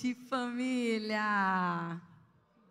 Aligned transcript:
noite, 0.00 0.14
família! 0.14 2.00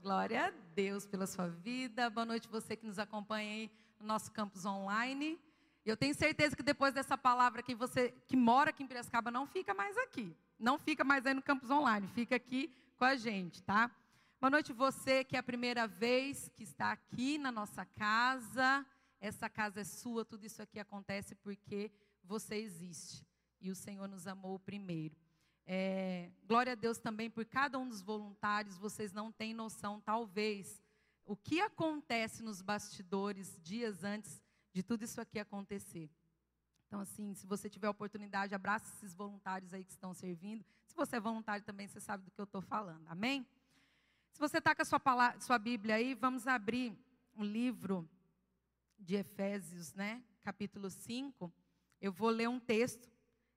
Glória 0.01 0.47
a 0.47 0.49
Deus 0.73 1.05
pela 1.05 1.27
sua 1.27 1.47
vida. 1.47 2.09
Boa 2.09 2.25
noite 2.25 2.47
você 2.47 2.75
que 2.75 2.87
nos 2.87 2.97
acompanha 2.97 3.51
aí 3.51 3.71
no 3.99 4.07
nosso 4.07 4.31
campus 4.31 4.65
online. 4.65 5.39
Eu 5.85 5.95
tenho 5.95 6.15
certeza 6.15 6.55
que 6.55 6.63
depois 6.63 6.91
dessa 6.91 7.15
palavra 7.15 7.61
que 7.61 7.75
você 7.75 8.15
que 8.27 8.35
mora 8.35 8.71
aqui 8.71 8.81
em 8.81 8.87
Piracicaba 8.87 9.29
não 9.29 9.45
fica 9.45 9.75
mais 9.75 9.95
aqui. 9.97 10.35
Não 10.57 10.79
fica 10.79 11.03
mais 11.03 11.23
aí 11.27 11.35
no 11.35 11.41
campus 11.43 11.69
online, 11.69 12.07
fica 12.15 12.35
aqui 12.35 12.73
com 12.97 13.05
a 13.05 13.15
gente, 13.15 13.61
tá? 13.61 13.91
Boa 14.41 14.49
noite 14.49 14.73
você 14.73 15.23
que 15.23 15.35
é 15.35 15.39
a 15.39 15.43
primeira 15.43 15.87
vez 15.87 16.49
que 16.55 16.63
está 16.63 16.93
aqui 16.93 17.37
na 17.37 17.51
nossa 17.51 17.85
casa. 17.85 18.83
Essa 19.21 19.47
casa 19.47 19.81
é 19.81 19.83
sua, 19.83 20.25
tudo 20.25 20.47
isso 20.47 20.63
aqui 20.63 20.79
acontece 20.79 21.35
porque 21.35 21.91
você 22.23 22.55
existe 22.55 23.23
e 23.61 23.69
o 23.69 23.75
Senhor 23.75 24.07
nos 24.07 24.25
amou 24.25 24.57
primeiro. 24.57 25.15
É, 25.71 26.31
glória 26.47 26.71
a 26.71 26.75
Deus 26.75 26.97
também 26.97 27.29
por 27.29 27.45
cada 27.45 27.77
um 27.77 27.87
dos 27.87 28.01
voluntários, 28.01 28.75
vocês 28.79 29.13
não 29.13 29.31
têm 29.31 29.53
noção, 29.53 30.01
talvez, 30.01 30.81
o 31.23 31.35
que 31.35 31.61
acontece 31.61 32.41
nos 32.41 32.59
bastidores 32.59 33.55
dias 33.61 34.03
antes 34.03 34.41
de 34.73 34.81
tudo 34.81 35.03
isso 35.03 35.21
aqui 35.21 35.37
acontecer. 35.37 36.09
Então, 36.87 36.99
assim, 36.99 37.35
se 37.35 37.45
você 37.45 37.69
tiver 37.69 37.87
oportunidade, 37.87 38.55
abraça 38.55 38.91
esses 38.95 39.13
voluntários 39.13 39.71
aí 39.71 39.83
que 39.83 39.91
estão 39.91 40.11
servindo. 40.11 40.65
Se 40.87 40.95
você 40.95 41.17
é 41.17 41.19
voluntário 41.19 41.63
também, 41.63 41.87
você 41.87 41.99
sabe 41.99 42.23
do 42.23 42.31
que 42.31 42.41
eu 42.41 42.45
estou 42.45 42.63
falando. 42.63 43.07
Amém? 43.07 43.45
Se 44.31 44.39
você 44.39 44.57
está 44.57 44.73
com 44.73 44.81
a 44.81 44.85
sua, 44.85 44.99
palavra, 44.99 45.39
sua 45.39 45.59
Bíblia 45.59 45.93
aí, 45.93 46.15
vamos 46.15 46.47
abrir 46.47 46.97
o 47.35 47.41
um 47.41 47.43
livro 47.43 48.09
de 48.97 49.17
Efésios, 49.17 49.93
né? 49.93 50.23
Capítulo 50.41 50.89
5. 50.89 51.53
Eu 52.01 52.11
vou 52.11 52.31
ler 52.31 52.49
um 52.49 52.59
texto. 52.59 53.07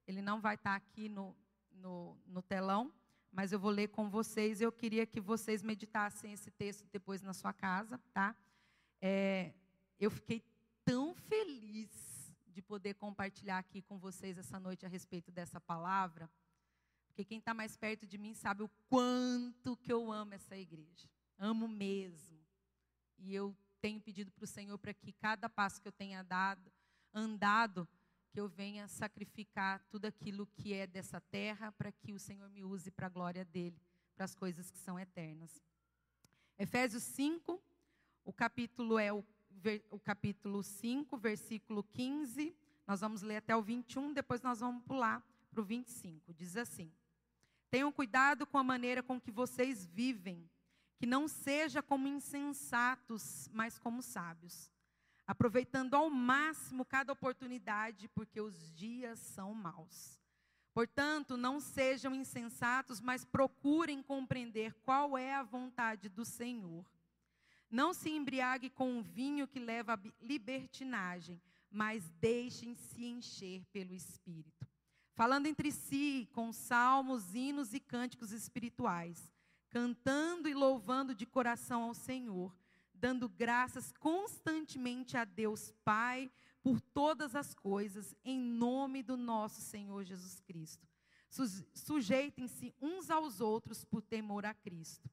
Ele 0.06 0.20
não 0.20 0.42
vai 0.42 0.56
estar 0.56 0.72
tá 0.72 0.76
aqui 0.76 1.08
no, 1.08 1.34
no, 1.82 2.16
no 2.26 2.40
telão, 2.40 2.92
mas 3.32 3.52
eu 3.52 3.58
vou 3.58 3.70
ler 3.70 3.88
com 3.88 4.08
vocês. 4.08 4.60
Eu 4.60 4.70
queria 4.70 5.04
que 5.04 5.20
vocês 5.20 5.62
meditassem 5.62 6.32
esse 6.32 6.50
texto 6.50 6.86
depois 6.92 7.20
na 7.20 7.34
sua 7.34 7.52
casa, 7.52 7.98
tá? 8.14 8.36
É, 9.00 9.52
eu 9.98 10.10
fiquei 10.10 10.42
tão 10.84 11.14
feliz 11.14 11.90
de 12.46 12.62
poder 12.62 12.94
compartilhar 12.94 13.58
aqui 13.58 13.82
com 13.82 13.98
vocês 13.98 14.38
essa 14.38 14.60
noite 14.60 14.86
a 14.86 14.88
respeito 14.88 15.32
dessa 15.32 15.60
palavra, 15.60 16.30
porque 17.08 17.24
quem 17.24 17.38
está 17.38 17.52
mais 17.52 17.76
perto 17.76 18.06
de 18.06 18.16
mim 18.16 18.34
sabe 18.34 18.62
o 18.62 18.70
quanto 18.88 19.76
que 19.76 19.92
eu 19.92 20.12
amo 20.12 20.34
essa 20.34 20.56
igreja. 20.56 21.08
Amo 21.38 21.66
mesmo. 21.66 22.38
E 23.18 23.34
eu 23.34 23.56
tenho 23.80 24.00
pedido 24.00 24.30
para 24.30 24.44
o 24.44 24.46
Senhor 24.46 24.78
para 24.78 24.94
que 24.94 25.12
cada 25.12 25.48
passo 25.48 25.80
que 25.82 25.88
eu 25.88 25.92
tenha 25.92 26.22
dado, 26.22 26.70
andado, 27.12 27.88
que 28.32 28.40
eu 28.40 28.48
venha 28.48 28.88
sacrificar 28.88 29.84
tudo 29.90 30.06
aquilo 30.06 30.46
que 30.46 30.72
é 30.72 30.86
dessa 30.86 31.20
terra 31.20 31.70
para 31.72 31.92
que 31.92 32.14
o 32.14 32.18
Senhor 32.18 32.48
me 32.48 32.64
use 32.64 32.90
para 32.90 33.06
a 33.06 33.10
glória 33.10 33.44
dele, 33.44 33.78
para 34.16 34.24
as 34.24 34.34
coisas 34.34 34.70
que 34.70 34.78
são 34.78 34.98
eternas. 34.98 35.62
Efésios 36.58 37.02
5, 37.02 37.62
o 38.24 38.32
capítulo 38.32 38.98
é 38.98 39.12
o, 39.12 39.22
o 39.90 40.00
capítulo 40.00 40.62
5, 40.62 41.14
versículo 41.18 41.84
15. 41.84 42.56
Nós 42.86 43.00
vamos 43.00 43.20
ler 43.20 43.36
até 43.36 43.54
o 43.54 43.60
21, 43.60 44.14
depois 44.14 44.40
nós 44.40 44.60
vamos 44.60 44.82
pular 44.84 45.22
para 45.50 45.60
o 45.60 45.64
25. 45.64 46.32
Diz 46.32 46.56
assim: 46.56 46.90
Tenham 47.70 47.92
cuidado 47.92 48.46
com 48.46 48.56
a 48.56 48.64
maneira 48.64 49.02
com 49.02 49.20
que 49.20 49.30
vocês 49.30 49.84
vivem, 49.84 50.48
que 50.96 51.04
não 51.04 51.28
seja 51.28 51.82
como 51.82 52.08
insensatos, 52.08 53.50
mas 53.52 53.78
como 53.78 54.00
sábios 54.00 54.72
aproveitando 55.32 55.94
ao 55.94 56.10
máximo 56.10 56.84
cada 56.84 57.10
oportunidade, 57.10 58.06
porque 58.08 58.38
os 58.38 58.70
dias 58.74 59.18
são 59.18 59.54
maus. 59.54 60.20
Portanto, 60.74 61.38
não 61.38 61.58
sejam 61.58 62.14
insensatos, 62.14 63.00
mas 63.00 63.24
procurem 63.24 64.02
compreender 64.02 64.74
qual 64.82 65.16
é 65.16 65.34
a 65.34 65.42
vontade 65.42 66.10
do 66.10 66.24
Senhor. 66.24 66.84
Não 67.70 67.94
se 67.94 68.10
embriague 68.10 68.68
com 68.68 68.98
o 68.98 69.02
vinho 69.02 69.48
que 69.48 69.58
leva 69.58 69.94
à 69.94 69.98
libertinagem, 70.20 71.40
mas 71.70 72.10
deixem-se 72.20 73.02
encher 73.02 73.64
pelo 73.72 73.94
Espírito. 73.94 74.68
Falando 75.14 75.46
entre 75.46 75.72
si 75.72 76.28
com 76.32 76.52
salmos, 76.52 77.34
hinos 77.34 77.72
e 77.72 77.80
cânticos 77.80 78.32
espirituais, 78.32 79.32
cantando 79.70 80.46
e 80.46 80.54
louvando 80.54 81.14
de 81.14 81.24
coração 81.24 81.84
ao 81.84 81.94
Senhor 81.94 82.54
dando 83.02 83.28
graças 83.28 83.92
constantemente 83.98 85.16
a 85.16 85.24
Deus 85.24 85.74
Pai 85.84 86.30
por 86.62 86.80
todas 86.80 87.34
as 87.34 87.52
coisas, 87.52 88.14
em 88.24 88.38
nome 88.38 89.02
do 89.02 89.16
nosso 89.16 89.60
Senhor 89.60 90.04
Jesus 90.04 90.38
Cristo. 90.38 90.86
Sujeitem-se 91.74 92.72
uns 92.80 93.10
aos 93.10 93.40
outros 93.40 93.84
por 93.84 94.02
temor 94.02 94.46
a 94.46 94.54
Cristo. 94.54 95.10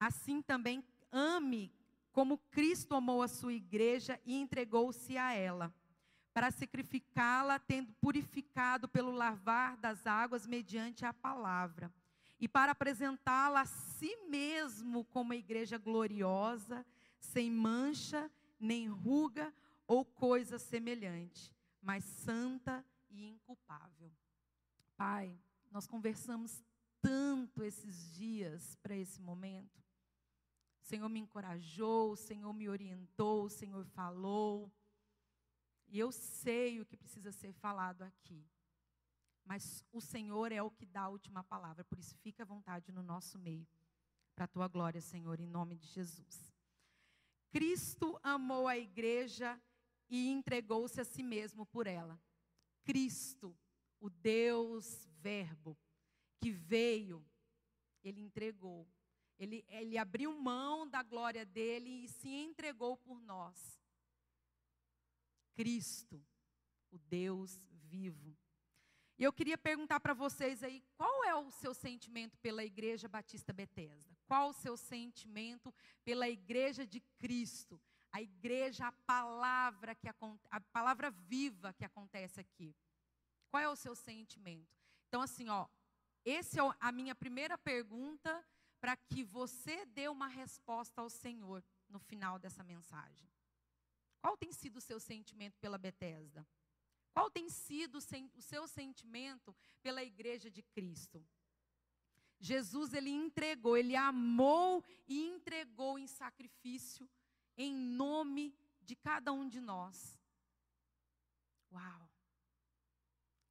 Assim 0.00 0.40
também 0.40 0.82
ame 1.10 1.70
como 2.10 2.38
Cristo 2.50 2.94
amou 2.94 3.20
a 3.20 3.28
sua 3.28 3.52
igreja 3.52 4.18
e 4.24 4.34
entregou-se 4.34 5.18
a 5.18 5.34
ela, 5.34 5.74
para 6.32 6.50
sacrificá-la, 6.50 7.58
tendo 7.58 7.92
purificado 8.00 8.88
pelo 8.88 9.10
lavar 9.12 9.76
das 9.76 10.06
águas 10.06 10.46
mediante 10.46 11.04
a 11.04 11.12
palavra 11.12 11.92
e 12.42 12.48
para 12.48 12.72
apresentá-la 12.72 13.60
a 13.60 13.66
si 13.66 14.16
mesmo 14.28 15.04
como 15.04 15.32
igreja 15.32 15.78
gloriosa, 15.78 16.84
sem 17.20 17.48
mancha, 17.48 18.28
nem 18.58 18.88
ruga 18.88 19.54
ou 19.86 20.04
coisa 20.04 20.58
semelhante, 20.58 21.54
mas 21.80 22.02
santa 22.02 22.84
e 23.08 23.28
inculpável. 23.28 24.10
Pai, 24.96 25.38
nós 25.70 25.86
conversamos 25.86 26.64
tanto 27.00 27.62
esses 27.62 28.12
dias 28.12 28.74
para 28.82 28.96
esse 28.96 29.20
momento. 29.20 29.80
O 30.80 30.84
Senhor 30.84 31.08
me 31.08 31.20
encorajou, 31.20 32.10
o 32.10 32.16
Senhor 32.16 32.52
me 32.52 32.68
orientou, 32.68 33.44
o 33.44 33.50
Senhor 33.50 33.84
falou. 33.84 34.68
E 35.86 35.96
eu 35.96 36.10
sei 36.10 36.80
o 36.80 36.86
que 36.86 36.96
precisa 36.96 37.30
ser 37.30 37.52
falado 37.52 38.02
aqui. 38.02 38.44
Mas 39.44 39.84
o 39.92 40.00
Senhor 40.00 40.52
é 40.52 40.62
o 40.62 40.70
que 40.70 40.86
dá 40.86 41.02
a 41.02 41.08
última 41.08 41.42
palavra, 41.42 41.84
por 41.84 41.98
isso 41.98 42.16
fica 42.18 42.42
à 42.42 42.46
vontade 42.46 42.92
no 42.92 43.02
nosso 43.02 43.38
meio. 43.38 43.66
Para 44.34 44.44
a 44.44 44.48
tua 44.48 44.68
glória, 44.68 45.00
Senhor, 45.00 45.40
em 45.40 45.46
nome 45.46 45.76
de 45.76 45.86
Jesus. 45.86 46.52
Cristo 47.50 48.18
amou 48.22 48.66
a 48.66 48.78
igreja 48.78 49.60
e 50.08 50.28
entregou-se 50.28 51.00
a 51.00 51.04
si 51.04 51.22
mesmo 51.22 51.66
por 51.66 51.86
ela. 51.86 52.20
Cristo, 52.84 53.54
o 54.00 54.08
Deus 54.08 55.06
Verbo, 55.20 55.78
que 56.40 56.50
veio, 56.50 57.24
ele 58.02 58.20
entregou. 58.20 58.88
Ele, 59.38 59.64
ele 59.68 59.98
abriu 59.98 60.32
mão 60.38 60.88
da 60.88 61.02
glória 61.02 61.44
dele 61.44 62.04
e 62.04 62.08
se 62.08 62.28
entregou 62.28 62.96
por 62.96 63.20
nós. 63.20 63.80
Cristo, 65.54 66.24
o 66.90 66.98
Deus 66.98 67.60
vivo. 67.70 68.36
E 69.22 69.24
eu 69.24 69.32
queria 69.32 69.56
perguntar 69.56 70.00
para 70.00 70.14
vocês 70.14 70.64
aí, 70.64 70.82
qual 70.96 71.22
é 71.22 71.32
o 71.32 71.48
seu 71.48 71.72
sentimento 71.72 72.36
pela 72.38 72.64
Igreja 72.64 73.06
Batista 73.08 73.52
Betesda? 73.52 74.18
Qual 74.26 74.48
o 74.48 74.52
seu 74.52 74.76
sentimento 74.76 75.72
pela 76.04 76.28
Igreja 76.28 76.84
de 76.84 76.98
Cristo? 77.20 77.80
A 78.10 78.20
igreja, 78.20 78.88
a 78.88 78.90
palavra 78.90 79.94
que 79.94 80.08
a 80.08 80.60
palavra 80.72 81.08
viva 81.12 81.72
que 81.72 81.84
acontece 81.84 82.40
aqui. 82.40 82.74
Qual 83.48 83.62
é 83.62 83.68
o 83.68 83.76
seu 83.76 83.94
sentimento? 83.94 84.76
Então 85.06 85.22
assim, 85.22 85.48
ó, 85.48 85.68
essa 86.24 86.60
é 86.60 86.74
a 86.80 86.90
minha 86.90 87.14
primeira 87.14 87.56
pergunta 87.56 88.44
para 88.80 88.96
que 88.96 89.22
você 89.22 89.86
dê 89.86 90.08
uma 90.08 90.26
resposta 90.26 91.00
ao 91.00 91.08
Senhor 91.08 91.62
no 91.88 92.00
final 92.00 92.40
dessa 92.40 92.64
mensagem. 92.64 93.30
Qual 94.20 94.36
tem 94.36 94.52
sido 94.52 94.78
o 94.78 94.80
seu 94.80 94.98
sentimento 94.98 95.56
pela 95.60 95.78
Betesda? 95.78 96.44
Qual 97.12 97.30
tem 97.30 97.48
sido 97.48 97.98
o 97.98 98.42
seu 98.42 98.66
sentimento 98.66 99.54
pela 99.82 100.02
igreja 100.02 100.50
de 100.50 100.62
Cristo? 100.62 101.24
Jesus 102.40 102.92
ele 102.92 103.10
entregou, 103.10 103.76
ele 103.76 103.94
amou 103.94 104.84
e 105.06 105.28
entregou 105.28 105.98
em 105.98 106.06
sacrifício 106.06 107.08
em 107.56 107.74
nome 107.74 108.54
de 108.80 108.96
cada 108.96 109.32
um 109.32 109.48
de 109.48 109.60
nós. 109.60 110.18
Uau! 111.70 112.10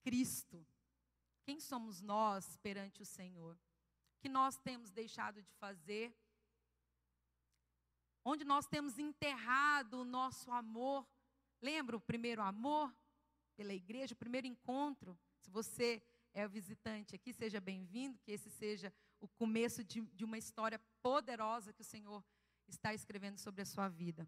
Cristo. 0.01 0.65
Quem 1.43 1.59
somos 1.59 2.01
nós 2.01 2.57
perante 2.57 3.01
o 3.01 3.05
Senhor? 3.05 3.57
Que 4.19 4.27
nós 4.27 4.57
temos 4.57 4.91
deixado 4.91 5.41
de 5.41 5.53
fazer? 5.53 6.13
Onde 8.23 8.43
nós 8.43 8.67
temos 8.67 8.99
enterrado 8.99 10.01
o 10.01 10.05
nosso 10.05 10.51
amor? 10.51 11.07
Lembra 11.61 11.95
o 11.95 12.01
primeiro 12.01 12.41
amor? 12.41 12.93
Pela 13.56 13.74
igreja, 13.74 14.13
o 14.13 14.18
primeiro 14.18 14.48
encontro. 14.48 15.18
Se 15.39 15.50
você 15.50 16.01
é 16.33 16.48
visitante 16.48 17.15
aqui, 17.15 17.33
seja 17.33 17.59
bem-vindo, 17.59 18.19
que 18.19 18.31
esse 18.31 18.50
seja 18.50 18.94
o 19.19 19.27
começo 19.27 19.83
de, 19.83 20.01
de 20.01 20.25
uma 20.25 20.38
história 20.38 20.80
poderosa 21.01 21.74
que 21.74 21.81
o 21.81 21.86
Senhor 21.86 22.24
está 22.68 22.94
escrevendo 22.94 23.38
sobre 23.38 23.62
a 23.62 23.65
sua 23.65 23.88
vida. 23.88 24.27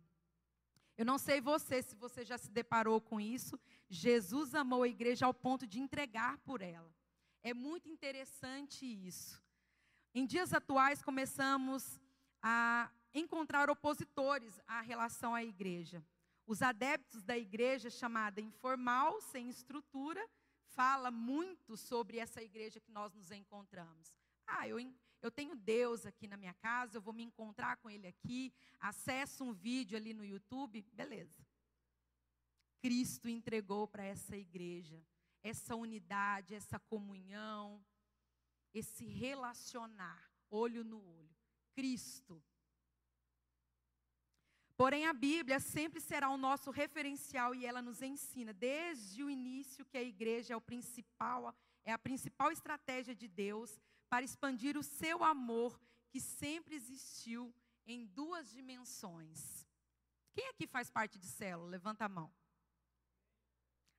Eu 0.97 1.05
não 1.05 1.17
sei 1.17 1.41
você, 1.41 1.81
se 1.81 1.95
você 1.95 2.23
já 2.23 2.37
se 2.37 2.51
deparou 2.51 3.01
com 3.01 3.19
isso. 3.19 3.59
Jesus 3.89 4.53
amou 4.53 4.83
a 4.83 4.87
igreja 4.87 5.25
ao 5.25 5.33
ponto 5.33 5.65
de 5.65 5.79
entregar 5.79 6.37
por 6.39 6.61
ela. 6.61 6.93
É 7.41 7.53
muito 7.53 7.89
interessante 7.89 8.85
isso. 8.85 9.41
Em 10.13 10.25
dias 10.25 10.53
atuais, 10.53 11.01
começamos 11.01 11.99
a 12.41 12.91
encontrar 13.13 13.69
opositores 13.69 14.59
à 14.67 14.81
relação 14.81 15.33
à 15.33 15.43
igreja. 15.43 16.03
Os 16.45 16.61
adeptos 16.61 17.23
da 17.23 17.37
igreja, 17.37 17.89
chamada 17.89 18.41
informal, 18.41 19.21
sem 19.21 19.49
estrutura, 19.49 20.23
fala 20.67 21.09
muito 21.09 21.77
sobre 21.77 22.17
essa 22.17 22.41
igreja 22.41 22.79
que 22.79 22.91
nós 22.91 23.13
nos 23.13 23.31
encontramos. 23.31 24.15
Ah, 24.45 24.67
eu, 24.67 24.77
eu 25.21 25.31
tenho 25.31 25.55
Deus 25.55 26.05
aqui 26.05 26.27
na 26.27 26.35
minha 26.35 26.53
casa, 26.55 26.97
eu 26.97 27.01
vou 27.01 27.13
me 27.13 27.23
encontrar 27.23 27.77
com 27.77 27.89
Ele 27.89 28.07
aqui, 28.07 28.53
acesso 28.79 29.43
um 29.43 29.53
vídeo 29.53 29.97
ali 29.97 30.13
no 30.13 30.25
YouTube, 30.25 30.81
beleza. 30.91 31.45
Cristo 32.81 33.29
entregou 33.29 33.87
para 33.87 34.03
essa 34.03 34.35
igreja 34.35 35.01
essa 35.43 35.75
unidade, 35.75 36.55
essa 36.55 36.79
comunhão, 36.79 37.85
esse 38.73 39.05
relacionar, 39.05 40.31
olho 40.49 40.83
no 40.83 41.05
olho. 41.05 41.35
Cristo. 41.75 42.41
Porém, 44.75 45.05
a 45.05 45.13
Bíblia 45.13 45.59
sempre 45.59 46.01
será 46.01 46.29
o 46.29 46.37
nosso 46.37 46.71
referencial 46.71 47.53
e 47.53 47.65
ela 47.65 47.81
nos 47.81 48.01
ensina 48.01 48.51
desde 48.53 49.23
o 49.23 49.29
início 49.29 49.85
que 49.85 49.97
a 49.97 50.03
igreja 50.03 50.53
é 50.53 50.57
o 50.57 50.61
principal, 50.61 51.55
é 51.85 51.91
a 51.91 51.97
principal 51.97 52.51
estratégia 52.51 53.13
de 53.13 53.27
Deus 53.27 53.79
para 54.09 54.25
expandir 54.25 54.77
o 54.77 54.83
seu 54.83 55.23
amor 55.23 55.79
que 56.09 56.19
sempre 56.19 56.75
existiu 56.75 57.53
em 57.85 58.05
duas 58.05 58.49
dimensões. 58.51 59.67
Quem 60.33 60.49
aqui 60.49 60.65
faz 60.65 60.89
parte 60.89 61.19
de 61.19 61.27
célula? 61.27 61.69
Levanta 61.69 62.05
a 62.05 62.09
mão. 62.09 62.33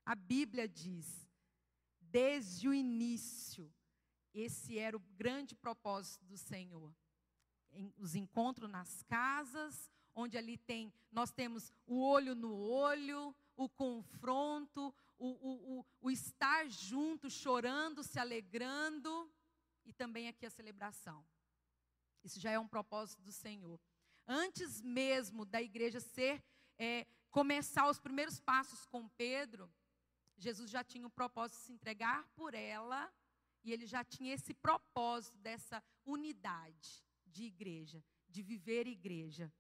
A 0.05 0.15
Bíblia 0.15 0.69
diz: 0.69 1.29
desde 2.01 2.69
o 2.69 2.75
início, 2.75 3.73
esse 4.33 4.79
era 4.79 4.97
o 4.97 5.01
grande 5.17 5.55
propósito 5.55 6.25
do 6.25 6.37
Senhor. 6.37 6.95
Os 7.97 8.15
encontros 8.15 8.71
nas 8.71 9.03
casas, 9.05 9.91
onde 10.15 10.39
ali 10.39 10.57
tem, 10.57 10.93
nós 11.11 11.31
temos 11.31 11.73
o 11.87 12.03
olho 12.03 12.35
no 12.35 12.55
olho, 12.57 13.35
o 13.57 13.69
confronto, 13.69 14.95
o, 15.19 15.27
o, 15.27 15.79
o, 15.81 15.87
o 16.03 16.11
estar 16.11 16.69
junto, 16.69 17.31
chorando, 17.31 18.03
se 18.03 18.19
alegrando, 18.19 19.31
e 19.85 19.93
também 19.93 20.29
aqui 20.29 20.47
a 20.47 20.51
celebração. 20.51 21.25
Isso 22.23 22.41
já 22.41 22.51
é 22.51 22.59
um 22.59 22.69
propósito 22.69 23.23
do 23.23 23.33
Senhor. 23.33 23.79
Antes 24.27 24.81
mesmo 24.81 25.45
da 25.45 25.61
igreja 25.61 26.01
ser, 26.01 26.43
é, 26.79 27.07
começar 27.31 27.89
os 27.89 28.01
primeiros 28.01 28.41
passos 28.41 28.87
com 28.87 29.09
Pedro, 29.11 29.71
Jesus 30.37 30.71
já 30.71 30.83
tinha 30.83 31.07
o 31.07 31.11
propósito 31.11 31.59
de 31.59 31.65
se 31.67 31.73
entregar 31.73 32.27
por 32.35 32.55
ela, 32.55 33.13
e 33.63 33.73
ele 33.73 33.87
já 33.87 34.05
tinha 34.05 34.35
esse 34.35 34.53
propósito 34.53 35.37
dessa 35.39 35.83
unidade 36.05 37.05
de 37.27 37.45
igreja, 37.45 38.05
de 38.29 38.43
viver 38.43 38.87
igreja. 38.87 39.53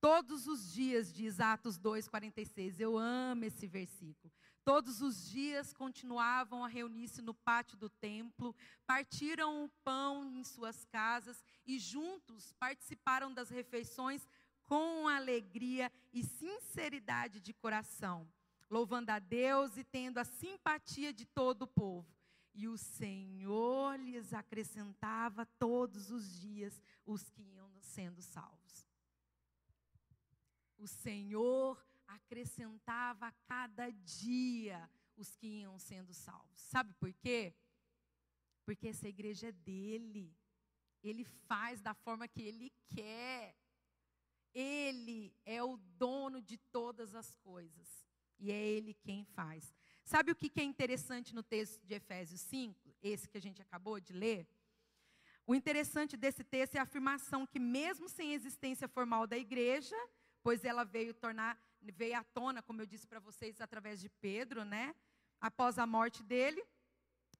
Todos 0.00 0.46
os 0.46 0.72
dias, 0.72 1.12
diz 1.12 1.40
Atos 1.40 1.78
2,46, 1.78 2.78
eu 2.78 2.96
amo 2.96 3.44
esse 3.44 3.66
versículo. 3.66 4.32
Todos 4.64 5.00
os 5.00 5.28
dias 5.30 5.72
continuavam 5.72 6.64
a 6.64 6.68
reunir-se 6.68 7.22
no 7.22 7.34
pátio 7.34 7.76
do 7.76 7.88
templo, 7.88 8.54
partiram 8.86 9.64
o 9.64 9.68
pão 9.82 10.24
em 10.24 10.44
suas 10.44 10.84
casas 10.84 11.42
e 11.66 11.78
juntos 11.78 12.52
participaram 12.54 13.32
das 13.32 13.48
refeições 13.48 14.28
com 14.66 15.08
alegria 15.08 15.90
e 16.12 16.22
sinceridade 16.22 17.40
de 17.40 17.52
coração 17.54 18.28
louvando 18.70 19.10
a 19.10 19.18
Deus 19.18 19.76
e 19.76 19.84
tendo 19.84 20.18
a 20.18 20.24
simpatia 20.24 21.12
de 21.12 21.24
todo 21.24 21.62
o 21.62 21.66
povo. 21.66 22.14
E 22.54 22.66
o 22.66 22.76
Senhor 22.76 23.98
lhes 23.98 24.32
acrescentava 24.32 25.46
todos 25.58 26.10
os 26.10 26.40
dias 26.40 26.82
os 27.06 27.30
que 27.30 27.42
iam 27.42 27.70
sendo 27.80 28.20
salvos. 28.20 28.87
O 30.78 30.86
Senhor 30.86 31.84
acrescentava 32.06 33.26
a 33.26 33.32
cada 33.46 33.90
dia 33.90 34.88
os 35.16 35.36
que 35.36 35.46
iam 35.46 35.78
sendo 35.78 36.14
salvos. 36.14 36.60
Sabe 36.60 36.94
por 36.94 37.12
quê? 37.12 37.54
Porque 38.64 38.88
essa 38.88 39.08
igreja 39.08 39.48
é 39.48 39.52
dele. 39.52 40.34
Ele 41.02 41.24
faz 41.24 41.80
da 41.80 41.94
forma 41.94 42.28
que 42.28 42.40
ele 42.40 42.72
quer. 42.86 43.56
Ele 44.54 45.34
é 45.44 45.62
o 45.62 45.76
dono 45.76 46.40
de 46.40 46.56
todas 46.56 47.14
as 47.14 47.34
coisas. 47.36 48.06
E 48.38 48.52
é 48.52 48.56
Ele 48.56 48.94
quem 48.94 49.24
faz. 49.24 49.74
Sabe 50.04 50.32
o 50.32 50.36
que 50.36 50.50
é 50.60 50.62
interessante 50.62 51.34
no 51.34 51.42
texto 51.42 51.84
de 51.84 51.94
Efésios 51.94 52.40
5, 52.40 52.96
esse 53.02 53.28
que 53.28 53.36
a 53.36 53.40
gente 53.40 53.60
acabou 53.60 54.00
de 54.00 54.12
ler? 54.12 54.48
O 55.46 55.54
interessante 55.54 56.16
desse 56.16 56.44
texto 56.44 56.76
é 56.76 56.78
a 56.78 56.84
afirmação 56.84 57.46
que, 57.46 57.58
mesmo 57.58 58.08
sem 58.08 58.32
existência 58.32 58.86
formal 58.86 59.26
da 59.26 59.36
igreja, 59.36 59.96
pois 60.42 60.64
ela 60.64 60.84
veio 60.84 61.14
tornar, 61.14 61.58
veio 61.80 62.18
à 62.18 62.24
tona, 62.24 62.62
como 62.62 62.82
eu 62.82 62.86
disse 62.86 63.06
para 63.06 63.20
vocês, 63.20 63.60
através 63.60 64.00
de 64.00 64.08
Pedro, 64.08 64.64
né? 64.64 64.94
Após 65.40 65.78
a 65.78 65.86
morte 65.86 66.22
dele, 66.22 66.64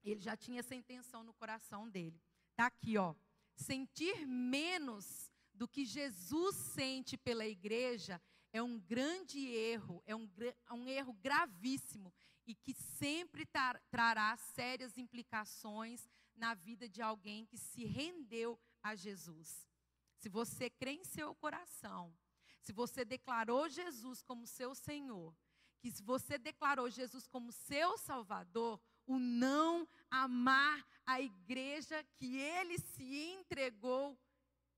ele 0.03 0.19
já 0.19 0.35
tinha 0.37 0.59
essa 0.59 0.75
intenção 0.75 1.23
no 1.23 1.33
coração 1.33 1.89
dele. 1.89 2.21
Está 2.51 2.67
aqui, 2.67 2.97
ó. 2.97 3.13
Sentir 3.55 4.25
menos 4.25 5.29
do 5.53 5.67
que 5.67 5.85
Jesus 5.85 6.55
sente 6.55 7.17
pela 7.17 7.45
igreja 7.45 8.21
é 8.51 8.61
um 8.61 8.79
grande 8.79 9.45
erro, 9.47 10.01
é 10.05 10.15
um, 10.15 10.29
é 10.67 10.73
um 10.73 10.87
erro 10.87 11.13
gravíssimo 11.13 12.13
e 12.47 12.55
que 12.55 12.73
sempre 12.73 13.45
tar, 13.45 13.79
trará 13.91 14.35
sérias 14.37 14.97
implicações 14.97 16.09
na 16.35 16.53
vida 16.53 16.87
de 16.87 17.01
alguém 17.01 17.45
que 17.45 17.57
se 17.57 17.85
rendeu 17.85 18.59
a 18.81 18.95
Jesus. 18.95 19.67
Se 20.15 20.29
você 20.29 20.69
crê 20.69 20.91
em 20.91 21.03
seu 21.03 21.35
coração, 21.35 22.15
se 22.61 22.71
você 22.71 23.03
declarou 23.03 23.69
Jesus 23.69 24.21
como 24.21 24.45
seu 24.45 24.75
Senhor, 24.75 25.35
que 25.81 25.91
se 25.91 26.03
você 26.03 26.37
declarou 26.37 26.89
Jesus 26.89 27.27
como 27.27 27.51
seu 27.51 27.97
Salvador, 27.97 28.79
o 29.05 29.17
não 29.17 29.87
amar 30.09 30.85
a 31.05 31.19
igreja 31.21 32.03
que 32.17 32.37
ele 32.37 32.77
se 32.77 33.03
entregou 33.03 34.17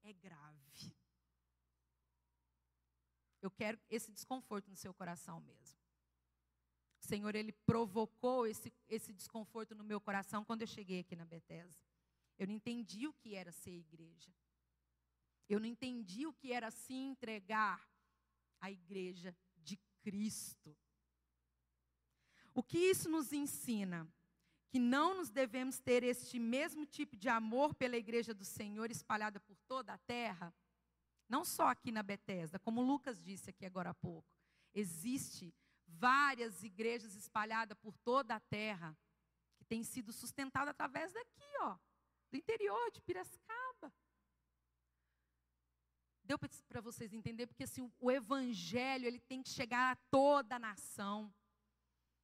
é 0.04 0.14
grave. 0.14 0.62
Eu 3.42 3.50
quero 3.50 3.80
esse 3.90 4.12
desconforto 4.12 4.70
no 4.70 4.76
seu 4.76 4.94
coração 4.94 5.40
mesmo. 5.42 5.80
O 7.02 7.08
Senhor, 7.08 7.36
Ele 7.36 7.52
provocou 7.52 8.46
esse, 8.46 8.72
esse 8.88 9.12
desconforto 9.12 9.74
no 9.74 9.84
meu 9.84 10.00
coração 10.00 10.46
quando 10.46 10.62
eu 10.62 10.68
cheguei 10.68 11.00
aqui 11.00 11.16
na 11.16 11.26
Bethesda. 11.26 11.82
Eu 12.38 12.48
não 12.48 12.54
entendi 12.54 13.08
o 13.08 13.14
que 13.14 13.36
era 13.36 13.52
ser 13.52 13.72
igreja. 13.72 14.32
Eu 15.52 15.60
não 15.60 15.68
entendi 15.68 16.26
o 16.26 16.32
que 16.32 16.54
era 16.54 16.72
se 16.72 16.94
entregar 16.94 17.86
à 18.62 18.72
igreja 18.72 19.36
de 19.58 19.78
Cristo. 20.02 20.74
O 22.54 22.64
que 22.64 22.78
isso 22.78 23.10
nos 23.10 23.34
ensina? 23.34 24.08
Que 24.70 24.80
não 24.80 25.18
nos 25.18 25.30
devemos 25.30 25.78
ter 25.78 26.04
este 26.04 26.40
mesmo 26.40 26.86
tipo 26.86 27.18
de 27.18 27.28
amor 27.28 27.76
pela 27.76 27.98
igreja 27.98 28.34
do 28.34 28.46
Senhor 28.46 28.90
espalhada 28.92 29.42
por 29.42 29.58
toda 29.68 29.92
a 29.94 29.98
terra? 29.98 30.56
Não 31.28 31.44
só 31.44 31.68
aqui 31.68 31.92
na 31.92 32.02
Betesda, 32.02 32.58
como 32.58 32.82
Lucas 32.82 33.22
disse 33.22 33.50
aqui 33.50 33.66
agora 33.66 33.90
há 33.90 33.94
pouco. 33.94 34.34
Existe 34.74 35.54
várias 35.86 36.64
igrejas 36.64 37.14
espalhadas 37.14 37.78
por 37.78 37.98
toda 37.98 38.36
a 38.36 38.40
terra 38.40 38.98
que 39.58 39.66
têm 39.66 39.84
sido 39.84 40.14
sustentadas 40.14 40.70
através 40.70 41.12
daqui, 41.12 41.58
ó, 41.60 41.78
do 42.32 42.38
interior 42.38 42.90
de 42.92 43.02
Piracicaba. 43.02 43.92
Deu 46.32 46.40
para 46.40 46.80
vocês 46.80 47.12
entenderem 47.12 47.50
porque 47.50 47.66
assim, 47.66 47.92
o 48.00 48.10
evangelho 48.10 49.06
ele 49.06 49.20
tem 49.20 49.44
que 49.44 49.50
chegar 49.50 49.92
a 49.92 49.96
toda 50.10 50.56
a 50.56 50.60
nação. 50.60 51.30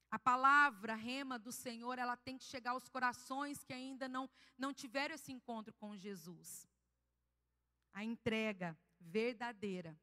A 0.09 0.17
palavra 0.17 0.95
rema 0.95 1.37
do 1.37 1.51
Senhor, 1.51 1.99
ela 1.99 2.15
tem 2.15 2.37
que 2.37 2.45
chegar 2.45 2.71
aos 2.71 2.87
corações 2.87 3.65
que 3.65 3.73
ainda 3.73 4.07
não, 4.07 4.29
não 4.57 4.73
tiveram 4.73 5.13
esse 5.13 5.33
encontro 5.33 5.73
com 5.73 5.93
Jesus. 5.97 6.65
A 7.93 8.01
entrega 8.01 8.79
verdadeira. 8.97 9.99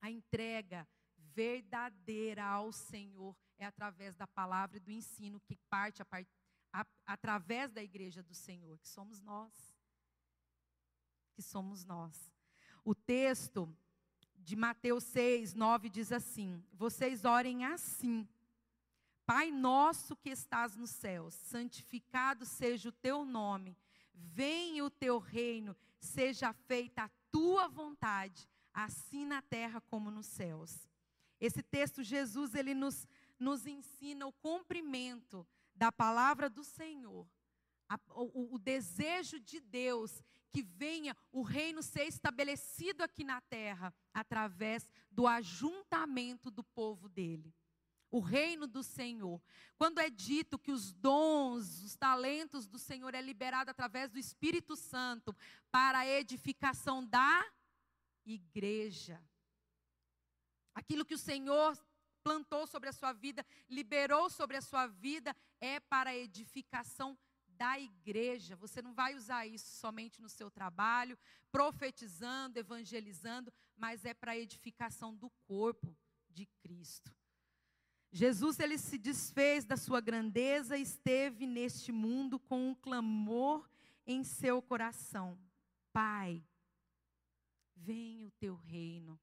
A 0.00 0.10
entrega 0.10 0.84
verdadeira 1.16 2.44
ao 2.44 2.72
Senhor 2.72 3.36
é 3.56 3.66
através 3.66 4.16
da 4.16 4.26
palavra 4.26 4.78
e 4.78 4.80
do 4.80 4.90
ensino 4.90 5.38
que 5.38 5.54
parte 5.70 6.02
a, 6.02 6.06
a, 6.72 6.84
através 7.06 7.70
da 7.70 7.84
igreja 7.84 8.20
do 8.20 8.34
Senhor, 8.34 8.76
que 8.80 8.88
somos 8.88 9.20
nós. 9.20 9.72
Que 11.36 11.40
somos 11.40 11.84
nós. 11.84 12.35
O 12.86 12.94
texto 12.94 13.68
de 14.36 14.54
Mateus 14.54 15.02
6, 15.02 15.54
9 15.54 15.90
diz 15.90 16.12
assim: 16.12 16.62
Vocês 16.72 17.24
orem 17.24 17.64
assim. 17.64 18.28
Pai 19.26 19.50
nosso 19.50 20.14
que 20.14 20.30
estás 20.30 20.76
nos 20.76 20.90
céus, 20.90 21.34
santificado 21.34 22.46
seja 22.46 22.90
o 22.90 22.92
teu 22.92 23.24
nome, 23.24 23.76
venha 24.14 24.84
o 24.84 24.88
teu 24.88 25.18
reino, 25.18 25.74
seja 25.98 26.52
feita 26.52 27.02
a 27.02 27.10
tua 27.32 27.66
vontade, 27.66 28.48
assim 28.72 29.26
na 29.26 29.42
terra 29.42 29.80
como 29.80 30.08
nos 30.08 30.26
céus. 30.26 30.88
Esse 31.40 31.64
texto, 31.64 32.04
Jesus, 32.04 32.54
ele 32.54 32.72
nos, 32.72 33.04
nos 33.36 33.66
ensina 33.66 34.28
o 34.28 34.32
cumprimento 34.32 35.44
da 35.74 35.90
palavra 35.90 36.48
do 36.48 36.62
Senhor 36.62 37.26
a, 37.88 37.98
o, 38.10 38.54
o 38.54 38.58
desejo 38.58 39.38
de 39.40 39.60
Deus 39.60 40.22
que 40.50 40.62
venha 40.62 41.14
o 41.30 41.42
reino 41.42 41.82
ser 41.82 42.04
estabelecido 42.04 43.02
aqui 43.02 43.22
na 43.24 43.40
terra 43.42 43.92
através 44.14 44.88
do 45.10 45.26
ajuntamento 45.26 46.50
do 46.50 46.64
povo 46.64 47.08
dele. 47.08 47.54
O 48.10 48.20
reino 48.20 48.66
do 48.66 48.82
Senhor. 48.82 49.42
Quando 49.76 49.98
é 49.98 50.08
dito 50.08 50.58
que 50.58 50.72
os 50.72 50.94
dons, 50.94 51.82
os 51.82 51.94
talentos 51.96 52.66
do 52.66 52.78
Senhor 52.78 53.14
é 53.14 53.20
liberado 53.20 53.70
através 53.70 54.10
do 54.10 54.18
Espírito 54.18 54.76
Santo 54.76 55.36
para 55.70 55.98
a 55.98 56.06
edificação 56.06 57.04
da 57.04 57.44
igreja. 58.24 59.22
Aquilo 60.74 61.04
que 61.04 61.14
o 61.14 61.18
Senhor 61.18 61.76
plantou 62.22 62.66
sobre 62.66 62.88
a 62.88 62.92
sua 62.92 63.12
vida, 63.12 63.44
liberou 63.68 64.30
sobre 64.30 64.56
a 64.56 64.62
sua 64.62 64.86
vida, 64.86 65.36
é 65.60 65.78
para 65.78 66.10
a 66.10 66.16
edificação 66.16 67.16
da 67.56 67.78
igreja. 67.78 68.56
Você 68.56 68.82
não 68.82 68.92
vai 68.92 69.14
usar 69.14 69.46
isso 69.46 69.76
somente 69.76 70.20
no 70.20 70.28
seu 70.28 70.50
trabalho, 70.50 71.18
profetizando, 71.50 72.58
evangelizando, 72.58 73.52
mas 73.76 74.04
é 74.04 74.14
para 74.14 74.32
a 74.32 74.38
edificação 74.38 75.14
do 75.14 75.30
corpo 75.46 75.96
de 76.28 76.46
Cristo. 76.60 77.14
Jesus 78.12 78.58
ele 78.60 78.78
se 78.78 78.96
desfez 78.96 79.64
da 79.64 79.76
sua 79.76 80.00
grandeza 80.00 80.76
e 80.76 80.82
esteve 80.82 81.46
neste 81.46 81.92
mundo 81.92 82.38
com 82.38 82.70
um 82.70 82.74
clamor 82.74 83.68
em 84.06 84.22
seu 84.24 84.62
coração: 84.62 85.38
Pai, 85.92 86.42
venha 87.74 88.26
o 88.26 88.30
teu 88.32 88.54
reino. 88.54 89.18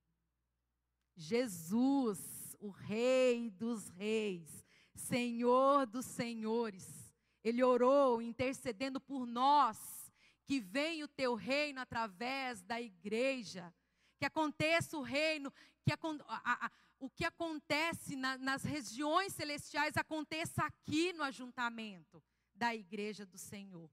Jesus, 1.15 2.55
o 2.59 2.69
Rei 2.69 3.49
dos 3.49 3.87
Reis, 3.89 4.65
Senhor 4.95 5.85
dos 5.85 6.05
Senhores, 6.05 7.02
ele 7.43 7.61
orou 7.63 8.21
intercedendo 8.21 9.01
por 9.01 9.25
nós, 9.25 10.11
que 10.45 10.59
venha 10.59 11.05
o 11.05 11.09
teu 11.09 11.35
reino 11.35 11.79
através 11.79 12.61
da 12.61 12.81
igreja, 12.81 13.73
que 14.17 14.25
aconteça 14.25 14.97
o 14.97 15.01
reino, 15.01 15.51
que 15.83 15.91
a, 15.91 15.97
a, 16.27 16.65
a, 16.65 16.71
o 16.99 17.09
que 17.09 17.25
acontece 17.25 18.15
na, 18.15 18.37
nas 18.37 18.63
regiões 18.63 19.33
celestiais 19.33 19.97
aconteça 19.97 20.63
aqui 20.63 21.11
no 21.13 21.23
ajuntamento 21.23 22.23
da 22.55 22.73
igreja 22.73 23.25
do 23.25 23.37
Senhor. 23.37 23.89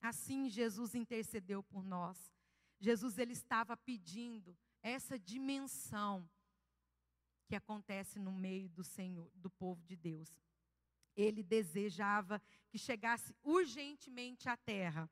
Assim 0.00 0.50
Jesus 0.50 0.94
intercedeu 0.94 1.62
por 1.62 1.84
nós. 1.84 2.32
Jesus 2.78 3.16
ele 3.16 3.32
estava 3.32 3.76
pedindo 3.76 4.56
essa 4.82 5.18
dimensão 5.18 6.28
que 7.46 7.54
acontece 7.54 8.18
no 8.18 8.32
meio 8.32 8.68
do 8.68 8.82
Senhor, 8.82 9.30
do 9.34 9.48
povo 9.48 9.82
de 9.84 9.94
Deus 9.94 10.42
ele 11.16 11.42
desejava 11.42 12.40
que 12.68 12.78
chegasse 12.78 13.34
urgentemente 13.42 14.48
à 14.48 14.56
terra 14.56 15.10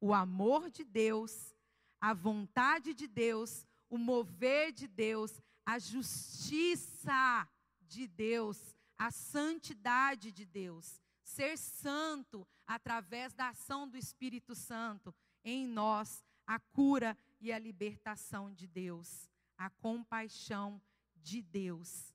o 0.00 0.12
amor 0.12 0.68
de 0.68 0.82
Deus, 0.82 1.54
a 2.00 2.12
vontade 2.12 2.92
de 2.92 3.06
Deus, 3.06 3.64
o 3.88 3.96
mover 3.96 4.72
de 4.72 4.88
Deus, 4.88 5.40
a 5.64 5.78
justiça 5.78 7.48
de 7.82 8.08
Deus, 8.08 8.74
a 8.98 9.12
santidade 9.12 10.32
de 10.32 10.44
Deus, 10.44 11.00
ser 11.22 11.56
santo 11.56 12.46
através 12.66 13.32
da 13.32 13.50
ação 13.50 13.88
do 13.88 13.96
Espírito 13.96 14.54
Santo 14.56 15.14
em 15.44 15.68
nós, 15.68 16.24
a 16.46 16.58
cura 16.58 17.16
e 17.40 17.52
a 17.52 17.58
libertação 17.58 18.52
de 18.52 18.66
Deus, 18.66 19.28
a 19.56 19.70
compaixão 19.70 20.82
de 21.14 21.40
Deus. 21.40 22.12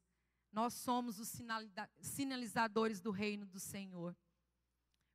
Nós 0.52 0.74
somos 0.74 1.20
os 1.20 1.32
sinalizadores 2.00 3.00
do 3.00 3.12
reino 3.12 3.46
do 3.46 3.60
Senhor. 3.60 4.16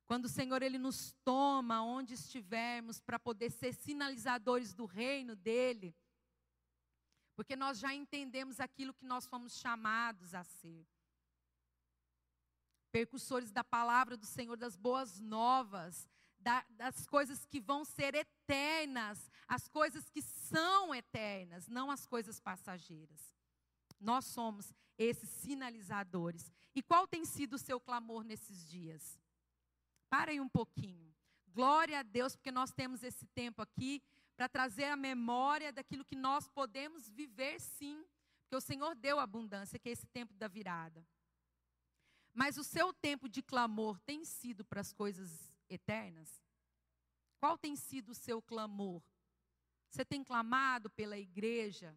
Quando 0.05 0.25
o 0.25 0.29
Senhor 0.29 0.61
ele 0.61 0.77
nos 0.77 1.13
toma 1.23 1.81
onde 1.81 2.13
estivermos 2.13 2.99
para 2.99 3.17
poder 3.17 3.49
ser 3.49 3.73
sinalizadores 3.73 4.73
do 4.73 4.85
reino 4.85 5.35
dele, 5.35 5.95
porque 7.35 7.55
nós 7.55 7.79
já 7.79 7.93
entendemos 7.93 8.59
aquilo 8.59 8.93
que 8.93 9.05
nós 9.05 9.25
fomos 9.25 9.57
chamados 9.57 10.33
a 10.33 10.43
ser. 10.43 10.85
Percussores 12.91 13.51
da 13.51 13.63
palavra 13.63 14.15
do 14.15 14.25
Senhor, 14.25 14.55
das 14.55 14.75
boas 14.75 15.19
novas, 15.19 16.07
da, 16.37 16.63
das 16.71 17.07
coisas 17.07 17.45
que 17.45 17.59
vão 17.59 17.83
ser 17.83 18.13
eternas, 18.13 19.31
as 19.47 19.67
coisas 19.67 20.09
que 20.09 20.21
são 20.21 20.93
eternas, 20.93 21.67
não 21.67 21.89
as 21.89 22.05
coisas 22.05 22.39
passageiras. 22.39 23.33
Nós 23.99 24.25
somos 24.25 24.73
esses 24.97 25.29
sinalizadores. 25.29 26.51
E 26.75 26.81
qual 26.81 27.07
tem 27.07 27.25
sido 27.25 27.53
o 27.53 27.59
seu 27.59 27.79
clamor 27.79 28.23
nesses 28.23 28.67
dias? 28.67 29.19
Parem 30.09 30.39
um 30.39 30.49
pouquinho. 30.49 31.13
Glória 31.47 31.99
a 31.99 32.03
Deus, 32.03 32.35
porque 32.35 32.51
nós 32.51 32.71
temos 32.71 33.03
esse 33.03 33.25
tempo 33.27 33.61
aqui 33.61 34.01
para 34.35 34.49
trazer 34.49 34.85
a 34.85 34.95
memória 34.95 35.71
daquilo 35.71 36.05
que 36.05 36.15
nós 36.15 36.47
podemos 36.49 37.09
viver 37.09 37.59
sim. 37.59 38.03
Porque 38.41 38.55
o 38.55 38.61
Senhor 38.61 38.95
deu 38.95 39.19
abundância, 39.19 39.77
que 39.79 39.89
é 39.89 39.91
esse 39.91 40.07
tempo 40.07 40.33
da 40.33 40.47
virada. 40.47 41.05
Mas 42.33 42.57
o 42.57 42.63
seu 42.63 42.91
tempo 42.91 43.29
de 43.29 43.43
clamor 43.43 43.99
tem 43.99 44.25
sido 44.25 44.65
para 44.65 44.81
as 44.81 44.91
coisas 44.91 45.53
eternas? 45.69 46.41
Qual 47.39 47.57
tem 47.57 47.75
sido 47.75 48.09
o 48.09 48.15
seu 48.15 48.41
clamor? 48.41 49.01
Você 49.89 50.03
tem 50.03 50.23
clamado 50.23 50.89
pela 50.89 51.17
igreja? 51.17 51.95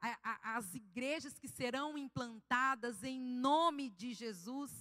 As 0.00 0.74
igrejas 0.74 1.38
que 1.38 1.48
serão 1.48 1.96
implantadas 1.96 3.02
em 3.02 3.20
nome 3.20 3.90
de 3.90 4.14
Jesus. 4.14 4.72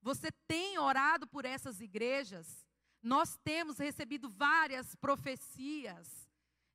Você 0.00 0.30
tem 0.46 0.78
orado 0.78 1.26
por 1.26 1.44
essas 1.44 1.80
igrejas? 1.80 2.66
Nós 3.02 3.36
temos 3.44 3.78
recebido 3.78 4.28
várias 4.28 4.94
profecias 4.94 6.28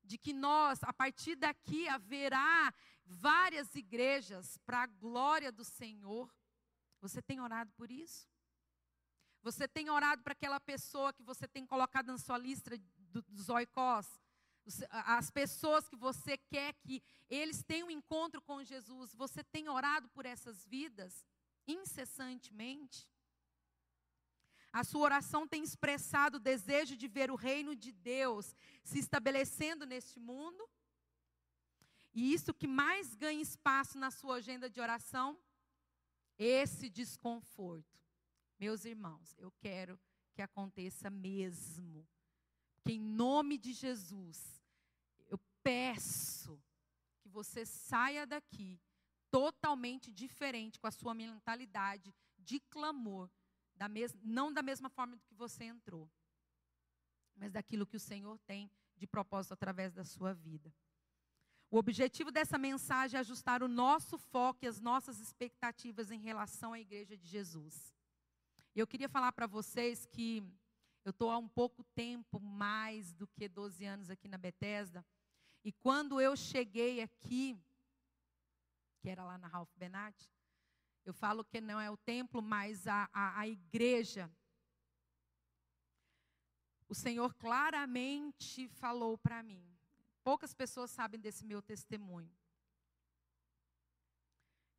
de 0.04 0.16
que 0.16 0.32
nós, 0.32 0.82
a 0.82 0.92
partir 0.92 1.36
daqui, 1.36 1.88
haverá 1.88 2.72
várias 3.04 3.74
igrejas 3.74 4.58
para 4.64 4.82
a 4.82 4.86
glória 4.86 5.52
do 5.52 5.64
Senhor. 5.64 6.34
Você 7.00 7.22
tem 7.22 7.40
orado 7.40 7.72
por 7.72 7.90
isso? 7.90 8.28
Você 9.42 9.68
tem 9.68 9.88
orado 9.88 10.22
para 10.22 10.32
aquela 10.32 10.60
pessoa 10.60 11.12
que 11.12 11.22
você 11.22 11.46
tem 11.46 11.64
colocado 11.64 12.06
na 12.08 12.18
sua 12.18 12.36
lista 12.38 12.70
dos 13.28 13.48
oicós? 13.48 14.20
As 14.90 15.30
pessoas 15.30 15.88
que 15.88 15.96
você 15.96 16.36
quer 16.36 16.74
que 16.74 17.02
eles 17.28 17.62
tenham 17.62 17.88
um 17.88 17.90
encontro 17.90 18.40
com 18.42 18.62
Jesus, 18.62 19.14
você 19.14 19.42
tem 19.42 19.68
orado 19.68 20.08
por 20.10 20.26
essas 20.26 20.66
vidas 20.66 21.26
incessantemente? 21.66 23.08
A 24.72 24.84
sua 24.84 25.02
oração 25.02 25.48
tem 25.48 25.62
expressado 25.62 26.36
o 26.36 26.40
desejo 26.40 26.96
de 26.96 27.08
ver 27.08 27.30
o 27.30 27.36
reino 27.36 27.74
de 27.74 27.90
Deus 27.90 28.54
se 28.84 28.98
estabelecendo 28.98 29.86
neste 29.86 30.20
mundo? 30.20 30.68
E 32.12 32.32
isso 32.32 32.52
que 32.52 32.66
mais 32.66 33.14
ganha 33.14 33.40
espaço 33.40 33.98
na 33.98 34.10
sua 34.10 34.36
agenda 34.36 34.68
de 34.68 34.80
oração? 34.80 35.38
Esse 36.38 36.88
desconforto. 36.88 37.98
Meus 38.58 38.84
irmãos, 38.84 39.34
eu 39.38 39.50
quero 39.52 39.98
que 40.34 40.42
aconteça 40.42 41.10
mesmo. 41.10 42.06
Que 42.82 42.92
em 42.92 43.00
nome 43.00 43.58
de 43.58 43.72
Jesus, 43.72 44.57
peço 45.68 46.58
que 47.20 47.28
você 47.28 47.66
saia 47.66 48.26
daqui 48.26 48.80
totalmente 49.30 50.10
diferente 50.10 50.80
com 50.80 50.86
a 50.86 50.90
sua 50.90 51.12
mentalidade 51.12 52.14
de 52.38 52.58
clamor, 52.58 53.30
da 53.76 53.86
mes 53.86 54.16
não 54.22 54.50
da 54.50 54.62
mesma 54.62 54.88
forma 54.88 55.14
do 55.14 55.26
que 55.26 55.34
você 55.34 55.64
entrou, 55.64 56.10
mas 57.36 57.52
daquilo 57.52 57.86
que 57.86 57.98
o 57.98 58.00
Senhor 58.00 58.38
tem 58.46 58.70
de 58.96 59.06
propósito 59.06 59.52
através 59.52 59.92
da 59.92 60.06
sua 60.06 60.32
vida. 60.32 60.74
O 61.70 61.76
objetivo 61.76 62.30
dessa 62.30 62.56
mensagem 62.56 63.18
é 63.18 63.20
ajustar 63.20 63.62
o 63.62 63.68
nosso 63.68 64.16
foco 64.16 64.60
e 64.64 64.68
as 64.68 64.80
nossas 64.80 65.20
expectativas 65.20 66.10
em 66.10 66.18
relação 66.18 66.72
à 66.72 66.80
igreja 66.80 67.14
de 67.14 67.26
Jesus. 67.26 67.94
Eu 68.74 68.86
queria 68.86 69.08
falar 69.08 69.32
para 69.32 69.46
vocês 69.46 70.06
que 70.06 70.42
eu 71.04 71.10
estou 71.10 71.30
há 71.30 71.36
um 71.36 71.48
pouco 71.48 71.84
tempo 71.94 72.40
mais 72.40 73.12
do 73.12 73.26
que 73.26 73.46
12 73.46 73.84
anos 73.84 74.08
aqui 74.08 74.28
na 74.28 74.38
Bethesda. 74.38 75.04
E 75.64 75.72
quando 75.72 76.20
eu 76.20 76.36
cheguei 76.36 77.00
aqui, 77.00 77.58
que 79.00 79.08
era 79.08 79.24
lá 79.24 79.36
na 79.38 79.48
Ralph 79.48 79.70
Benatti, 79.76 80.30
eu 81.04 81.12
falo 81.14 81.44
que 81.44 81.60
não 81.60 81.80
é 81.80 81.90
o 81.90 81.96
templo, 81.96 82.42
mas 82.42 82.86
a, 82.86 83.08
a, 83.12 83.40
a 83.40 83.48
igreja. 83.48 84.30
O 86.88 86.94
Senhor 86.94 87.34
claramente 87.34 88.68
falou 88.68 89.16
para 89.16 89.42
mim. 89.42 89.66
Poucas 90.22 90.52
pessoas 90.52 90.90
sabem 90.90 91.18
desse 91.18 91.44
meu 91.44 91.62
testemunho. 91.62 92.30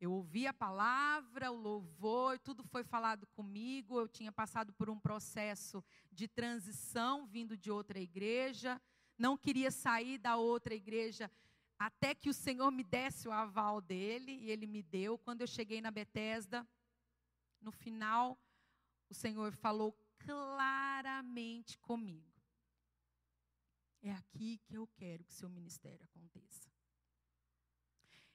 Eu 0.00 0.12
ouvi 0.12 0.46
a 0.46 0.54
palavra, 0.54 1.50
o 1.52 1.56
louvor, 1.56 2.38
tudo 2.38 2.64
foi 2.64 2.82
falado 2.82 3.26
comigo. 3.26 4.00
Eu 4.00 4.08
tinha 4.08 4.32
passado 4.32 4.72
por 4.72 4.88
um 4.88 4.98
processo 4.98 5.84
de 6.10 6.26
transição 6.26 7.26
vindo 7.26 7.56
de 7.56 7.70
outra 7.70 8.00
igreja 8.00 8.80
não 9.20 9.36
queria 9.36 9.70
sair 9.70 10.16
da 10.16 10.36
outra 10.36 10.74
igreja 10.74 11.30
até 11.78 12.14
que 12.14 12.30
o 12.30 12.34
Senhor 12.34 12.70
me 12.70 12.82
desse 12.82 13.28
o 13.28 13.32
aval 13.32 13.80
dele, 13.80 14.32
e 14.32 14.50
ele 14.50 14.66
me 14.66 14.82
deu. 14.82 15.18
Quando 15.18 15.42
eu 15.42 15.46
cheguei 15.46 15.80
na 15.80 15.90
Betesda, 15.90 16.66
no 17.60 17.70
final, 17.70 18.38
o 19.10 19.14
Senhor 19.14 19.52
falou 19.52 19.92
claramente 20.18 21.78
comigo. 21.78 22.26
É 24.02 24.10
aqui 24.12 24.58
que 24.64 24.74
eu 24.74 24.86
quero 24.96 25.22
que 25.24 25.34
seu 25.34 25.48
ministério 25.48 26.02
aconteça. 26.04 26.70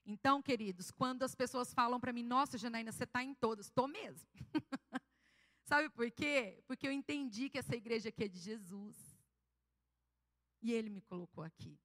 Então, 0.06 0.39
queridos, 0.39 0.92
quando 0.92 1.24
as 1.24 1.34
pessoas 1.34 1.74
falam 1.74 2.00
para 2.00 2.13
mim, 2.13 2.22
nossa, 2.24 2.60
Janaína, 2.60 2.92
você 2.92 3.06
está 3.06 3.24
em 3.24 3.34
todas, 3.34 3.65
estou 3.65 3.88
mesmo. 3.88 4.27
Sabe 5.63 5.89
por 5.89 6.12
quê? 6.12 6.63
Porque 6.68 6.88
eu 6.88 6.92
entendi 6.92 7.50
que 7.50 7.58
essa 7.58 7.75
igreja 7.75 8.10
aqui 8.10 8.25
é 8.25 8.27
de 8.27 8.38
Jesus. 8.38 9.14
E 10.65 10.74
Ele 10.74 10.89
me 10.89 11.01
colocou 11.01 11.43
aqui. 11.43 11.79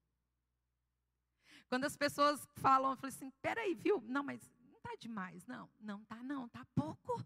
Quando 1.69 1.85
as 1.85 1.95
pessoas 1.95 2.43
falam, 2.55 2.89
eu 2.91 2.97
falo 2.97 3.13
assim, 3.13 3.29
peraí, 3.39 3.75
viu? 3.75 4.01
Não, 4.07 4.23
mas 4.23 4.41
não 4.71 4.77
está 4.77 4.95
demais. 4.95 5.45
Não, 5.45 5.69
não 5.79 6.01
está 6.01 6.23
não, 6.23 6.47
está 6.47 6.65
pouco. 6.73 7.23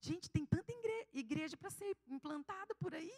Gente, 0.00 0.30
tem 0.30 0.46
tanta 0.46 0.72
igreja 1.12 1.54
para 1.54 1.68
ser 1.68 1.94
implantada 2.08 2.74
por 2.76 2.94
aí. 2.94 3.12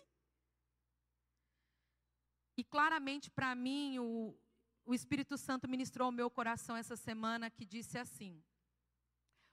E 2.56 2.64
claramente 2.64 3.30
para 3.30 3.54
mim, 3.54 4.00
o, 4.00 4.36
o 4.84 4.92
Espírito 4.92 5.38
Santo 5.38 5.68
ministrou 5.68 6.06
ao 6.06 6.12
meu 6.12 6.28
coração 6.28 6.76
essa 6.76 6.96
semana 6.96 7.48
que 7.48 7.64
disse 7.64 7.96
assim: 7.96 8.42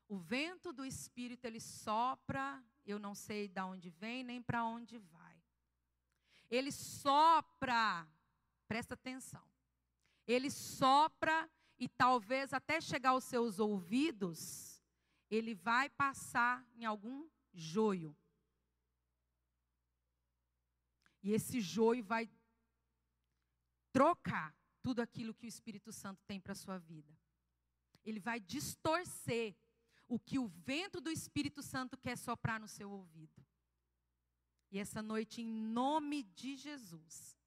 O 0.07 0.17
vento 0.17 0.73
do 0.73 0.83
Espírito 0.83 1.45
ele 1.45 1.59
sopra, 1.59 2.63
eu 2.83 2.97
não 2.97 3.13
sei 3.13 3.47
de 3.47 3.61
onde 3.61 3.91
vem 3.91 4.23
nem 4.23 4.41
para 4.41 4.65
onde 4.65 4.97
vai. 4.97 5.20
Ele 6.51 6.71
sopra, 6.71 8.05
presta 8.67 8.93
atenção. 8.93 9.43
Ele 10.27 10.51
sopra 10.51 11.49
e 11.79 11.87
talvez 11.87 12.53
até 12.53 12.81
chegar 12.81 13.11
aos 13.11 13.23
seus 13.23 13.57
ouvidos, 13.57 14.83
ele 15.29 15.55
vai 15.55 15.89
passar 15.89 16.63
em 16.75 16.85
algum 16.85 17.27
joio. 17.53 18.15
E 21.23 21.31
esse 21.31 21.61
joio 21.61 22.03
vai 22.03 22.29
trocar 23.91 24.55
tudo 24.81 24.99
aquilo 25.01 25.33
que 25.33 25.45
o 25.45 25.47
Espírito 25.47 25.91
Santo 25.91 26.21
tem 26.27 26.39
para 26.39 26.51
a 26.51 26.55
sua 26.55 26.77
vida. 26.77 27.17
Ele 28.03 28.19
vai 28.19 28.39
distorcer 28.39 29.55
o 30.07 30.19
que 30.19 30.37
o 30.37 30.47
vento 30.47 30.99
do 30.99 31.09
Espírito 31.09 31.63
Santo 31.63 31.97
quer 31.97 32.17
soprar 32.17 32.59
no 32.59 32.67
seu 32.67 32.91
ouvido. 32.91 33.40
E 34.71 34.79
essa 34.79 35.01
noite, 35.01 35.41
em 35.41 35.45
nome 35.45 36.23
de 36.23 36.55
Jesus, 36.55 37.37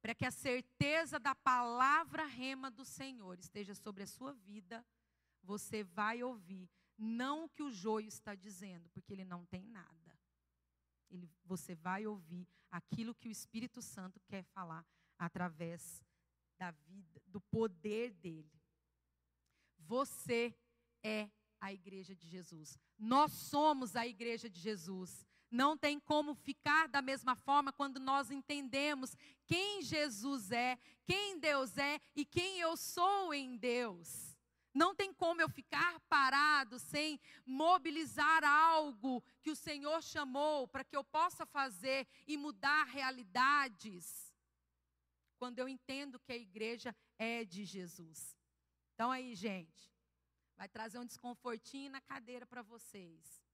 para 0.00 0.14
que 0.14 0.24
a 0.24 0.30
certeza 0.30 1.18
da 1.18 1.34
palavra 1.34 2.24
rema 2.24 2.70
do 2.70 2.84
Senhor 2.84 3.38
esteja 3.38 3.74
sobre 3.74 4.02
a 4.02 4.06
sua 4.06 4.32
vida, 4.32 4.84
você 5.42 5.84
vai 5.84 6.22
ouvir 6.22 6.70
não 6.96 7.44
o 7.44 7.48
que 7.48 7.62
o 7.62 7.70
joio 7.70 8.08
está 8.08 8.34
dizendo, 8.34 8.88
porque 8.90 9.12
ele 9.12 9.24
não 9.24 9.44
tem 9.46 9.66
nada. 9.66 10.18
Ele, 11.10 11.30
você 11.44 11.74
vai 11.74 12.06
ouvir 12.06 12.48
aquilo 12.70 13.14
que 13.14 13.28
o 13.28 13.32
Espírito 13.32 13.80
Santo 13.82 14.20
quer 14.20 14.42
falar 14.44 14.86
através 15.18 16.02
da 16.58 16.70
vida, 16.70 17.20
do 17.26 17.40
poder 17.40 18.12
dele. 18.14 18.60
Você 19.78 20.54
é 21.02 21.30
a 21.60 21.72
igreja 21.72 22.14
de 22.14 22.28
Jesus. 22.28 22.78
Nós 22.98 23.32
somos 23.32 23.96
a 23.96 24.06
igreja 24.06 24.48
de 24.48 24.60
Jesus. 24.60 25.26
Não 25.50 25.76
tem 25.76 25.98
como 25.98 26.34
ficar 26.34 26.88
da 26.88 27.00
mesma 27.00 27.34
forma 27.34 27.72
quando 27.72 27.98
nós 27.98 28.30
entendemos 28.30 29.16
quem 29.46 29.82
Jesus 29.82 30.50
é, 30.50 30.78
quem 31.04 31.38
Deus 31.38 31.76
é 31.78 32.00
e 32.14 32.24
quem 32.24 32.60
eu 32.60 32.76
sou 32.76 33.32
em 33.32 33.56
Deus. 33.56 34.36
Não 34.74 34.94
tem 34.94 35.12
como 35.12 35.40
eu 35.40 35.48
ficar 35.48 35.98
parado 36.00 36.78
sem 36.78 37.18
mobilizar 37.44 38.44
algo 38.44 39.22
que 39.42 39.50
o 39.50 39.56
Senhor 39.56 40.02
chamou 40.02 40.68
para 40.68 40.84
que 40.84 40.96
eu 40.96 41.02
possa 41.02 41.46
fazer 41.46 42.06
e 42.26 42.36
mudar 42.36 42.84
realidades 42.84 44.32
quando 45.38 45.58
eu 45.58 45.68
entendo 45.68 46.20
que 46.20 46.32
a 46.32 46.36
igreja 46.36 46.94
é 47.18 47.44
de 47.44 47.64
Jesus. 47.64 48.36
Então 48.94 49.10
aí, 49.10 49.34
gente, 49.34 49.90
vai 50.56 50.68
trazer 50.68 50.98
um 50.98 51.06
desconfortinho 51.06 51.90
na 51.90 52.00
cadeira 52.00 52.44
para 52.44 52.62
vocês. 52.62 53.47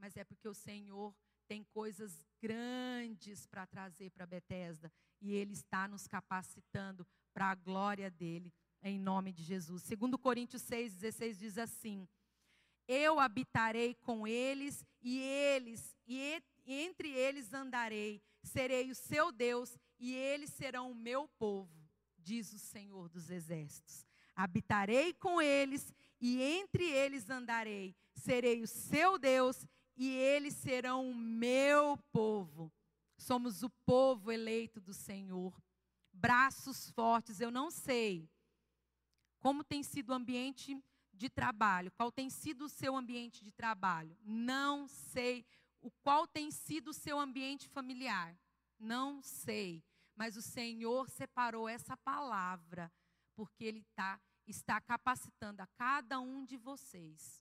Mas 0.00 0.16
é 0.16 0.24
porque 0.24 0.48
o 0.48 0.54
Senhor 0.54 1.14
tem 1.46 1.62
coisas 1.62 2.26
grandes 2.40 3.46
para 3.46 3.66
trazer 3.66 4.10
para 4.10 4.24
Betesda 4.24 4.90
e 5.20 5.34
ele 5.34 5.52
está 5.52 5.86
nos 5.86 6.06
capacitando 6.06 7.06
para 7.34 7.50
a 7.50 7.54
glória 7.54 8.10
dele, 8.10 8.52
em 8.82 8.98
nome 8.98 9.30
de 9.30 9.42
Jesus. 9.42 9.82
Segundo 9.82 10.18
Coríntios 10.18 10.62
6:16 10.62 11.38
diz 11.38 11.58
assim: 11.58 12.08
Eu 12.88 13.20
habitarei 13.20 13.94
com 13.94 14.26
eles 14.26 14.86
e 15.02 15.18
eles 15.18 15.94
e 16.06 16.42
entre 16.66 17.10
eles 17.10 17.52
andarei, 17.52 18.22
serei 18.42 18.90
o 18.90 18.94
seu 18.94 19.30
Deus 19.30 19.76
e 19.98 20.14
eles 20.14 20.50
serão 20.50 20.90
o 20.90 20.94
meu 20.94 21.28
povo, 21.28 21.78
diz 22.16 22.52
o 22.54 22.58
Senhor 22.58 23.08
dos 23.10 23.28
Exércitos. 23.28 24.06
Habitarei 24.34 25.12
com 25.12 25.42
eles 25.42 25.92
e 26.18 26.40
entre 26.40 26.84
eles 26.84 27.28
andarei, 27.28 27.94
serei 28.14 28.62
o 28.62 28.66
seu 28.66 29.18
Deus 29.18 29.66
e 30.00 30.08
eles 30.16 30.54
serão 30.54 31.10
o 31.10 31.14
meu 31.14 31.98
povo. 32.10 32.72
Somos 33.18 33.62
o 33.62 33.68
povo 33.68 34.32
eleito 34.32 34.80
do 34.80 34.94
Senhor. 34.94 35.54
Braços 36.10 36.88
fortes, 36.88 37.38
eu 37.38 37.50
não 37.50 37.70
sei 37.70 38.26
como 39.40 39.62
tem 39.62 39.82
sido 39.82 40.10
o 40.10 40.14
ambiente 40.14 40.82
de 41.12 41.28
trabalho, 41.28 41.92
qual 41.92 42.10
tem 42.10 42.30
sido 42.30 42.64
o 42.64 42.68
seu 42.68 42.96
ambiente 42.96 43.44
de 43.44 43.52
trabalho. 43.52 44.16
Não 44.22 44.88
sei 44.88 45.44
o 45.82 45.90
qual 45.90 46.26
tem 46.26 46.50
sido 46.50 46.88
o 46.88 46.94
seu 46.94 47.20
ambiente 47.20 47.68
familiar. 47.68 48.34
Não 48.78 49.20
sei. 49.20 49.84
Mas 50.16 50.34
o 50.34 50.42
Senhor 50.42 51.10
separou 51.10 51.68
essa 51.68 51.94
palavra, 51.94 52.90
porque 53.34 53.64
Ele 53.64 53.84
tá, 53.94 54.18
está 54.46 54.80
capacitando 54.80 55.60
a 55.60 55.66
cada 55.66 56.20
um 56.20 56.42
de 56.42 56.56
vocês 56.56 57.39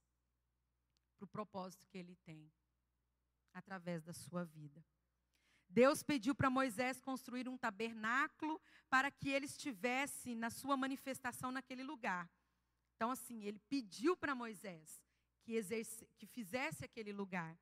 para 1.19 1.25
o 1.25 1.27
propósito 1.27 1.85
que 1.87 1.97
Ele 1.97 2.15
tem, 2.23 2.49
através 3.53 4.01
da 4.03 4.13
sua 4.13 4.45
vida. 4.45 4.83
Deus 5.67 6.01
pediu 6.01 6.33
para 6.33 6.49
Moisés 6.49 6.99
construir 6.99 7.47
um 7.47 7.57
tabernáculo 7.57 8.59
para 8.89 9.11
que 9.11 9.29
ele 9.29 9.45
estivesse 9.45 10.33
na 10.33 10.49
sua 10.49 10.75
manifestação 10.75 11.51
naquele 11.51 11.83
lugar. 11.83 12.27
Então, 12.95 13.11
assim, 13.11 13.43
ele 13.43 13.59
pediu 13.69 14.17
para 14.17 14.33
Moisés 14.33 14.99
que, 15.43 15.53
exerce, 15.53 16.09
que 16.17 16.25
fizesse 16.25 16.83
aquele 16.83 17.13
lugar. 17.13 17.55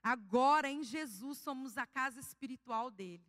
Agora, 0.00 0.70
em 0.70 0.84
Jesus, 0.84 1.38
somos 1.38 1.76
a 1.76 1.86
casa 1.86 2.20
espiritual 2.20 2.88
dele. 2.88 3.26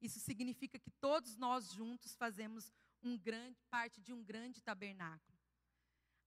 Isso 0.00 0.20
significa 0.20 0.78
que 0.78 0.90
todos 0.92 1.36
nós 1.36 1.72
juntos 1.72 2.14
fazemos 2.14 2.72
um 3.02 3.18
grande, 3.18 3.60
parte 3.68 4.00
de 4.00 4.12
um 4.12 4.22
grande 4.22 4.62
tabernáculo. 4.62 5.31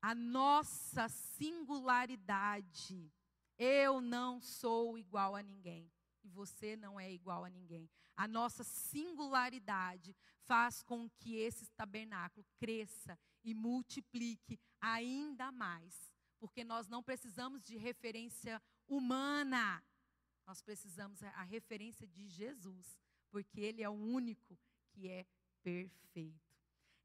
A 0.05 0.13
nossa 0.13 1.09
singularidade. 1.09 3.11
Eu 3.57 3.99
não 3.99 4.39
sou 4.39 4.99
igual 4.99 5.35
a 5.35 5.41
ninguém. 5.41 5.91
E 6.23 6.29
você 6.29 6.75
não 6.75 6.99
é 6.99 7.11
igual 7.11 7.43
a 7.43 7.49
ninguém. 7.49 7.89
A 8.15 8.27
nossa 8.27 8.63
singularidade 8.63 10.15
faz 10.43 10.83
com 10.83 11.09
que 11.09 11.37
esse 11.37 11.65
tabernáculo 11.71 12.45
cresça 12.55 13.17
e 13.43 13.55
multiplique 13.55 14.59
ainda 14.79 15.51
mais. 15.51 16.13
Porque 16.39 16.63
nós 16.63 16.87
não 16.87 17.01
precisamos 17.01 17.63
de 17.63 17.75
referência 17.75 18.61
humana. 18.87 19.83
Nós 20.45 20.61
precisamos 20.61 21.23
a 21.23 21.41
referência 21.41 22.05
de 22.05 22.27
Jesus 22.27 22.95
porque 23.31 23.59
Ele 23.59 23.81
é 23.81 23.89
o 23.89 23.93
único 23.93 24.55
que 24.91 25.09
é 25.09 25.25
perfeito. 25.63 26.44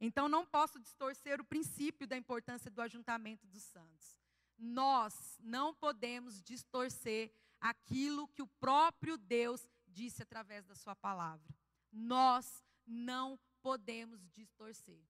Então 0.01 0.29
não 0.29 0.47
posso 0.47 0.79
distorcer 0.79 1.41
o 1.41 1.45
princípio 1.45 2.07
da 2.07 2.17
importância 2.17 2.71
do 2.71 2.81
ajuntamento 2.81 3.47
dos 3.47 3.63
santos. 3.63 4.19
Nós 4.59 5.39
não 5.41 5.75
podemos 5.75 6.43
distorcer 6.43 7.33
aquilo 7.61 8.29
que 8.29 8.43
o 8.43 8.47
próprio 8.47 9.19
Deus 9.19 9.69
disse 9.87 10.23
através 10.23 10.65
da 10.65 10.75
Sua 10.75 10.97
palavra. 10.97 11.55
Nós 11.93 12.65
não 12.87 13.39
podemos 13.61 14.27
distorcer. 14.31 15.03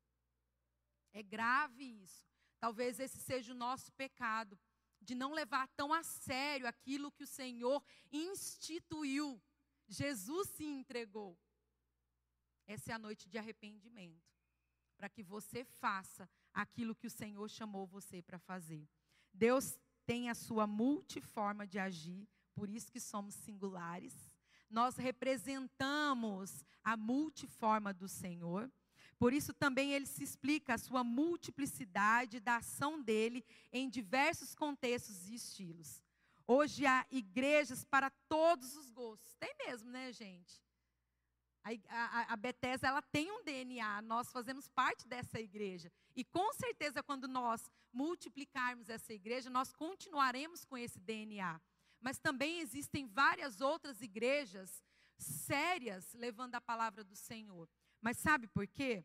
É 1.13 1.23
grave 1.23 1.85
isso. 1.85 2.29
Talvez 2.59 2.99
esse 2.99 3.19
seja 3.19 3.53
o 3.53 3.57
nosso 3.57 3.93
pecado, 3.93 4.59
de 5.01 5.15
não 5.15 5.33
levar 5.33 5.67
tão 5.69 5.93
a 5.93 6.03
sério 6.03 6.67
aquilo 6.67 7.13
que 7.13 7.25
o 7.25 7.27
Senhor 7.27 7.83
instituiu 8.13 9.41
Jesus 9.91 10.49
se 10.51 10.65
entregou. 10.65 11.37
Essa 12.67 12.93
é 12.93 12.95
a 12.95 12.99
noite 12.99 13.29
de 13.29 13.37
arrependimento, 13.37 14.23
para 15.01 15.09
que 15.09 15.23
você 15.23 15.65
faça 15.65 16.29
aquilo 16.53 16.95
que 16.95 17.07
o 17.07 17.11
Senhor 17.11 17.49
chamou 17.49 17.87
você 17.87 18.21
para 18.21 18.39
fazer. 18.39 18.87
Deus 19.33 19.79
tem 20.05 20.29
a 20.29 20.35
sua 20.35 20.67
multiforma 20.67 21.67
de 21.67 21.79
agir, 21.79 22.29
por 22.55 22.69
isso 22.69 22.93
que 22.93 23.01
somos 23.01 23.35
singulares. 23.35 24.15
Nós 24.69 24.99
representamos 24.99 26.63
a 26.85 26.99
multiforma 26.99 27.95
do 27.95 28.07
Senhor. 28.07 28.71
Por 29.19 29.33
isso 29.33 29.55
também 29.55 29.95
ele 29.95 30.05
se 30.05 30.23
explica 30.23 30.75
a 30.75 30.79
sua 30.79 31.03
multiplicidade 31.03 32.39
da 32.39 32.57
ação 32.57 33.01
dele 33.01 33.43
em 33.73 33.89
diversos 33.89 34.55
contextos 34.55 35.31
e 35.31 35.35
estilos. 35.35 36.03
Hoje 36.47 36.85
há 36.85 37.07
igrejas 37.11 37.87
para 37.87 38.11
todos 38.29 38.77
os 38.77 38.91
gostos. 38.91 39.35
Tem 39.37 39.55
mesmo, 39.65 39.91
né, 39.91 40.13
gente? 40.13 40.61
A, 41.63 42.33
a, 42.33 42.37
Bethesda, 42.37 42.89
ela 42.89 43.03
tem 43.03 43.31
um 43.31 43.45
DNA, 43.45 44.01
nós 44.03 44.33
fazemos 44.33 44.67
parte 44.69 45.07
dessa 45.07 45.39
igreja. 45.39 45.93
E 46.17 46.25
com 46.25 46.53
certeza, 46.55 47.03
quando 47.03 47.29
nós 47.29 47.71
multiplicarmos 47.93 48.89
essa 48.89 49.13
igreja, 49.13 49.51
nós 49.51 49.73
continuaremos 49.73 50.65
com 50.65 50.77
esse 50.77 50.99
DNA. 50.99 51.61
Mas 52.01 52.19
também 52.19 52.61
existem 52.61 53.07
várias 53.07 53.61
outras 53.61 54.01
igrejas 54.01 54.83
sérias 55.19 56.15
levando 56.15 56.55
a 56.55 56.61
palavra 56.63 57.05
do 57.05 57.15
Senhor. 57.15 57.69
Mas 58.01 58.17
sabe 58.17 58.47
por 58.47 58.67
quê? 58.67 59.05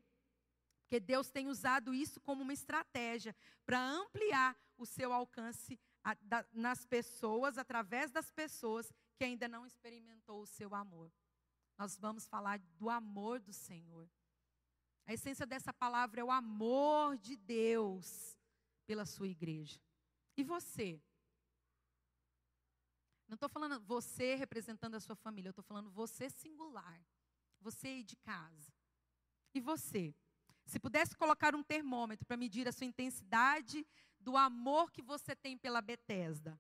Porque 0.84 1.00
Deus 1.00 1.30
tem 1.30 1.50
usado 1.50 1.94
isso 1.94 2.22
como 2.22 2.42
uma 2.42 2.54
estratégia 2.54 3.36
para 3.66 3.84
ampliar 3.84 4.56
o 4.78 4.86
seu 4.86 5.12
alcance 5.12 5.78
a, 6.02 6.14
da, 6.22 6.46
nas 6.54 6.86
pessoas, 6.86 7.58
através 7.58 8.12
das 8.12 8.32
pessoas 8.32 8.90
que 9.18 9.26
ainda 9.26 9.48
não 9.48 9.66
experimentou 9.66 10.42
o 10.42 10.48
seu 10.48 10.74
amor 10.74 11.12
nós 11.78 11.98
vamos 11.98 12.26
falar 12.28 12.60
do 12.78 12.90
amor 12.90 13.40
do 13.40 13.54
Senhor. 13.54 14.10
A 15.06 15.14
essência 15.14 15.46
dessa 15.46 15.74
palavra 15.74 16.22
é 16.22 16.24
o 16.24 16.32
amor 16.32 17.18
de 17.18 17.36
Deus 17.36 18.38
pela 18.86 19.06
sua 19.06 19.28
igreja. 19.28 19.80
E 20.38 20.44
você? 20.44 21.02
Não 23.28 23.36
estou 23.36 23.50
falando 23.50 23.80
você 23.82 24.36
representando 24.36 24.96
a 24.96 25.00
sua 25.00 25.16
família, 25.16 25.50
eu 25.50 25.52
estou 25.52 25.64
falando 25.64 25.90
você 25.92 26.30
singular. 26.30 27.02
Você 27.62 27.88
aí 27.88 28.04
de 28.04 28.16
casa. 28.18 28.74
E 29.54 29.60
você? 29.60 30.14
Se 30.66 30.80
pudesse 30.80 31.16
colocar 31.16 31.56
um 31.56 31.64
termômetro 31.64 32.26
para 32.26 32.38
medir 32.38 32.68
a 32.68 32.72
sua 32.72 32.86
intensidade 32.86 33.86
do 34.20 34.36
amor 34.36 34.92
que 34.92 35.02
você 35.02 35.36
tem 35.36 35.58
pela 35.58 35.82
Betesda, 35.82 36.60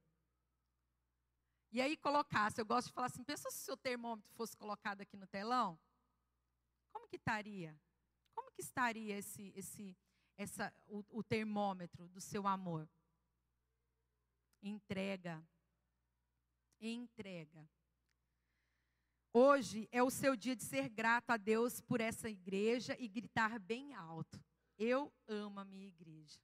e 1.72 1.82
aí 1.82 1.98
colocasse, 1.98 2.60
eu 2.60 2.66
gosto 2.66 2.88
de 2.88 2.94
falar 2.94 3.08
assim, 3.08 3.24
pensa 3.24 3.50
se 3.52 3.58
o 3.58 3.66
seu 3.66 3.78
termômetro 3.78 4.32
fosse 4.34 4.56
colocado 4.56 5.02
aqui 5.02 5.18
no 5.18 5.28
telão, 5.28 5.78
como 6.92 7.08
que 7.08 7.18
estaria? 7.18 7.78
Como 8.34 8.52
que 8.52 8.62
estaria 8.62 9.18
esse, 9.18 9.52
esse, 9.56 9.98
essa, 10.38 10.74
o, 10.88 11.04
o 11.10 11.24
termômetro 11.24 12.08
do 12.10 12.22
seu 12.22 12.48
amor? 12.48 12.90
Entrega. 14.62 15.44
Entrega. 16.80 17.70
Hoje 19.34 19.90
é 19.92 20.02
o 20.02 20.10
seu 20.10 20.36
dia 20.36 20.56
de 20.56 20.64
ser 20.64 20.88
grato 20.88 21.32
a 21.32 21.38
Deus 21.38 21.82
por 21.82 22.00
essa 22.00 22.30
igreja 22.30 22.96
e 22.98 23.08
gritar 23.08 23.60
bem 23.60 23.94
alto. 23.94 24.42
Eu 24.78 25.14
amo 25.28 25.60
a 25.60 25.66
minha 25.66 25.88
igreja. 25.88 26.40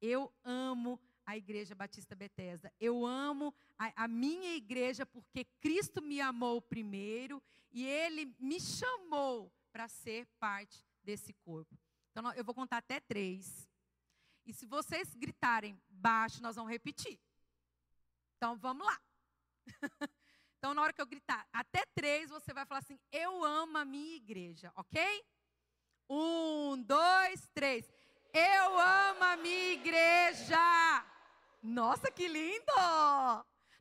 Eu 0.00 0.30
amo 0.44 1.00
a 1.00 1.13
Igreja 1.32 1.74
Batista 1.74 2.14
Bethesda. 2.14 2.72
Eu 2.78 3.06
amo 3.06 3.54
a, 3.78 4.04
a, 4.04 4.08
minha 4.08 4.54
igreja 4.54 5.06
porque 5.06 5.44
Cristo 5.60 6.02
me 6.02 6.20
amou 6.20 6.60
primeiro 6.60 7.42
e 7.72 7.84
Ele 7.84 8.34
me 8.38 8.60
chamou 8.60 9.52
para 9.72 9.88
ser 9.88 10.26
parte 10.38 10.86
desse 11.02 11.32
corpo. 11.32 11.78
Então 12.10 12.32
eu 12.34 12.44
vou 12.44 12.54
contar 12.54 12.78
até 12.78 13.00
três. 13.00 13.68
E 14.46 14.52
se 14.52 14.66
vocês 14.66 15.14
gritarem 15.14 15.80
baixo, 15.88 16.42
nós 16.42 16.56
vamos 16.56 16.70
repetir. 16.70 17.18
Então 18.36 18.56
vamos 18.56 18.86
lá. 18.86 19.00
então 20.58 20.74
na 20.74 20.82
hora 20.82 20.92
que 20.92 21.00
eu 21.00 21.06
gritar 21.06 21.48
até 21.52 21.84
três, 21.94 22.30
você 22.30 22.52
vai 22.52 22.66
falar 22.66 22.80
assim: 22.80 23.00
Eu 23.10 23.42
amo 23.42 23.78
a 23.78 23.84
minha 23.84 24.16
igreja, 24.16 24.70
ok? 24.76 25.24
Um, 26.08 26.82
dois, 26.82 27.48
três. 27.54 27.90
Eu 28.32 28.78
amo 28.78 29.24
a 29.24 29.36
minha 29.36 29.72
igreja. 29.72 31.13
Nossa, 31.64 32.10
que 32.10 32.28
lindo! 32.28 32.74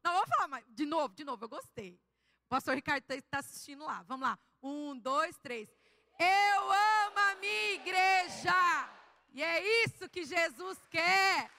Não, 0.01 0.13
vamos 0.13 0.29
falar 0.29 0.47
mais. 0.47 0.65
De 0.69 0.85
novo, 0.85 1.13
de 1.13 1.25
novo, 1.25 1.43
eu 1.43 1.49
gostei. 1.49 1.99
O 2.45 2.47
pastor 2.47 2.75
Ricardo 2.75 3.03
está 3.03 3.21
tá 3.29 3.39
assistindo 3.39 3.83
lá. 3.83 4.03
Vamos 4.03 4.25
lá. 4.25 4.39
Um, 4.61 4.97
dois, 4.97 5.37
três. 5.39 5.69
Eu 6.17 6.71
amo 6.71 7.19
a 7.19 7.35
minha 7.35 7.73
igreja. 7.73 8.89
E 9.33 9.43
é 9.43 9.83
isso 9.83 10.07
que 10.07 10.23
Jesus 10.23 10.79
quer. 10.89 11.51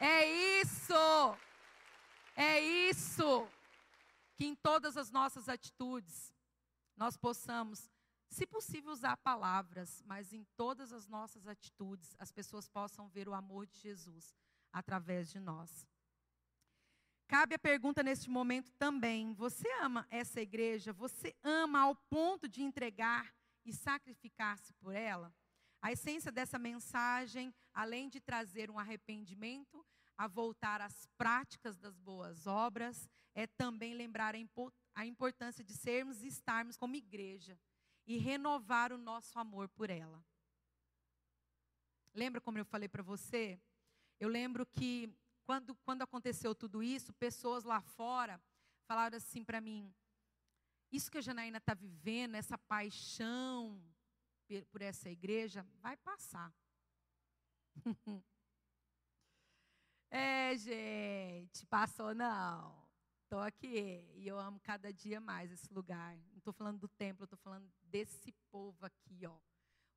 É 0.00 0.26
isso. 0.60 1.38
É 2.34 2.58
isso. 2.60 3.48
Que 4.34 4.44
em 4.44 4.56
todas 4.56 4.96
as 4.96 5.08
nossas 5.08 5.48
atitudes 5.48 6.34
nós 6.96 7.16
possamos, 7.16 7.88
se 8.28 8.44
possível, 8.44 8.90
usar 8.90 9.16
palavras, 9.18 10.02
mas 10.04 10.32
em 10.32 10.42
todas 10.56 10.92
as 10.92 11.06
nossas 11.06 11.46
atitudes 11.46 12.16
as 12.18 12.32
pessoas 12.32 12.68
possam 12.68 13.08
ver 13.08 13.28
o 13.28 13.34
amor 13.34 13.68
de 13.68 13.78
Jesus 13.78 14.34
através 14.74 15.30
de 15.30 15.38
nós. 15.38 15.86
Cabe 17.28 17.54
a 17.54 17.58
pergunta 17.58 18.02
neste 18.02 18.28
momento 18.28 18.72
também: 18.72 19.32
você 19.32 19.68
ama 19.80 20.06
essa 20.10 20.40
igreja? 20.40 20.92
Você 20.92 21.34
ama 21.42 21.80
ao 21.80 21.94
ponto 21.94 22.48
de 22.48 22.62
entregar 22.62 23.32
e 23.64 23.72
sacrificar-se 23.72 24.74
por 24.74 24.94
ela? 24.94 25.32
A 25.80 25.92
essência 25.92 26.32
dessa 26.32 26.58
mensagem, 26.58 27.54
além 27.72 28.08
de 28.08 28.20
trazer 28.20 28.70
um 28.70 28.78
arrependimento, 28.78 29.84
a 30.16 30.26
voltar 30.26 30.80
às 30.80 31.06
práticas 31.16 31.78
das 31.78 31.98
boas 31.98 32.46
obras, 32.46 33.08
é 33.34 33.46
também 33.46 33.94
lembrar 33.94 34.34
a 34.94 35.06
importância 35.06 35.62
de 35.62 35.72
sermos 35.72 36.22
e 36.22 36.28
estarmos 36.28 36.76
como 36.76 36.96
igreja 36.96 37.58
e 38.06 38.16
renovar 38.16 38.92
o 38.92 38.98
nosso 38.98 39.38
amor 39.38 39.68
por 39.68 39.90
ela. 39.90 40.24
Lembra 42.14 42.40
como 42.40 42.58
eu 42.58 42.64
falei 42.64 42.88
para 42.88 43.02
você? 43.02 43.60
Eu 44.18 44.28
lembro 44.28 44.64
que 44.64 45.12
quando, 45.44 45.74
quando 45.76 46.02
aconteceu 46.02 46.54
tudo 46.54 46.82
isso, 46.82 47.12
pessoas 47.12 47.64
lá 47.64 47.80
fora 47.80 48.40
falaram 48.86 49.16
assim 49.16 49.44
para 49.44 49.60
mim: 49.60 49.92
isso 50.90 51.10
que 51.10 51.18
a 51.18 51.22
Janaína 51.22 51.58
está 51.58 51.74
vivendo, 51.74 52.34
essa 52.34 52.56
paixão 52.56 53.82
por 54.70 54.82
essa 54.82 55.10
igreja, 55.10 55.66
vai 55.80 55.96
passar. 55.96 56.52
é, 60.10 60.56
gente, 60.56 61.66
passou 61.66 62.14
não. 62.14 62.84
Estou 63.22 63.40
aqui 63.40 64.06
e 64.14 64.28
eu 64.28 64.38
amo 64.38 64.60
cada 64.60 64.92
dia 64.92 65.20
mais 65.20 65.50
esse 65.50 65.72
lugar. 65.72 66.16
Não 66.30 66.38
estou 66.38 66.52
falando 66.52 66.78
do 66.78 66.88
templo, 66.88 67.24
estou 67.24 67.38
falando 67.38 67.68
desse 67.82 68.30
povo 68.50 68.86
aqui, 68.86 69.26
ó. 69.26 69.36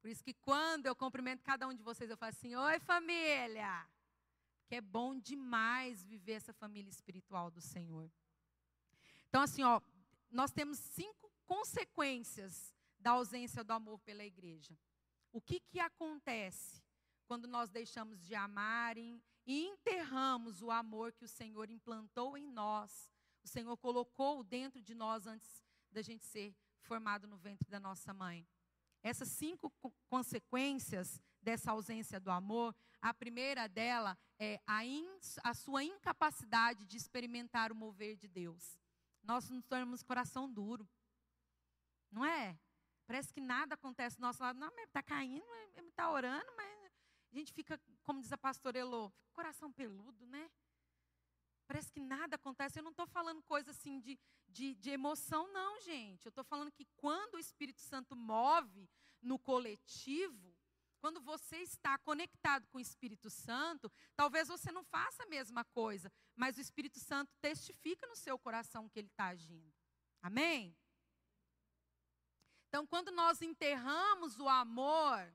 Por 0.02 0.10
isso 0.10 0.24
que 0.24 0.34
quando 0.34 0.88
eu 0.88 0.96
cumprimento 0.96 1.44
cada 1.44 1.68
um 1.68 1.74
de 1.74 1.84
vocês, 1.84 2.10
eu 2.10 2.18
falo 2.18 2.32
assim: 2.32 2.56
Oi, 2.56 2.80
família 2.80 3.88
que 4.68 4.76
é 4.76 4.82
bom 4.82 5.18
demais 5.18 6.04
viver 6.04 6.34
essa 6.34 6.54
família 6.54 6.90
espiritual 6.90 7.50
do 7.50 7.62
Senhor. 7.62 8.12
Então, 9.30 9.42
assim, 9.42 9.64
ó, 9.64 9.82
nós 10.30 10.52
temos 10.52 10.78
cinco 10.78 11.32
consequências 11.46 12.74
da 13.00 13.12
ausência 13.12 13.64
do 13.64 13.72
amor 13.72 14.00
pela 14.00 14.26
igreja. 14.26 14.78
O 15.32 15.40
que, 15.40 15.60
que 15.62 15.80
acontece 15.80 16.84
quando 17.26 17.48
nós 17.48 17.70
deixamos 17.70 18.22
de 18.26 18.36
amar 18.36 18.98
e 18.98 19.22
enterramos 19.46 20.62
o 20.62 20.70
amor 20.70 21.14
que 21.14 21.24
o 21.24 21.30
Senhor 21.30 21.70
implantou 21.70 22.38
em 22.38 22.52
nós? 22.52 23.10
O 23.44 23.48
Senhor 23.48 23.78
colocou 23.78 24.44
dentro 24.44 24.82
de 24.82 24.94
nós 24.94 25.26
antes 25.26 25.64
da 25.92 26.02
gente 26.02 26.26
ser 26.26 26.54
formado 26.82 27.28
no 27.28 27.38
ventre 27.38 27.70
da 27.70 27.80
nossa 27.80 28.14
mãe. 28.14 28.46
Essas 29.02 29.30
cinco 29.30 29.72
consequências 30.10 31.22
dessa 31.42 31.72
ausência 31.72 32.20
do 32.20 32.30
amor, 32.30 32.76
a 33.02 33.14
primeira 33.14 33.68
dela 33.70 34.18
é 34.40 34.60
a, 34.66 34.86
in, 34.86 35.08
a 35.44 35.54
sua 35.54 35.84
incapacidade 35.84 36.86
de 36.86 36.98
experimentar 36.98 37.72
o 37.72 37.76
mover 37.76 38.16
de 38.16 38.28
Deus. 38.28 38.78
Nós 39.24 39.50
nos 39.50 39.66
tornamos 39.66 40.04
coração 40.04 40.52
duro. 40.52 40.88
Não 42.12 42.24
é? 42.24 42.58
Parece 43.06 43.34
que 43.34 43.42
nada 43.42 43.76
acontece 43.76 44.18
do 44.18 44.22
nosso 44.22 44.42
lado. 44.42 44.60
Não, 44.60 44.70
está 44.80 45.02
caindo, 45.02 45.46
está 45.78 46.12
orando, 46.12 46.52
mas 46.56 46.92
a 47.32 47.36
gente 47.36 47.54
fica, 47.54 47.80
como 48.04 48.22
diz 48.22 48.32
a 48.32 48.38
pastora 48.38 48.78
Elô, 48.78 49.12
coração 49.34 49.72
peludo, 49.72 50.26
né? 50.26 50.50
Parece 51.68 51.92
que 51.92 52.00
nada 52.00 52.36
acontece. 52.36 52.80
Eu 52.80 52.84
não 52.84 52.92
estou 52.92 53.06
falando 53.06 53.44
coisa 53.44 53.72
assim 53.72 54.00
de, 54.00 54.18
de, 54.48 54.76
de 54.76 54.90
emoção, 54.90 55.52
não, 55.52 55.80
gente. 55.82 56.26
Eu 56.26 56.30
estou 56.30 56.44
falando 56.44 56.72
que 56.72 56.86
quando 56.96 57.36
o 57.36 57.40
Espírito 57.40 57.82
Santo 57.82 58.16
move 58.16 58.90
no 59.22 59.38
coletivo, 59.38 60.57
quando 60.98 61.22
você 61.22 61.58
está 61.58 61.98
conectado 61.98 62.68
com 62.68 62.78
o 62.78 62.82
Espírito 62.82 63.30
Santo, 63.30 63.92
talvez 64.16 64.48
você 64.48 64.72
não 64.72 64.84
faça 64.84 65.24
a 65.24 65.28
mesma 65.28 65.64
coisa, 65.66 66.12
mas 66.36 66.58
o 66.58 66.62
Espírito 66.62 67.00
Santo 67.00 67.34
testifica 67.42 68.06
no 68.08 68.16
seu 68.16 68.38
coração 68.38 68.90
que 68.90 69.00
ele 69.00 69.08
está 69.08 69.28
agindo. 69.28 69.74
Amém? 70.22 70.76
Então, 72.68 72.86
quando 72.86 73.12
nós 73.12 73.42
enterramos 73.42 74.40
o 74.40 74.48
amor 74.48 75.34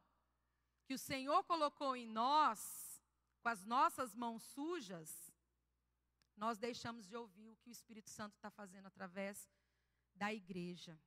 que 0.84 0.94
o 0.94 0.98
Senhor 0.98 1.42
colocou 1.44 1.96
em 1.96 2.06
nós, 2.06 3.00
com 3.42 3.48
as 3.48 3.64
nossas 3.64 4.14
mãos 4.14 4.42
sujas, 4.42 5.32
nós 6.36 6.58
deixamos 6.58 7.06
de 7.06 7.16
ouvir 7.16 7.50
o 7.50 7.56
que 7.56 7.68
o 7.68 7.72
Espírito 7.72 8.10
Santo 8.10 8.34
está 8.34 8.50
fazendo 8.50 8.86
através 8.86 9.48
da 10.14 10.32
igreja. 10.32 10.98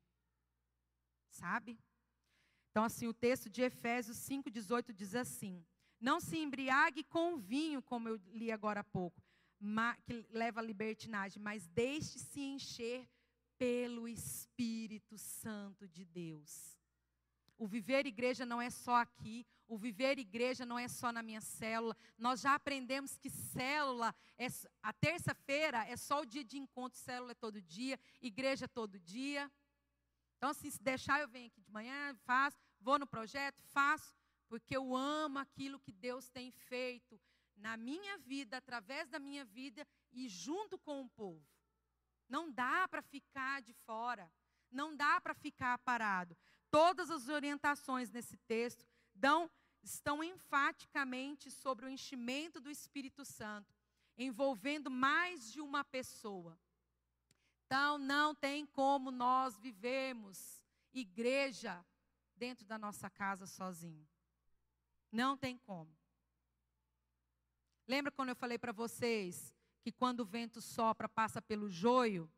Sabe? 1.30 1.80
Então, 2.76 2.84
assim, 2.84 3.08
o 3.08 3.14
texto 3.14 3.50
de 3.50 3.62
Efésios 3.62 4.18
5,18 4.18 4.92
diz 4.92 5.16
assim: 5.16 5.66
Não 5.98 6.20
se 6.20 6.38
embriague 6.38 7.06
com 7.06 7.38
vinho, 7.38 7.82
como 7.82 8.10
eu 8.10 8.20
li 8.34 8.52
agora 8.52 8.82
há 8.82 8.84
pouco, 8.84 9.24
que 10.06 10.28
leva 10.30 10.60
à 10.60 10.64
libertinagem, 10.64 11.42
mas 11.42 11.66
deixe-se 11.68 12.42
encher 12.42 13.08
pelo 13.58 14.10
Espírito 14.10 15.18
Santo 15.18 15.88
de 15.88 16.04
Deus. 16.04 16.78
O 17.58 17.66
viver 17.66 18.06
igreja 18.06 18.46
não 18.46 18.62
é 18.62 18.70
só 18.70 18.96
aqui, 18.96 19.48
o 19.70 19.78
viver 19.78 20.20
igreja 20.20 20.66
não 20.66 20.78
é 20.78 20.90
só 20.90 21.14
na 21.14 21.24
minha 21.24 21.40
célula. 21.40 21.96
Nós 22.18 22.42
já 22.42 22.56
aprendemos 22.56 23.18
que 23.18 23.30
célula, 23.30 24.14
é, 24.38 24.48
a 24.84 24.92
terça-feira 24.92 25.88
é 25.88 25.96
só 25.96 26.24
o 26.24 26.26
dia 26.26 26.44
de 26.44 26.58
encontro, 26.58 27.00
célula 27.00 27.32
é 27.32 27.36
todo 27.36 27.62
dia, 27.62 27.98
igreja 28.22 28.66
é 28.66 28.68
todo 28.68 29.00
dia. 29.00 29.50
Então, 30.38 30.50
assim, 30.50 30.70
se 30.70 30.84
deixar, 30.84 31.22
eu 31.22 31.28
venho 31.30 31.48
aqui 31.48 31.62
de 31.62 31.72
manhã, 31.72 32.14
faço, 32.26 32.58
vou 32.86 33.00
no 33.00 33.08
projeto, 33.08 33.60
faço, 33.64 34.14
porque 34.48 34.78
eu 34.78 34.96
amo 34.96 35.40
aquilo 35.40 35.80
que 35.80 35.92
Deus 35.92 36.30
tem 36.30 36.52
feito 36.52 37.20
na 37.58 37.76
minha 37.76 38.16
vida, 38.20 38.58
através 38.58 39.10
da 39.10 39.18
minha 39.18 39.44
vida 39.44 39.88
e 40.14 40.30
junto 40.30 40.78
com 40.78 41.02
o 41.02 41.10
povo. 41.10 41.44
Não 42.30 42.52
dá 42.52 42.88
para 42.88 43.02
ficar 43.02 43.64
de 43.64 43.74
fora, 43.74 44.32
não 44.72 44.96
dá 44.96 45.20
para 45.20 45.34
ficar 45.34 45.80
parado. 45.80 46.38
Todas 46.70 47.10
as 47.10 47.28
orientações 47.28 48.12
nesse 48.12 48.38
texto 48.38 48.86
dão, 49.16 49.50
estão 49.82 50.24
enfaticamente 50.24 51.50
sobre 51.50 51.86
o 51.86 51.90
enchimento 51.90 52.60
do 52.60 52.70
Espírito 52.70 53.26
Santo, 53.26 53.74
envolvendo 54.16 54.92
mais 54.92 55.52
de 55.52 55.60
uma 55.60 55.84
pessoa. 55.84 56.56
Então, 57.66 57.98
não 57.98 58.36
tem 58.36 58.64
como 58.64 59.10
nós 59.10 59.58
vivemos 59.58 60.62
igreja 60.94 61.84
dentro 62.36 62.66
da 62.66 62.78
nossa 62.78 63.10
casa 63.10 63.46
sozinho. 63.46 64.08
Não 65.12 65.38
tem 65.38 65.58
como. 65.58 65.96
Lembra 67.88 68.12
quando 68.12 68.30
eu 68.30 68.36
falei 68.36 68.58
para 68.58 68.72
vocês 68.72 69.54
que 69.82 69.92
quando 69.92 70.22
o 70.22 70.26
vento 70.26 70.62
sopra, 70.62 71.08
passa 71.08 71.42
pelo 71.42 71.70
joio? 71.70 72.32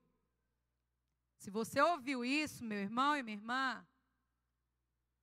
Se 1.38 1.50
você 1.50 1.82
ouviu 1.82 2.26
isso, 2.26 2.64
meu 2.64 2.80
irmão 2.80 3.16
e 3.16 3.24
minha 3.24 3.38
irmã, 3.38 3.88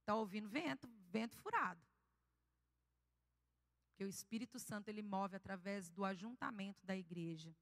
está 0.00 0.14
ouvindo 0.14 0.48
vento, 0.48 0.88
vento 1.10 1.36
furado. 1.36 1.80
Porque 3.88 4.04
o 4.04 4.08
Espírito 4.08 4.58
Santo 4.58 4.88
ele 4.88 5.02
move 5.02 5.36
através 5.36 5.88
do 5.90 6.04
ajuntamento 6.04 6.84
da 6.84 6.96
igreja. 6.96 7.54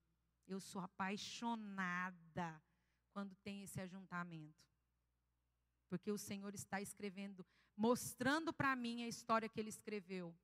Eu 0.46 0.60
sou 0.60 0.80
apaixonada 0.80 2.62
quando 3.12 3.34
tem 3.36 3.62
esse 3.62 3.80
ajuntamento. 3.80 4.71
Porque 5.92 6.10
o 6.10 6.16
Senhor 6.16 6.54
está 6.54 6.80
escrevendo, 6.80 7.44
mostrando 7.76 8.50
para 8.50 8.74
mim 8.74 9.02
a 9.02 9.08
história 9.08 9.46
que 9.46 9.60
ele 9.60 9.68
escreveu 9.68 10.34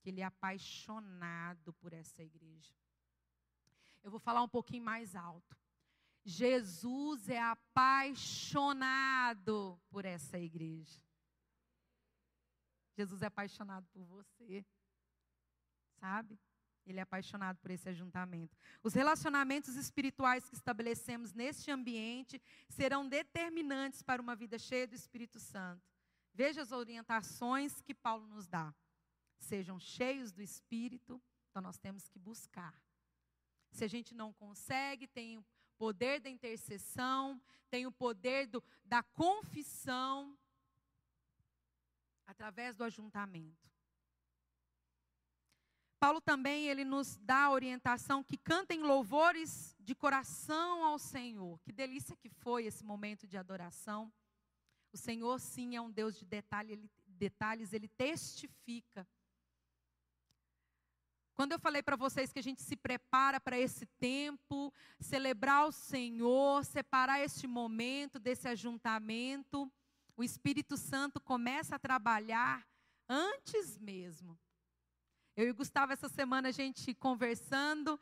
que 0.00 0.08
ele 0.10 0.20
é 0.20 0.24
apaixonado 0.24 1.72
por 1.74 1.92
essa 1.92 2.20
igreja. 2.20 2.74
Eu 4.02 4.10
vou 4.10 4.18
falar 4.18 4.42
um 4.42 4.48
pouquinho 4.48 4.82
mais 4.82 5.14
alto. 5.14 5.56
Jesus 6.24 7.28
é 7.28 7.40
apaixonado 7.40 8.60
por 9.88 10.04
essa 10.04 10.36
igreja. 10.36 11.00
Jesus 12.96 13.22
é 13.22 13.26
apaixonado 13.26 13.86
por 13.92 14.02
você. 14.02 14.66
Sabe? 16.00 16.36
Ele 16.86 16.98
é 16.98 17.02
apaixonado 17.02 17.58
por 17.58 17.70
esse 17.70 17.88
ajuntamento. 17.88 18.56
Os 18.82 18.94
relacionamentos 18.94 19.76
espirituais 19.76 20.48
que 20.48 20.54
estabelecemos 20.54 21.32
neste 21.32 21.70
ambiente 21.70 22.40
serão 22.68 23.08
determinantes 23.08 24.02
para 24.02 24.20
uma 24.20 24.36
vida 24.36 24.58
cheia 24.58 24.86
do 24.86 24.94
Espírito 24.94 25.40
Santo. 25.40 25.82
Veja 26.32 26.62
as 26.62 26.72
orientações 26.72 27.80
que 27.80 27.94
Paulo 27.94 28.26
nos 28.26 28.46
dá 28.46 28.74
sejam 29.44 29.78
cheios 29.78 30.32
do 30.32 30.42
Espírito, 30.42 31.22
então 31.50 31.62
nós 31.62 31.78
temos 31.78 32.08
que 32.08 32.18
buscar. 32.18 32.74
Se 33.70 33.84
a 33.84 33.88
gente 33.88 34.14
não 34.14 34.32
consegue, 34.32 35.06
tem 35.06 35.38
o 35.38 35.44
poder 35.76 36.20
da 36.20 36.30
intercessão, 36.30 37.40
tem 37.68 37.86
o 37.86 37.92
poder 37.92 38.46
do, 38.46 38.62
da 38.84 39.02
confissão, 39.02 40.36
através 42.26 42.74
do 42.74 42.84
ajuntamento. 42.84 43.73
Paulo 46.04 46.20
também 46.20 46.68
ele 46.68 46.84
nos 46.84 47.16
dá 47.16 47.44
a 47.44 47.50
orientação 47.50 48.22
que 48.22 48.36
cantem 48.36 48.82
louvores 48.82 49.74
de 49.80 49.94
coração 49.94 50.84
ao 50.84 50.98
Senhor. 50.98 51.58
Que 51.60 51.72
delícia 51.72 52.14
que 52.14 52.28
foi 52.28 52.66
esse 52.66 52.84
momento 52.84 53.26
de 53.26 53.38
adoração. 53.38 54.12
O 54.92 54.98
Senhor 54.98 55.40
sim 55.40 55.76
é 55.76 55.80
um 55.80 55.90
Deus 55.90 56.18
de 56.18 56.26
detalhe, 56.26 56.72
ele, 56.72 56.90
detalhes, 57.06 57.72
ele 57.72 57.88
testifica 57.88 59.08
quando 61.34 61.52
eu 61.52 61.58
falei 61.58 61.82
para 61.82 61.96
vocês 61.96 62.30
que 62.30 62.38
a 62.38 62.42
gente 62.42 62.60
se 62.60 62.76
prepara 62.76 63.40
para 63.40 63.58
esse 63.58 63.86
tempo, 63.98 64.74
celebrar 65.00 65.66
o 65.66 65.72
Senhor, 65.72 66.66
separar 66.66 67.20
este 67.20 67.46
momento 67.46 68.18
desse 68.18 68.46
ajuntamento, 68.46 69.72
o 70.14 70.22
Espírito 70.22 70.76
Santo 70.76 71.18
começa 71.18 71.76
a 71.76 71.78
trabalhar 71.78 72.62
antes 73.08 73.78
mesmo. 73.78 74.38
Eu 75.36 75.48
e 75.48 75.50
o 75.50 75.54
Gustavo, 75.54 75.92
essa 75.92 76.08
semana, 76.08 76.48
a 76.48 76.52
gente 76.52 76.94
conversando, 76.94 77.98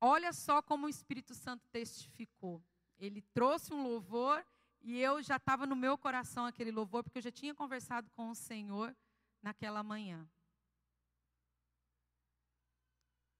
olha 0.00 0.32
só 0.32 0.62
como 0.62 0.86
o 0.86 0.88
Espírito 0.88 1.34
Santo 1.34 1.66
testificou. 1.68 2.62
Ele 2.98 3.20
trouxe 3.20 3.74
um 3.74 3.82
louvor 3.82 4.44
e 4.80 4.98
eu 4.98 5.22
já 5.22 5.36
estava 5.36 5.66
no 5.66 5.76
meu 5.76 5.98
coração 5.98 6.46
aquele 6.46 6.70
louvor, 6.70 7.02
porque 7.04 7.18
eu 7.18 7.22
já 7.22 7.30
tinha 7.30 7.54
conversado 7.54 8.10
com 8.10 8.30
o 8.30 8.34
Senhor 8.34 8.96
naquela 9.42 9.82
manhã. 9.82 10.26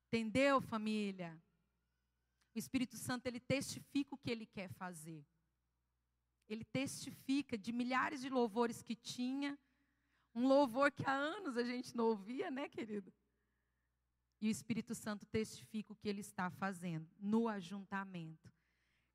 Entendeu, 0.09 0.61
família? 0.61 1.41
O 2.55 2.59
Espírito 2.59 2.97
Santo, 2.97 3.27
ele 3.27 3.41
testifica 3.41 4.15
o 4.15 4.19
que 4.19 4.31
ele 4.31 4.47
quer 4.47 4.69
fazer. 4.71 5.25
Ele 6.49 6.65
testifica 6.65 7.57
de 7.57 7.73
milhares 7.73 8.21
de 8.21 8.29
louvores 8.29 8.83
que 8.83 8.95
tinha, 8.95 9.59
um 10.37 10.47
louvor 10.47 10.93
que 10.93 11.03
há 11.07 11.15
anos 11.15 11.57
a 11.57 11.65
gente 11.65 11.97
não 11.97 12.09
ouvia, 12.09 12.51
né, 12.51 12.69
querido? 12.69 13.11
E 14.39 14.49
o 14.49 14.51
Espírito 14.51 14.95
Santo 14.95 15.25
testifica 15.25 15.95
o 15.95 15.97
que 15.97 16.07
ele 16.07 16.21
está 16.21 16.51
fazendo 16.51 17.09
no 17.19 17.49
ajuntamento. 17.49 18.53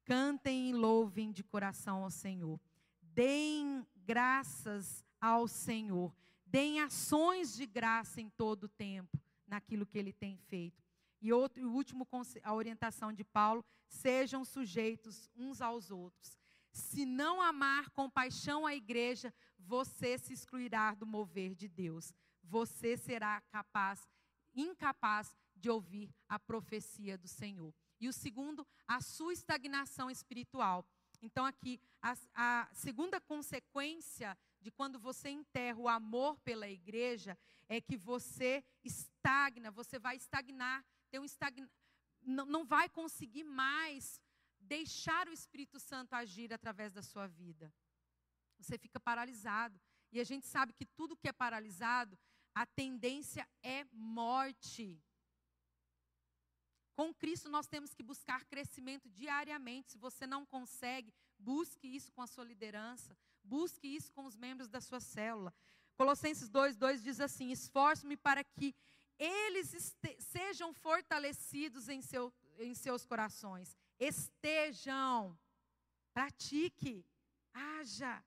Cantem 0.04 0.72
e 0.72 0.74
louvem 0.74 1.32
de 1.32 1.44
coração 1.44 2.04
ao 2.04 2.10
Senhor. 2.10 2.60
Deem 3.00 3.86
graças 3.96 5.06
ao 5.22 5.48
Senhor. 5.48 6.12
Deem 6.44 6.82
ações 6.82 7.56
de 7.56 7.68
graça 7.68 8.20
em 8.20 8.30
todo 8.32 8.64
o 8.64 8.70
tempo 8.70 9.22
naquilo 9.48 9.86
que 9.86 10.00
ele 10.00 10.12
tem 10.12 10.36
feito. 10.36 10.84
E 11.22 11.32
outro, 11.32 11.64
o 11.64 11.72
último, 11.72 12.08
a 12.42 12.54
orientação 12.56 13.14
de 13.14 13.24
Paulo: 13.24 13.64
sejam 13.88 14.44
sujeitos 14.44 15.30
uns 15.36 15.62
aos 15.62 15.92
outros. 15.92 16.41
Se 16.72 17.06
não 17.06 17.42
amar 17.42 17.90
com 17.92 18.10
paixão 18.10 18.66
a 18.66 18.76
igreja, 18.76 19.34
você 19.58 20.18
se 20.18 20.34
excluirá 20.34 20.94
do 20.94 21.06
mover 21.06 21.56
de 21.56 21.68
Deus. 21.68 22.14
Você 22.44 22.98
será 22.98 23.42
capaz, 23.52 24.08
incapaz 24.54 25.36
de 25.56 25.70
ouvir 25.70 26.14
a 26.28 26.40
profecia 26.40 27.18
do 27.18 27.28
Senhor. 27.28 27.74
E 28.00 28.08
o 28.08 28.14
segundo, 28.14 28.66
a 28.88 29.00
sua 29.00 29.34
estagnação 29.34 30.10
espiritual. 30.10 30.86
Então, 31.22 31.46
aqui, 31.46 31.80
a, 32.02 32.16
a 32.34 32.70
segunda 32.74 33.22
consequência 33.22 34.38
de 34.60 34.72
quando 34.72 35.00
você 35.00 35.30
enterra 35.30 35.80
o 35.80 35.88
amor 35.88 36.40
pela 36.40 36.68
igreja 36.68 37.38
é 37.70 37.80
que 37.80 37.96
você 37.96 38.64
estagna, 38.84 39.72
você 39.72 40.00
vai 40.00 40.16
estagnar 40.16 40.84
ter 41.12 41.20
um 41.20 41.26
estagn... 41.26 41.70
não, 42.22 42.46
não 42.46 42.66
vai 42.66 42.90
conseguir 42.90 43.44
mais 43.44 44.20
deixar 44.76 45.28
o 45.28 45.34
Espírito 45.34 45.78
Santo 45.80 46.14
agir 46.14 46.54
através 46.54 46.94
da 46.94 47.04
sua 47.12 47.28
vida. 47.28 47.66
Você 48.58 48.78
fica 48.78 49.00
paralisado. 49.00 49.78
E 50.14 50.20
a 50.20 50.24
gente 50.24 50.46
sabe 50.48 50.72
que 50.72 50.86
tudo 50.86 51.18
que 51.18 51.28
é 51.28 51.34
paralisado, 51.34 52.18
a 52.56 52.66
tendência 52.66 53.44
é 53.62 53.80
morte. 53.92 54.86
Com 56.96 57.14
Cristo 57.14 57.50
nós 57.50 57.68
temos 57.68 57.94
que 57.94 58.04
buscar 58.12 58.46
crescimento 58.46 59.10
diariamente. 59.10 59.92
Se 59.92 59.98
você 59.98 60.26
não 60.26 60.46
consegue, 60.46 61.14
busque 61.38 61.88
isso 61.98 62.12
com 62.14 62.22
a 62.22 62.28
sua 62.28 62.46
liderança, 62.46 63.18
busque 63.44 63.88
isso 63.88 64.12
com 64.14 64.26
os 64.26 64.38
membros 64.38 64.70
da 64.70 64.80
sua 64.80 65.02
célula. 65.02 65.54
Colossenses 65.98 66.50
2:2 66.50 67.02
diz 67.02 67.20
assim: 67.20 67.52
"Esforço-me 67.52 68.16
para 68.16 68.44
que 68.44 68.74
eles 69.18 69.68
sejam 70.20 70.74
fortalecidos 70.74 71.90
em, 71.90 72.02
seu, 72.02 72.34
em 72.58 72.74
seus 72.74 73.06
corações. 73.06 73.78
Estejam, 74.04 75.40
pratique, 76.12 77.06
haja, 77.54 78.26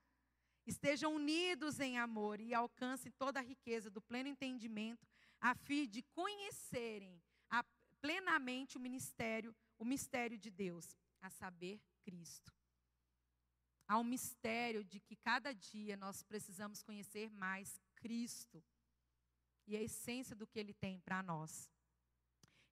estejam 0.64 1.16
unidos 1.16 1.80
em 1.80 1.98
amor 1.98 2.40
e 2.40 2.54
alcancem 2.54 3.10
toda 3.10 3.40
a 3.40 3.42
riqueza 3.42 3.90
do 3.90 4.00
pleno 4.00 4.28
entendimento, 4.28 5.04
a 5.40 5.52
fim 5.52 5.88
de 5.88 6.00
conhecerem 6.14 7.20
a, 7.50 7.64
plenamente 8.00 8.76
o 8.76 8.80
ministério, 8.80 9.52
o 9.76 9.84
mistério 9.84 10.38
de 10.38 10.48
Deus, 10.48 10.96
a 11.20 11.28
saber, 11.28 11.82
Cristo. 12.04 12.54
Há 13.88 13.98
um 13.98 14.04
mistério 14.04 14.84
de 14.84 15.00
que 15.00 15.16
cada 15.16 15.52
dia 15.52 15.96
nós 15.96 16.22
precisamos 16.22 16.84
conhecer 16.84 17.28
mais 17.32 17.80
Cristo 17.96 18.62
e 19.66 19.76
a 19.76 19.82
essência 19.82 20.36
do 20.36 20.46
que 20.46 20.60
ele 20.60 20.72
tem 20.72 21.00
para 21.00 21.20
nós. 21.20 21.68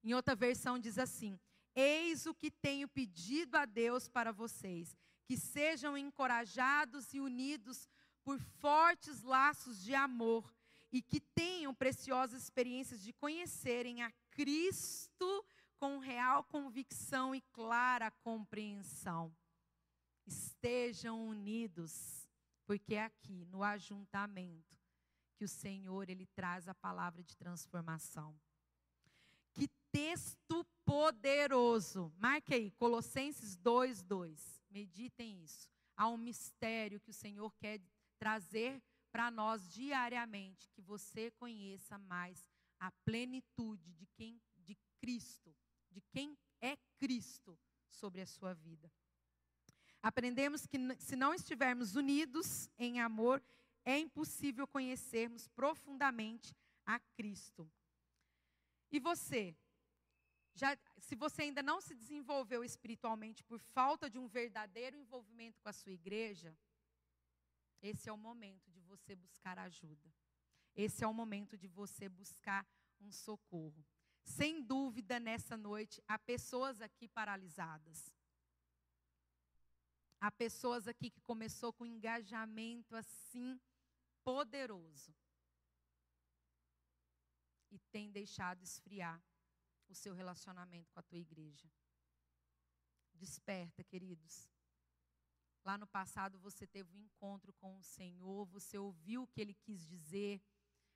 Em 0.01 0.13
outra 0.13 0.35
versão 0.35 0.79
diz 0.79 0.97
assim: 0.97 1.37
Eis 1.75 2.25
o 2.25 2.33
que 2.33 2.51
tenho 2.51 2.87
pedido 2.87 3.55
a 3.55 3.65
Deus 3.65 4.07
para 4.07 4.31
vocês, 4.31 4.95
que 5.25 5.37
sejam 5.37 5.97
encorajados 5.97 7.13
e 7.13 7.19
unidos 7.19 7.89
por 8.23 8.39
fortes 8.39 9.23
laços 9.23 9.83
de 9.83 9.93
amor 9.95 10.53
e 10.91 11.01
que 11.01 11.19
tenham 11.19 11.73
preciosas 11.73 12.43
experiências 12.43 13.01
de 13.01 13.11
conhecerem 13.11 14.03
a 14.03 14.11
Cristo 14.29 15.45
com 15.77 15.97
real 15.97 16.43
convicção 16.43 17.33
e 17.33 17.41
clara 17.41 18.11
compreensão. 18.11 19.35
Estejam 20.25 21.27
unidos, 21.27 22.29
porque 22.65 22.95
é 22.95 23.03
aqui 23.03 23.45
no 23.45 23.63
ajuntamento 23.63 24.77
que 25.35 25.43
o 25.43 25.49
Senhor 25.49 26.09
ele 26.09 26.25
traz 26.27 26.69
a 26.69 26.75
palavra 26.75 27.23
de 27.23 27.35
transformação. 27.35 28.39
Texto 29.93 30.65
poderoso. 30.83 32.11
Marque 32.17 32.55
aí, 32.55 32.71
Colossenses 32.71 33.55
2:2. 33.55 34.59
Meditem 34.71 35.43
isso. 35.43 35.69
Há 35.95 36.09
um 36.09 36.17
mistério 36.17 36.99
que 36.99 37.11
o 37.11 37.13
Senhor 37.13 37.53
quer 37.59 37.79
trazer 38.17 38.81
para 39.11 39.29
nós 39.29 39.71
diariamente, 39.71 40.67
que 40.71 40.81
você 40.81 41.29
conheça 41.29 41.99
mais 41.99 42.49
a 42.79 42.91
plenitude 43.05 43.93
de 43.93 44.07
quem 44.15 44.41
de 44.57 44.75
Cristo, 44.99 45.55
de 45.91 46.01
quem 46.11 46.35
é 46.59 46.75
Cristo 46.97 47.55
sobre 47.87 48.21
a 48.21 48.25
sua 48.25 48.55
vida. 48.55 48.91
Aprendemos 50.01 50.65
que 50.65 50.77
se 50.97 51.15
não 51.15 51.35
estivermos 51.35 51.95
unidos 51.95 52.67
em 52.79 52.99
amor, 52.99 53.43
é 53.85 53.99
impossível 53.99 54.67
conhecermos 54.67 55.47
profundamente 55.49 56.55
a 56.83 56.99
Cristo. 56.99 57.71
E 58.91 58.99
você? 58.99 59.55
Já, 60.55 60.77
se 60.99 61.15
você 61.15 61.43
ainda 61.43 61.63
não 61.63 61.81
se 61.81 61.95
desenvolveu 61.95 62.63
espiritualmente 62.63 63.43
por 63.43 63.59
falta 63.59 64.09
de 64.09 64.19
um 64.19 64.27
verdadeiro 64.27 64.95
envolvimento 64.95 65.59
com 65.61 65.69
a 65.69 65.73
sua 65.73 65.91
igreja, 65.91 66.55
esse 67.81 68.07
é 68.07 68.13
o 68.13 68.17
momento 68.17 68.71
de 68.71 68.79
você 68.81 69.15
buscar 69.15 69.57
ajuda. 69.57 70.13
Esse 70.75 71.03
é 71.03 71.07
o 71.07 71.13
momento 71.13 71.57
de 71.57 71.67
você 71.67 72.07
buscar 72.07 72.65
um 73.01 73.11
socorro. 73.11 73.85
Sem 74.23 74.61
dúvida, 74.61 75.19
nessa 75.19 75.57
noite, 75.57 76.01
há 76.07 76.17
pessoas 76.17 76.81
aqui 76.81 77.07
paralisadas. 77.07 78.13
Há 80.19 80.31
pessoas 80.31 80.87
aqui 80.87 81.09
que 81.09 81.19
começou 81.21 81.73
com 81.73 81.83
um 81.83 81.87
engajamento 81.87 82.95
assim 82.95 83.59
poderoso 84.23 85.13
e 87.69 87.77
tem 87.91 88.09
deixado 88.09 88.63
esfriar 88.63 89.21
o 89.87 89.95
seu 89.95 90.13
relacionamento 90.13 90.91
com 90.91 90.99
a 90.99 91.03
tua 91.03 91.17
igreja. 91.17 91.69
Desperta, 93.13 93.83
queridos. 93.83 94.49
Lá 95.63 95.77
no 95.77 95.87
passado 95.87 96.37
você 96.39 96.67
teve 96.67 96.93
um 96.93 96.99
encontro 96.99 97.53
com 97.53 97.77
o 97.77 97.83
Senhor, 97.83 98.45
você 98.45 98.77
ouviu 98.77 99.23
o 99.23 99.27
que 99.27 99.39
ele 99.39 99.53
quis 99.53 99.87
dizer, 99.87 100.41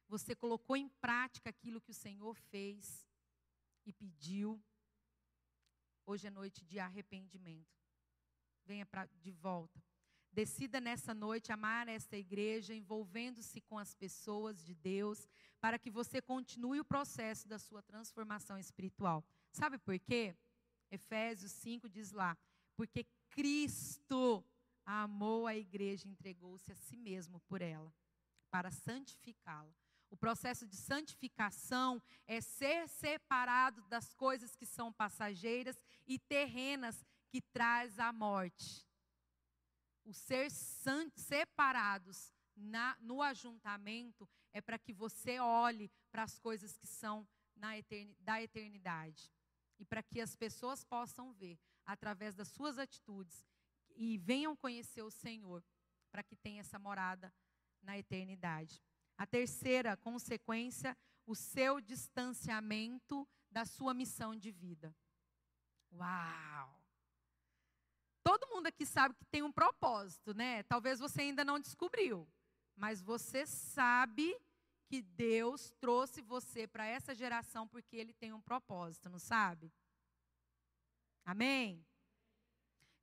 você 0.07 0.35
colocou 0.35 0.75
em 0.75 0.89
prática 0.89 1.49
aquilo 1.49 1.81
que 1.81 1.91
o 1.91 1.93
Senhor 1.93 2.35
fez 2.35 3.07
e 3.85 3.93
pediu. 3.93 4.61
Hoje 6.05 6.27
é 6.27 6.29
noite 6.29 6.65
de 6.65 6.79
arrependimento. 6.79 7.77
Venha 8.65 8.85
pra, 8.85 9.05
de 9.05 9.31
volta. 9.31 9.81
Decida 10.37 10.79
nessa 10.79 11.15
noite 11.15 11.51
amar 11.51 11.87
esta 11.87 12.15
igreja, 12.15 12.71
envolvendo-se 12.71 13.59
com 13.59 13.75
as 13.79 13.95
pessoas 13.95 14.63
de 14.63 14.75
Deus, 14.75 15.27
para 15.59 15.79
que 15.79 15.89
você 15.89 16.21
continue 16.21 16.79
o 16.79 16.85
processo 16.85 17.47
da 17.47 17.57
sua 17.57 17.81
transformação 17.81 18.59
espiritual. 18.59 19.25
Sabe 19.51 19.79
por 19.79 19.97
quê? 19.97 20.35
Efésios 20.91 21.51
5 21.53 21.89
diz 21.89 22.11
lá: 22.11 22.37
porque 22.75 23.03
Cristo 23.31 24.45
amou 24.85 25.47
a 25.47 25.55
igreja 25.55 26.07
e 26.07 26.11
entregou-se 26.11 26.71
a 26.71 26.75
si 26.75 26.95
mesmo 26.95 27.39
por 27.47 27.59
ela, 27.59 27.91
para 28.51 28.69
santificá-la. 28.69 29.73
O 30.07 30.15
processo 30.15 30.67
de 30.67 30.75
santificação 30.75 31.99
é 32.27 32.41
ser 32.41 32.87
separado 32.87 33.81
das 33.87 34.13
coisas 34.13 34.55
que 34.55 34.67
são 34.67 34.93
passageiras 34.93 35.81
e 36.05 36.19
terrenas 36.19 37.03
que 37.27 37.41
traz 37.41 37.97
a 37.97 38.13
morte. 38.13 38.86
O 40.07 40.13
ser 40.13 40.49
separados 40.49 42.33
na, 42.55 42.95
no 43.01 43.21
ajuntamento 43.21 44.27
é 44.53 44.61
para 44.61 44.79
que 44.79 44.93
você 44.93 45.37
olhe 45.37 45.91
para 46.09 46.23
as 46.23 46.39
coisas 46.39 46.77
que 46.77 46.87
são 46.87 47.27
etern, 47.75 48.15
da 48.21 48.41
eternidade. 48.41 49.29
E 49.77 49.83
para 49.83 50.01
que 50.01 50.21
as 50.21 50.33
pessoas 50.33 50.85
possam 50.85 51.33
ver, 51.33 51.59
através 51.85 52.33
das 52.33 52.47
suas 52.47 52.79
atitudes, 52.79 53.45
e 53.97 54.17
venham 54.17 54.55
conhecer 54.55 55.01
o 55.01 55.11
Senhor, 55.11 55.61
para 56.09 56.23
que 56.23 56.37
tenha 56.37 56.61
essa 56.61 56.79
morada 56.79 57.33
na 57.81 57.97
eternidade. 57.97 58.81
A 59.17 59.27
terceira 59.27 59.97
consequência, 59.97 60.97
o 61.25 61.35
seu 61.35 61.81
distanciamento 61.81 63.27
da 63.51 63.65
sua 63.65 63.93
missão 63.93 64.33
de 64.33 64.51
vida. 64.51 64.95
Uau! 65.91 66.86
Todo 68.27 68.49
mundo 68.49 68.67
aqui 68.67 68.85
sabe 68.85 69.15
que 69.15 69.23
tem 69.23 69.41
um 69.41 69.53
propósito, 69.53 70.33
né? 70.33 70.61
Talvez 70.63 70.99
você 70.99 71.21
ainda 71.21 71.45
não 71.45 71.57
descobriu, 71.57 72.27
mas 72.75 73.01
você 73.01 73.47
sabe 73.47 74.37
que 74.85 75.01
Deus 75.01 75.71
trouxe 75.79 76.21
você 76.21 76.67
para 76.67 76.85
essa 76.85 77.15
geração 77.15 77.65
porque 77.65 77.95
ele 77.95 78.13
tem 78.13 78.33
um 78.33 78.41
propósito, 78.41 79.07
não 79.07 79.17
sabe? 79.17 79.71
Amém? 81.23 81.87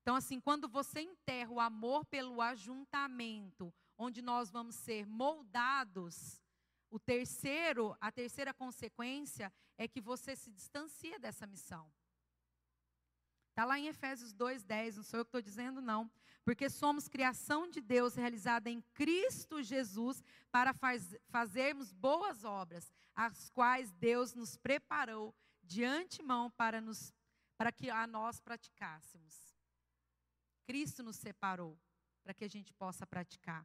Então, 0.02 0.14
assim, 0.14 0.38
quando 0.38 0.68
você 0.68 1.00
enterra 1.00 1.50
o 1.50 1.58
amor 1.58 2.04
pelo 2.04 2.42
ajuntamento, 2.42 3.72
onde 3.96 4.20
nós 4.20 4.50
vamos 4.50 4.74
ser 4.74 5.06
moldados, 5.06 6.38
o 6.90 7.00
terceiro, 7.00 7.96
a 7.98 8.12
terceira 8.12 8.52
consequência 8.52 9.50
é 9.78 9.88
que 9.88 10.02
você 10.02 10.36
se 10.36 10.50
distancia 10.50 11.18
dessa 11.18 11.46
missão. 11.46 11.90
Está 13.54 13.64
lá 13.64 13.78
em 13.78 13.86
Efésios 13.86 14.34
2,10, 14.34 14.96
não 14.96 15.04
sou 15.04 15.20
eu 15.20 15.24
que 15.24 15.28
estou 15.28 15.40
dizendo, 15.40 15.80
não. 15.80 16.10
Porque 16.44 16.68
somos 16.68 17.06
criação 17.06 17.70
de 17.70 17.80
Deus 17.80 18.16
realizada 18.16 18.68
em 18.68 18.80
Cristo 18.94 19.62
Jesus 19.62 20.24
para 20.50 20.74
faz, 20.74 21.14
fazermos 21.28 21.92
boas 21.92 22.42
obras, 22.42 22.92
as 23.14 23.50
quais 23.50 23.92
Deus 23.92 24.34
nos 24.34 24.56
preparou 24.56 25.32
de 25.62 25.84
antemão 25.84 26.50
para, 26.50 26.80
nos, 26.80 27.14
para 27.56 27.70
que 27.70 27.88
a 27.88 28.08
nós 28.08 28.40
praticássemos. 28.40 29.54
Cristo 30.66 31.04
nos 31.04 31.14
separou 31.14 31.78
para 32.24 32.34
que 32.34 32.44
a 32.44 32.48
gente 32.48 32.74
possa 32.74 33.06
praticar. 33.06 33.64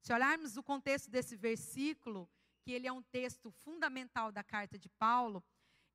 Se 0.00 0.12
olharmos 0.12 0.56
o 0.56 0.64
contexto 0.64 1.08
desse 1.08 1.36
versículo, 1.36 2.28
que 2.60 2.72
ele 2.72 2.88
é 2.88 2.92
um 2.92 3.02
texto 3.02 3.52
fundamental 3.52 4.32
da 4.32 4.42
carta 4.42 4.76
de 4.76 4.88
Paulo, 4.88 5.44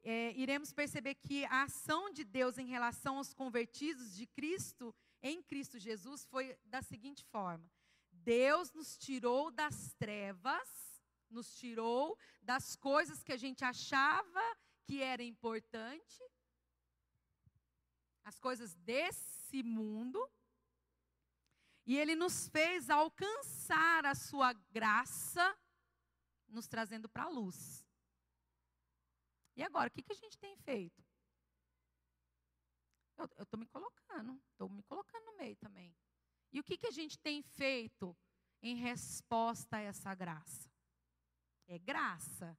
é, 0.04 0.34
iremos 0.34 0.74
perceber 0.74 1.16
que 1.16 1.46
a 1.46 1.64
ação 1.64 2.12
de 2.12 2.26
Deus 2.26 2.58
em 2.58 2.68
relação 2.68 3.18
aos 3.18 3.34
convertidos 3.34 4.14
de 4.16 4.28
Cristo, 4.28 4.94
em 5.22 5.42
Cristo 5.42 5.80
Jesus, 5.80 6.26
foi 6.26 6.58
da 6.66 6.82
seguinte 6.82 7.24
forma: 7.24 7.72
Deus 8.12 8.72
nos 8.74 8.98
tirou 8.98 9.50
das 9.50 9.94
trevas, 9.94 11.02
nos 11.30 11.56
tirou 11.56 12.18
das 12.42 12.76
coisas 12.76 13.24
que 13.24 13.32
a 13.32 13.38
gente 13.38 13.64
achava 13.64 14.42
que 14.84 15.02
era 15.02 15.24
importante, 15.24 16.22
as 18.26 18.38
coisas 18.40 18.76
desse 18.76 19.64
mundo, 19.64 20.30
e 21.86 21.98
Ele 21.98 22.14
nos 22.14 22.50
fez 22.50 22.90
alcançar 22.90 24.06
a 24.06 24.16
Sua 24.16 24.52
graça, 24.52 25.58
nos 26.50 26.68
trazendo 26.68 27.08
para 27.08 27.24
a 27.24 27.30
luz. 27.30 27.83
E 29.56 29.64
agora, 29.64 29.88
o 29.88 29.92
que, 29.92 30.02
que 30.02 30.14
a 30.14 30.16
gente 30.16 30.38
tem 30.38 30.56
feito? 30.58 31.04
Eu 33.18 33.44
estou 33.44 33.60
me 33.60 33.68
colocando, 33.68 34.42
estou 34.52 34.68
me 34.70 34.84
colocando 34.84 35.26
no 35.26 35.38
meio 35.38 35.56
também. 35.56 35.96
E 36.52 36.60
o 36.60 36.64
que, 36.64 36.78
que 36.78 36.88
a 36.88 36.92
gente 36.92 37.18
tem 37.20 37.42
feito 37.42 38.16
em 38.62 38.76
resposta 38.76 39.78
a 39.78 39.82
essa 39.82 40.14
graça? 40.16 40.72
É 41.68 41.78
graça, 41.78 42.58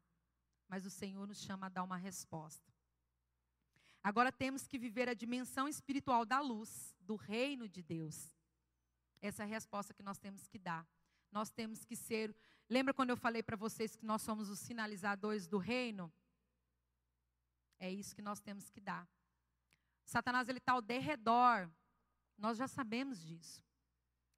mas 0.68 0.86
o 0.86 0.90
Senhor 0.90 1.26
nos 1.26 1.38
chama 1.38 1.66
a 1.66 1.68
dar 1.68 1.82
uma 1.82 1.96
resposta. 1.96 2.72
Agora 4.02 4.30
temos 4.30 4.66
que 4.66 4.78
viver 4.78 5.08
a 5.08 5.14
dimensão 5.14 5.66
espiritual 5.66 6.24
da 6.24 6.40
luz, 6.40 6.94
do 7.00 7.16
reino 7.16 7.68
de 7.68 7.82
Deus. 7.82 8.36
Essa 9.20 9.42
é 9.42 9.46
a 9.46 9.48
resposta 9.48 9.94
que 9.94 10.02
nós 10.02 10.18
temos 10.18 10.46
que 10.46 10.58
dar. 10.58 10.86
Nós 11.32 11.50
temos 11.50 11.84
que 11.84 11.96
ser. 11.96 12.36
Lembra 12.68 12.92
quando 12.92 13.10
eu 13.10 13.16
falei 13.16 13.42
para 13.42 13.56
vocês 13.56 13.96
que 13.96 14.04
nós 14.04 14.22
somos 14.22 14.50
os 14.50 14.58
sinalizadores 14.58 15.46
do 15.46 15.58
reino? 15.58 16.12
É 17.78 17.90
isso 17.90 18.14
que 18.14 18.22
nós 18.22 18.40
temos 18.40 18.70
que 18.70 18.80
dar. 18.80 19.08
Satanás 20.04 20.48
ele 20.48 20.58
está 20.58 20.72
ao 20.72 20.82
derredor. 20.82 21.70
Nós 22.36 22.56
já 22.58 22.68
sabemos 22.68 23.22
disso. 23.22 23.62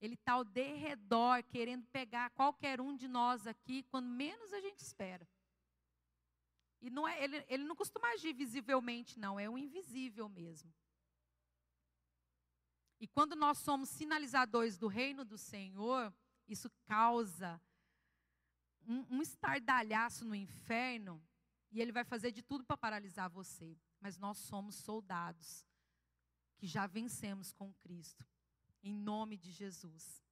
Ele 0.01 0.15
está 0.15 0.33
ao 0.33 0.45
derredor, 0.45 1.43
querendo 1.45 1.87
pegar 1.87 2.31
qualquer 2.31 2.81
um 2.81 2.95
de 2.95 3.09
nós 3.09 3.47
aqui, 3.47 3.83
quando 3.85 4.07
menos 4.07 4.53
a 4.53 4.61
gente 4.61 4.81
espera. 4.81 5.27
E 6.83 6.91
não 6.91 7.09
é, 7.09 7.23
ele, 7.25 7.45
ele 7.49 7.65
não 7.65 7.75
costuma 7.75 8.09
agir 8.09 8.35
visivelmente, 8.35 9.19
não, 9.19 9.41
é 9.41 9.49
o 9.49 9.57
invisível 9.57 10.29
mesmo. 10.29 10.73
E 13.01 13.07
quando 13.07 13.35
nós 13.35 13.59
somos 13.59 13.89
sinalizadores 13.89 14.79
do 14.79 14.87
reino 14.87 15.25
do 15.25 15.39
Senhor, 15.39 16.15
isso 16.47 16.71
causa 16.87 17.61
um, 18.87 19.17
um 19.17 19.23
estardalhaço 19.23 20.25
no 20.25 20.35
inferno, 20.35 21.23
e 21.77 21.83
ele 21.83 21.93
vai 21.93 22.05
fazer 22.05 22.33
de 22.33 22.43
tudo 22.43 22.65
para 22.65 22.75
paralisar 22.75 23.29
você. 23.29 23.77
Mas 24.01 24.17
nós 24.17 24.39
somos 24.39 24.77
soldados 24.77 25.67
que 26.57 26.67
já 26.67 26.87
vencemos 26.87 27.53
com 27.53 27.71
Cristo, 27.75 28.27
em 28.83 28.95
nome 28.95 29.37
de 29.37 29.51
Jesus. 29.51 30.25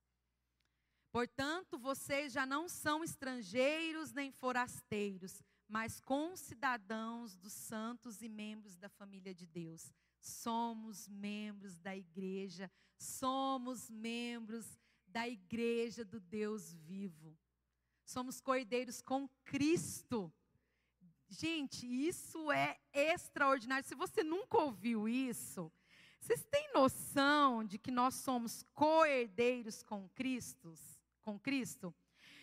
Portanto, 1.13 1.79
vocês 1.79 2.33
já 2.33 2.47
não 2.47 2.67
são 2.67 3.05
estrangeiros 3.05 4.11
nem 4.11 4.33
forasteiros, 4.33 5.43
mas 5.69 6.01
concidadãos 6.01 7.37
dos 7.37 7.53
santos 7.53 8.23
e 8.23 8.29
membros 8.29 8.79
da 8.79 8.89
família 8.89 9.35
de 9.35 9.47
Deus. 9.47 9.93
Somos 10.19 11.07
membros 11.07 11.79
da 11.79 11.95
igreja, 11.95 12.73
somos 12.97 13.91
membros 13.91 14.79
da 15.07 15.29
igreja 15.29 16.07
do 16.07 16.19
Deus 16.19 16.73
vivo. 16.73 17.37
Somos 18.03 18.41
cordeiros 18.41 19.03
com 19.03 19.29
Cristo. 19.45 20.33
Gente, 21.29 21.87
isso 21.87 22.53
é 22.53 22.79
extraordinário. 22.93 23.87
Se 23.87 23.95
você 23.95 24.23
nunca 24.23 24.59
ouviu 24.59 25.09
isso, 25.09 25.73
vocês 26.21 26.45
têm 26.51 26.73
noção 26.73 27.65
de 27.65 27.79
que 27.79 27.91
nós 27.91 28.15
somos 28.15 28.65
co-herdeiros 28.75 29.83
com 29.83 30.09
Cristo? 30.11 30.75
Com 31.23 31.39
Cristo? 31.39 31.95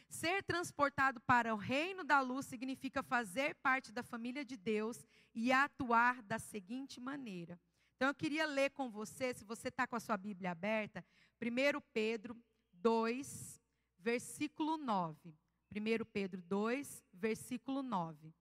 Ser 0.10 0.44
transportado 0.44 1.22
para 1.22 1.54
o 1.54 1.58
reino 1.58 2.04
da 2.04 2.20
luz 2.20 2.46
significa 2.46 3.02
fazer 3.02 3.56
parte 3.56 3.92
da 3.92 4.04
família 4.04 4.44
de 4.44 4.58
Deus 4.58 5.06
e 5.34 5.52
atuar 5.52 6.22
da 6.22 6.38
seguinte 6.38 7.00
maneira. 7.00 7.60
Então 7.96 8.10
eu 8.10 8.14
queria 8.16 8.46
ler 8.46 8.72
com 8.72 8.90
você, 8.90 9.34
se 9.34 9.46
você 9.46 9.70
está 9.70 9.88
com 9.88 9.96
a 9.96 10.00
sua 10.00 10.18
Bíblia 10.18 10.52
aberta, 10.52 11.06
1 11.42 11.82
Pedro 11.94 12.36
2, 12.74 13.62
versículo 13.98 14.78
9. 14.78 15.34
1 15.74 16.06
Pedro 16.12 16.42
2, 16.42 17.04
versículo 17.14 17.82
9. 17.82 18.34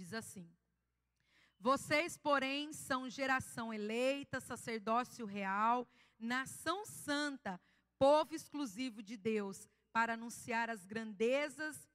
Diz 0.00 0.14
assim: 0.14 0.50
Vocês, 1.58 2.16
porém, 2.16 2.72
são 2.72 3.10
geração 3.10 3.70
eleita, 3.70 4.40
sacerdócio 4.40 5.26
real, 5.26 5.86
nação 6.18 6.86
santa, 6.86 7.60
povo 7.98 8.34
exclusivo 8.34 9.02
de 9.02 9.18
Deus, 9.18 9.68
para 9.92 10.14
anunciar 10.14 10.70
as 10.70 10.86
grandezas 10.86 11.86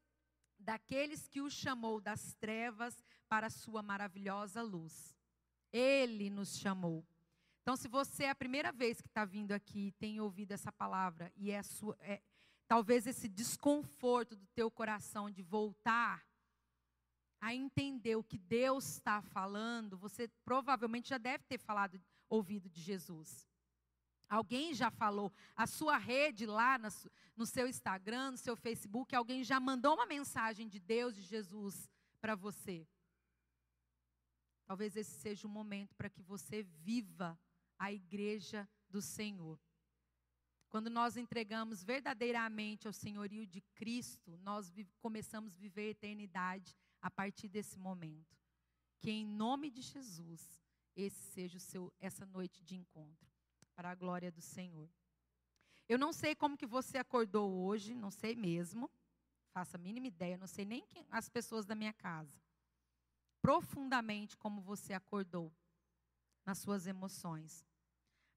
daqueles 0.59 1.27
que 1.27 1.41
o 1.41 1.49
chamou 1.49 1.99
das 1.99 2.35
trevas 2.35 3.03
para 3.27 3.47
a 3.47 3.49
sua 3.49 3.81
maravilhosa 3.81 4.61
luz. 4.61 5.17
Ele 5.73 6.29
nos 6.29 6.59
chamou. 6.59 7.03
Então, 7.63 7.75
se 7.75 7.87
você 7.87 8.25
é 8.25 8.29
a 8.29 8.35
primeira 8.35 8.71
vez 8.71 9.01
que 9.01 9.07
está 9.07 9.25
vindo 9.25 9.51
aqui 9.51 9.91
tem 9.93 10.21
ouvido 10.21 10.51
essa 10.51 10.71
palavra, 10.71 11.33
e 11.35 11.49
é, 11.49 11.63
sua, 11.63 11.97
é 12.01 12.21
talvez 12.67 13.07
esse 13.07 13.27
desconforto 13.27 14.35
do 14.35 14.45
teu 14.53 14.69
coração 14.69 15.27
de 15.27 15.41
voltar 15.41 16.23
a 17.45 17.53
entender 17.53 18.15
o 18.15 18.23
que 18.23 18.39
Deus 18.39 18.93
está 18.93 19.21
falando, 19.21 19.95
você 19.95 20.27
provavelmente 20.43 21.09
já 21.09 21.19
deve 21.19 21.43
ter 21.43 21.59
falado, 21.59 22.01
ouvido 22.27 22.67
de 22.67 22.81
Jesus. 22.81 23.47
Alguém 24.27 24.73
já 24.73 24.89
falou, 24.89 25.31
a 25.55 25.67
sua 25.67 25.95
rede 25.95 26.47
lá 26.47 26.79
no 27.37 27.45
seu 27.45 27.67
Instagram, 27.67 28.31
no 28.31 28.37
seu 28.37 28.55
Facebook, 28.55 29.15
alguém 29.15 29.43
já 29.43 29.59
mandou 29.59 29.93
uma 29.93 30.07
mensagem 30.07 30.67
de 30.67 30.79
Deus, 30.79 31.13
de 31.13 31.21
Jesus 31.21 31.87
para 32.19 32.33
você. 32.33 32.87
Talvez 34.65 34.95
esse 34.95 35.11
seja 35.11 35.45
o 35.45 35.49
momento 35.49 35.93
para 35.93 36.09
que 36.09 36.23
você 36.23 36.63
viva 36.63 37.39
a 37.77 37.93
igreja 37.93 38.67
do 38.89 39.03
Senhor. 39.03 39.59
Quando 40.67 40.89
nós 40.89 41.15
entregamos 41.15 41.83
verdadeiramente 41.83 42.87
ao 42.87 42.91
senhorio 42.91 43.45
de 43.45 43.61
Cristo, 43.75 44.35
nós 44.39 44.73
começamos 44.99 45.55
a 45.55 45.59
viver 45.59 45.89
a 45.89 45.91
eternidade 45.91 46.75
a 47.05 47.11
partir 47.11 47.47
desse 47.47 47.77
momento. 47.77 48.35
Que 48.97 49.11
em 49.11 49.23
nome 49.23 49.69
de 49.69 49.83
Jesus, 49.83 50.59
esse 50.95 51.21
seja 51.33 51.57
o 51.57 51.61
seu 51.61 51.93
essa 51.99 52.25
noite 52.25 52.63
de 52.63 52.75
encontro 52.75 53.29
para 53.75 53.91
a 53.91 53.95
glória 53.95 54.31
do 54.31 54.41
Senhor. 54.41 54.89
Eu 55.87 55.99
não 55.99 56.11
sei 56.11 56.33
como 56.33 56.57
que 56.57 56.65
você 56.65 56.97
acordou 56.97 57.63
hoje, 57.63 57.93
não 57.93 58.09
sei 58.09 58.35
mesmo. 58.35 58.89
Faça 59.53 59.77
a 59.77 59.79
mínima 59.79 60.07
ideia, 60.07 60.35
não 60.35 60.47
sei 60.47 60.65
nem 60.65 60.83
quem, 60.87 61.05
as 61.11 61.29
pessoas 61.29 61.63
da 61.63 61.75
minha 61.75 61.93
casa. 61.93 62.41
Profundamente 63.39 64.35
como 64.35 64.59
você 64.59 64.91
acordou 64.91 65.53
nas 66.43 66.57
suas 66.57 66.87
emoções. 66.87 67.63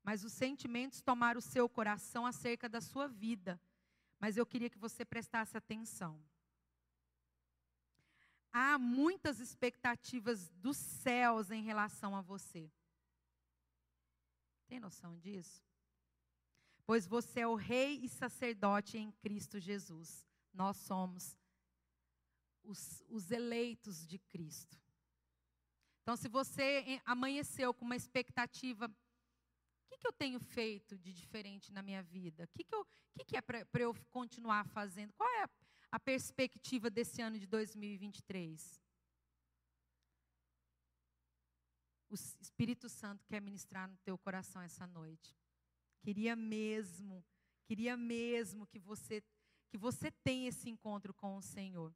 Mas 0.03 0.25
os 0.25 0.35
sentimentos 0.35 1.01
tomaram 1.01 1.39
o 1.39 1.43
seu 1.43 1.71
coração 1.71 2.27
acerca 2.27 2.69
da 2.69 2.83
sua 2.83 3.09
vida. 3.09 3.59
Mas 4.21 4.37
eu 4.37 4.45
queria 4.45 4.69
que 4.69 4.79
você 4.79 5.07
prestasse 5.07 5.57
atenção. 5.57 6.23
Há 8.61 8.77
muitas 8.77 9.39
expectativas 9.39 10.49
dos 10.49 10.77
céus 10.77 11.53
em 11.53 11.63
relação 11.63 12.17
a 12.17 12.21
você. 12.21 12.69
Tem 14.67 14.81
noção 14.81 15.17
disso? 15.17 15.63
Pois 16.85 17.07
você 17.07 17.41
é 17.43 17.47
o 17.47 17.55
rei 17.55 18.01
e 18.03 18.09
sacerdote 18.09 18.99
em 18.99 19.13
Cristo 19.13 19.61
Jesus. 19.61 20.27
Nós 20.53 20.77
somos 20.77 21.39
os, 22.65 23.05
os 23.09 23.31
eleitos 23.31 24.05
de 24.05 24.19
Cristo. 24.19 24.77
Então, 26.03 26.17
se 26.17 26.29
você 26.29 27.01
amanheceu 27.05 27.73
com 27.73 27.85
uma 27.85 27.95
expectativa, 27.95 28.87
o 28.87 29.89
que, 29.89 29.99
que 29.99 30.07
eu 30.09 30.13
tenho 30.13 30.41
feito 30.41 30.99
de 30.99 31.13
diferente 31.13 31.73
na 31.73 31.81
minha 31.81 32.03
vida? 32.03 32.43
O 32.43 32.49
que, 32.49 32.65
que, 32.65 32.85
que, 33.19 33.25
que 33.25 33.37
é 33.37 33.41
para 33.41 33.65
eu 33.75 33.95
continuar 34.11 34.67
fazendo? 34.67 35.13
Qual 35.13 35.31
é 35.37 35.45
a, 35.45 35.51
a 35.91 35.99
perspectiva 35.99 36.91
desse 36.91 37.23
ano 37.23 37.39
de 37.39 37.47
2023? 37.47 38.81
o 42.11 42.15
Espírito 42.15 42.89
Santo 42.89 43.27
quer 43.27 43.41
ministrar 43.41 43.89
no 43.89 43.97
teu 43.99 44.17
coração 44.17 44.63
essa 44.63 44.87
noite. 44.87 45.37
Queria 46.01 46.35
mesmo, 46.35 47.25
queria 47.67 47.97
mesmo 47.97 48.67
que 48.67 48.79
você 48.79 49.23
que 49.71 49.77
você 49.77 50.11
tenha 50.11 50.49
esse 50.49 50.71
encontro 50.71 51.13
com 51.13 51.37
o 51.37 51.43
Senhor. 51.43 51.95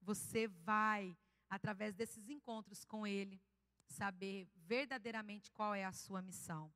Você 0.00 0.46
vai 0.46 1.18
através 1.48 1.92
desses 1.92 2.30
encontros 2.30 2.84
com 2.84 3.04
ele 3.04 3.42
saber 3.84 4.48
verdadeiramente 4.54 5.50
qual 5.50 5.74
é 5.74 5.84
a 5.84 5.92
sua 5.92 6.22
missão. 6.22 6.72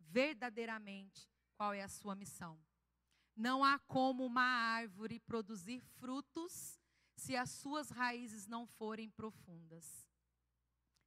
Verdadeiramente 0.00 1.28
qual 1.54 1.74
é 1.74 1.82
a 1.82 1.88
sua 1.88 2.14
missão. 2.14 2.58
Não 3.36 3.64
há 3.64 3.78
como 3.80 4.24
uma 4.24 4.42
árvore 4.42 5.18
produzir 5.20 5.80
frutos 5.98 6.78
se 7.16 7.36
as 7.36 7.50
suas 7.50 7.90
raízes 7.90 8.46
não 8.46 8.66
forem 8.66 9.10
profundas. 9.10 10.06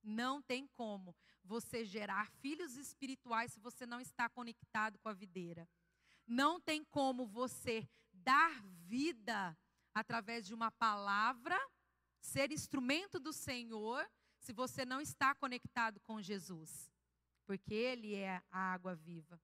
Não 0.03 0.41
tem 0.41 0.67
como 0.67 1.15
você 1.43 1.85
gerar 1.85 2.29
filhos 2.31 2.75
espirituais 2.75 3.53
se 3.53 3.59
você 3.59 3.85
não 3.85 3.99
está 3.99 4.29
conectado 4.29 4.97
com 4.99 5.09
a 5.09 5.13
videira. 5.13 5.67
Não 6.25 6.59
tem 6.59 6.83
como 6.83 7.25
você 7.25 7.87
dar 8.11 8.61
vida 8.63 9.57
através 9.93 10.45
de 10.45 10.53
uma 10.53 10.71
palavra, 10.71 11.57
ser 12.19 12.51
instrumento 12.51 13.19
do 13.19 13.31
Senhor, 13.31 14.05
se 14.39 14.53
você 14.53 14.85
não 14.85 14.99
está 15.01 15.33
conectado 15.33 15.99
com 16.01 16.21
Jesus. 16.21 16.91
Porque 17.45 17.73
Ele 17.73 18.13
é 18.15 18.41
a 18.51 18.73
água 18.73 18.95
viva. 18.95 19.41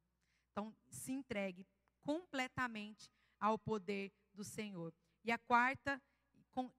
Então, 0.52 0.76
se 0.90 1.12
entregue 1.12 1.66
completamente 2.04 3.10
ao 3.40 3.58
poder 3.58 4.12
do 4.34 4.44
Senhor. 4.44 4.94
E 5.24 5.32
a 5.32 5.38
quarta, 5.38 6.02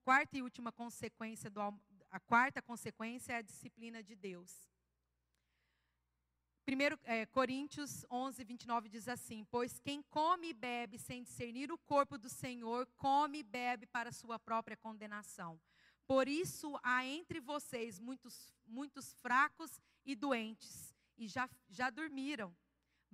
quarta 0.05 0.37
e 0.37 0.43
última 0.43 0.71
consequência 0.71 1.51
do, 1.51 1.61
a 2.11 2.21
quarta 2.21 2.63
consequência 2.63 3.33
é 3.33 3.37
a 3.37 3.43
disciplina 3.43 4.03
de 4.03 4.15
Deus. 4.15 4.71
1 6.67 6.99
é, 7.05 7.27
Coríntios 7.27 8.07
11, 8.11 8.43
29 8.45 8.89
diz 8.89 9.09
assim: 9.09 9.45
Pois 9.51 9.79
quem 9.81 10.03
come 10.05 10.51
e 10.51 10.55
bebe 10.55 10.99
sem 10.99 11.23
discernir 11.23 11.71
o 11.71 11.79
corpo 11.79 12.17
do 12.17 12.29
Senhor, 12.29 12.87
come 12.97 13.41
e 13.41 13.43
bebe 13.43 13.87
para 13.87 14.13
sua 14.13 14.39
própria 14.39 14.77
condenação. 14.77 15.61
Por 16.07 16.29
isso 16.29 16.79
há 16.83 17.05
entre 17.05 17.41
vocês 17.41 17.99
muitos, 17.99 18.55
muitos 18.65 19.13
fracos 19.15 19.81
e 20.05 20.15
doentes, 20.15 20.95
e 21.19 21.29
já, 21.29 21.51
já 21.69 21.91
dormiram. 21.91 22.55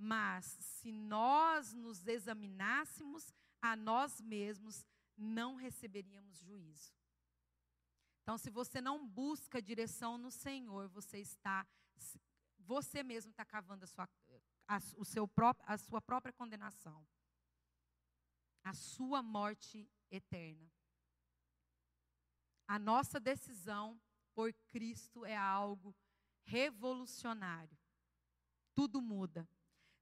Mas 0.03 0.47
se 0.61 0.91
nós 0.91 1.75
nos 1.75 2.07
examinássemos 2.07 3.35
a 3.61 3.77
nós 3.77 4.19
mesmos, 4.19 4.87
não 5.15 5.57
receberíamos 5.57 6.39
juízo. 6.39 6.95
Então, 8.23 8.39
se 8.39 8.49
você 8.49 8.81
não 8.81 9.07
busca 9.07 9.61
direção 9.61 10.17
no 10.17 10.31
Senhor, 10.31 10.89
você 10.89 11.19
está, 11.19 11.67
você 12.59 13.03
mesmo 13.03 13.31
está 13.31 13.45
cavando 13.45 13.85
a 13.85 13.87
sua, 13.87 14.09
a, 14.67 14.79
o 14.97 15.05
seu 15.05 15.29
próprio, 15.29 15.69
a 15.69 15.77
sua 15.77 16.01
própria 16.01 16.33
condenação, 16.33 17.07
a 18.65 18.73
sua 18.73 19.23
morte 19.23 19.87
eterna. 20.11 20.73
A 22.67 22.79
nossa 22.79 23.21
decisão 23.21 24.01
por 24.35 24.51
Cristo 24.71 25.27
é 25.27 25.37
algo 25.37 25.95
revolucionário. 26.45 27.77
Tudo 28.75 29.03
muda. 29.03 29.47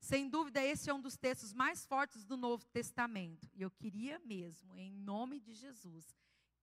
Sem 0.00 0.28
dúvida, 0.28 0.62
esse 0.62 0.88
é 0.88 0.94
um 0.94 1.00
dos 1.00 1.16
textos 1.16 1.52
mais 1.52 1.84
fortes 1.84 2.24
do 2.24 2.36
Novo 2.36 2.64
Testamento. 2.66 3.48
E 3.54 3.62
eu 3.62 3.70
queria 3.70 4.18
mesmo, 4.20 4.76
em 4.76 4.90
nome 4.90 5.40
de 5.40 5.52
Jesus, 5.52 6.16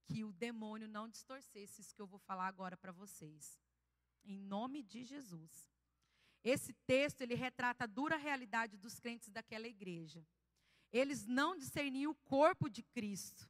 que 0.06 0.24
o 0.24 0.32
demônio 0.32 0.88
não 0.88 1.10
distorcesse 1.10 1.82
isso 1.82 1.94
que 1.94 2.02
eu 2.02 2.08
vou 2.08 2.20
falar 2.20 2.48
agora 2.48 2.78
para 2.78 2.92
vocês. 2.92 3.60
Em 4.24 4.38
nome 4.38 4.82
de 4.84 5.04
Jesus. 5.04 5.70
Esse 6.44 6.74
texto, 6.86 7.22
ele 7.22 7.36
retrata 7.36 7.84
a 7.84 7.88
dura 7.88 8.16
realidade 8.16 8.78
dos 8.78 9.00
crentes 9.00 9.30
daquela 9.30 9.68
igreja. 9.68 10.26
Eles 10.92 11.26
não 11.26 11.58
discerniam 11.58 12.12
o 12.12 12.16
corpo 12.16 12.70
de 12.70 12.84
Cristo. 12.84 13.50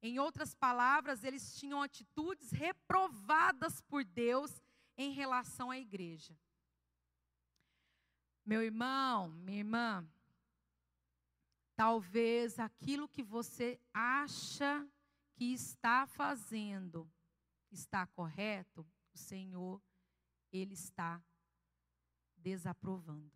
Em 0.00 0.18
outras 0.18 0.54
palavras, 0.54 1.24
eles 1.24 1.56
tinham 1.58 1.82
atitudes 1.82 2.50
reprovadas 2.50 3.80
por 3.82 4.04
Deus 4.04 4.62
em 4.96 5.12
relação 5.12 5.70
à 5.70 5.78
igreja. 5.78 6.38
Meu 8.48 8.62
irmão, 8.62 9.28
minha 9.28 9.58
irmã, 9.58 10.10
talvez 11.76 12.58
aquilo 12.58 13.06
que 13.06 13.22
você 13.22 13.78
acha 13.92 14.88
que 15.34 15.52
está 15.52 16.06
fazendo 16.06 17.06
está 17.70 18.06
correto, 18.06 18.88
o 19.12 19.18
Senhor, 19.18 19.82
Ele 20.50 20.72
está 20.72 21.22
desaprovando. 22.38 23.30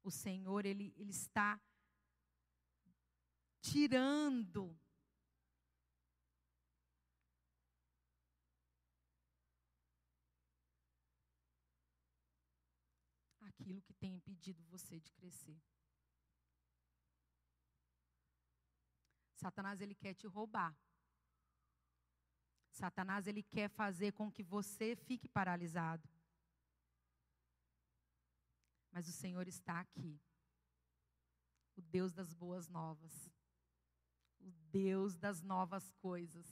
O 0.00 0.10
Senhor, 0.12 0.64
Ele, 0.64 0.94
ele 0.96 1.10
está 1.10 1.60
tirando 3.60 4.78
tem 14.02 14.14
impedido 14.16 14.64
você 14.64 14.98
de 14.98 15.12
crescer. 15.12 15.58
Satanás 19.36 19.80
ele 19.80 19.94
quer 19.94 20.14
te 20.14 20.26
roubar. 20.26 20.76
Satanás 22.72 23.28
ele 23.28 23.44
quer 23.44 23.68
fazer 23.68 24.10
com 24.12 24.32
que 24.36 24.42
você 24.42 24.96
fique 24.96 25.28
paralisado. 25.28 26.08
Mas 28.90 29.06
o 29.06 29.12
Senhor 29.12 29.46
está 29.46 29.78
aqui. 29.78 30.20
O 31.76 31.80
Deus 31.80 32.12
das 32.12 32.34
boas 32.34 32.66
novas 32.68 33.14
o 34.42 34.50
Deus 34.70 35.16
das 35.16 35.40
novas 35.40 35.92
coisas. 35.92 36.46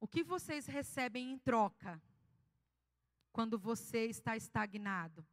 O 0.00 0.08
que 0.08 0.22
vocês 0.24 0.66
recebem 0.66 1.32
em 1.32 1.38
troca 1.38 2.02
quando 3.34 3.58
você 3.58 4.06
está 4.06 4.36
estagnado? 4.36 5.26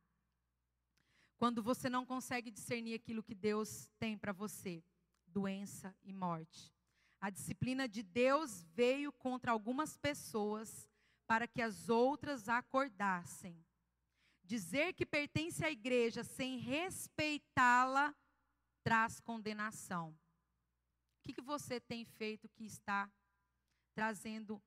Quando 1.38 1.62
você 1.62 1.88
não 1.88 2.04
consegue 2.04 2.50
discernir 2.50 2.96
aquilo 2.96 3.22
que 3.22 3.36
Deus 3.36 3.92
tem 4.00 4.18
para 4.18 4.34
você? 4.34 4.84
Doença 5.28 5.96
e 6.02 6.12
morte. 6.12 6.74
A 7.22 7.30
disciplina 7.30 7.88
de 7.88 8.02
Deus 8.02 8.64
veio 8.74 9.12
contra 9.14 9.52
algumas 9.52 9.98
pessoas 9.98 10.90
para 11.28 11.48
que 11.48 11.62
as 11.62 11.90
outras 11.90 12.50
acordassem. 12.50 13.64
Dizer 14.44 14.94
que 14.94 15.06
pertence 15.06 15.64
à 15.64 15.70
igreja 15.70 16.24
sem 16.24 16.58
respeitá-la 16.58 18.16
traz 18.84 19.20
condenação. 19.20 20.10
O 20.10 21.22
que, 21.22 21.34
que 21.34 21.42
você 21.42 21.80
tem 21.80 22.04
feito 22.04 22.50
que 22.50 22.66
está 22.66 23.08
trazendo 23.94 24.60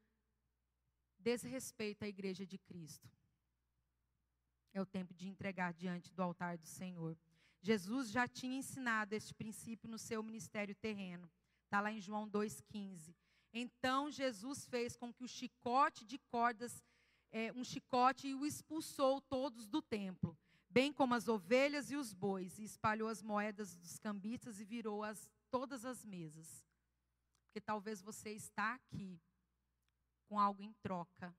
desrespeito 1.19 2.05
à 2.05 2.09
igreja 2.09 2.47
de 2.47 2.59
Cristo? 2.59 3.24
É 4.75 4.83
o 4.83 4.87
tempo 4.87 5.15
de 5.15 5.27
entregar 5.27 5.73
diante 5.73 6.13
do 6.13 6.23
altar 6.23 6.59
do 6.59 6.67
Senhor. 6.67 7.17
Jesus 7.63 8.11
já 8.11 8.29
tinha 8.29 8.59
ensinado 8.59 9.15
este 9.15 9.33
princípio 9.33 9.89
no 9.89 9.99
seu 9.99 10.23
ministério 10.23 10.75
terreno. 10.75 11.31
Está 11.65 11.81
lá 11.81 11.91
em 11.91 12.01
João 12.01 12.29
2,15. 12.29 13.15
Então 13.55 14.11
Jesus 14.11 14.67
fez 14.67 14.95
com 14.97 15.11
que 15.11 15.25
o 15.25 15.29
chicote 15.29 16.05
de 16.05 16.19
cordas, 16.19 16.85
é, 17.33 17.51
um 17.55 17.65
chicote, 17.65 18.29
e 18.29 18.35
o 18.35 18.45
expulsou 18.45 19.23
todos 19.23 19.67
do 19.67 19.81
templo 19.81 20.37
bem 20.75 20.93
como 20.93 21.15
as 21.15 21.29
ovelhas 21.29 21.93
e 21.93 21.97
os 21.97 22.13
bois, 22.13 22.59
e 22.59 22.65
espalhou 22.65 23.09
as 23.09 23.23
moedas 23.23 23.77
dos 23.77 23.97
cambistas 23.97 24.59
e 24.59 24.65
virou 24.65 25.05
as, 25.05 25.31
todas 25.49 25.85
as 25.85 26.05
mesas. 26.05 26.67
Porque 27.45 27.61
talvez 27.61 28.03
você 28.03 28.31
está 28.33 28.75
aqui 28.75 29.23
com 30.29 30.37
algo 30.37 30.65
em 30.65 30.73
troca, 30.83 31.33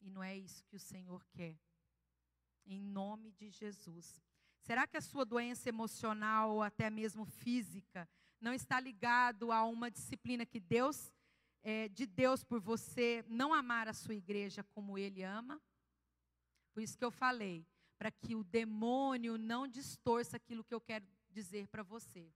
e 0.00 0.08
não 0.08 0.22
é 0.22 0.34
isso 0.34 0.64
que 0.64 0.76
o 0.76 0.80
Senhor 0.80 1.22
quer. 1.26 1.60
Em 2.64 2.80
nome 2.80 3.32
de 3.32 3.50
Jesus. 3.50 4.22
Será 4.60 4.86
que 4.86 4.96
a 4.96 5.00
sua 5.00 5.24
doença 5.24 5.68
emocional 5.68 6.50
ou 6.52 6.62
até 6.62 6.88
mesmo 6.88 7.24
física 7.24 8.08
não 8.40 8.52
está 8.52 8.78
ligado 8.78 9.50
a 9.50 9.64
uma 9.64 9.90
disciplina 9.90 10.46
que 10.46 10.60
Deus 10.60 11.12
é, 11.62 11.88
de 11.88 12.06
Deus 12.06 12.42
por 12.42 12.60
você 12.60 13.24
não 13.28 13.54
amar 13.54 13.88
a 13.88 13.92
sua 13.92 14.14
igreja 14.14 14.62
como 14.64 14.98
Ele 14.98 15.22
ama? 15.22 15.60
Por 16.72 16.82
isso 16.82 16.96
que 16.96 17.04
eu 17.04 17.10
falei, 17.10 17.66
para 17.98 18.10
que 18.10 18.34
o 18.34 18.42
demônio 18.42 19.36
não 19.36 19.68
distorça 19.68 20.36
aquilo 20.36 20.64
que 20.64 20.74
eu 20.74 20.80
quero 20.80 21.06
dizer 21.30 21.68
para 21.68 21.82
você. 21.82 22.32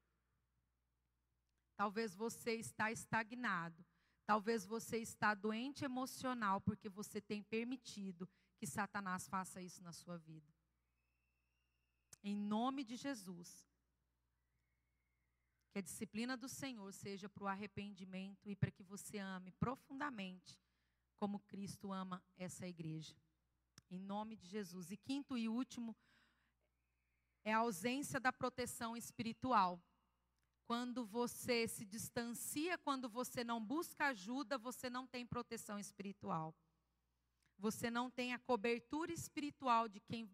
Talvez 1.76 2.14
você 2.14 2.54
está 2.54 2.90
estagnado, 2.90 3.84
talvez 4.24 4.64
você 4.64 4.98
está 4.98 5.34
doente 5.34 5.84
emocional 5.84 6.60
porque 6.60 6.88
você 6.88 7.20
tem 7.20 7.42
permitido 7.42 8.28
que 8.56 8.66
Satanás 8.66 9.28
faça 9.28 9.60
isso 9.60 9.82
na 9.82 9.92
sua 9.92 10.16
vida. 10.18 10.52
Em 12.22 12.34
nome 12.34 12.84
de 12.84 12.96
Jesus, 12.96 13.66
que 15.70 15.78
a 15.78 15.82
disciplina 15.82 16.36
do 16.36 16.48
Senhor 16.48 16.92
seja 16.92 17.28
para 17.28 17.44
o 17.44 17.48
arrependimento 17.48 18.48
e 18.48 18.56
para 18.56 18.70
que 18.70 18.82
você 18.82 19.18
ame 19.18 19.52
profundamente 19.52 20.58
como 21.16 21.40
Cristo 21.40 21.92
ama 21.92 22.22
essa 22.36 22.66
igreja. 22.66 23.14
Em 23.90 23.98
nome 23.98 24.36
de 24.36 24.46
Jesus. 24.46 24.90
E 24.90 24.96
quinto 24.96 25.36
e 25.36 25.48
último 25.48 25.96
é 27.44 27.52
a 27.52 27.58
ausência 27.58 28.18
da 28.18 28.32
proteção 28.32 28.96
espiritual. 28.96 29.80
Quando 30.66 31.06
você 31.06 31.68
se 31.68 31.84
distancia, 31.84 32.76
quando 32.78 33.08
você 33.08 33.44
não 33.44 33.64
busca 33.64 34.06
ajuda, 34.08 34.58
você 34.58 34.90
não 34.90 35.06
tem 35.06 35.24
proteção 35.24 35.78
espiritual. 35.78 36.54
Você 37.58 37.90
não 37.90 38.10
tem 38.10 38.34
a 38.34 38.38
cobertura 38.38 39.12
espiritual 39.12 39.88
de 39.88 40.00
quem 40.00 40.30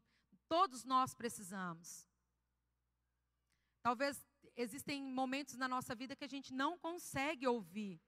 todos 0.48 0.84
nós 0.84 1.14
precisamos. 1.14 2.08
Talvez 3.82 4.24
existem 4.56 5.02
momentos 5.02 5.56
na 5.56 5.68
nossa 5.68 5.94
vida 5.94 6.16
que 6.16 6.24
a 6.24 6.28
gente 6.28 6.52
não 6.52 6.78
consegue 6.78 7.46
ouvir 7.46 8.00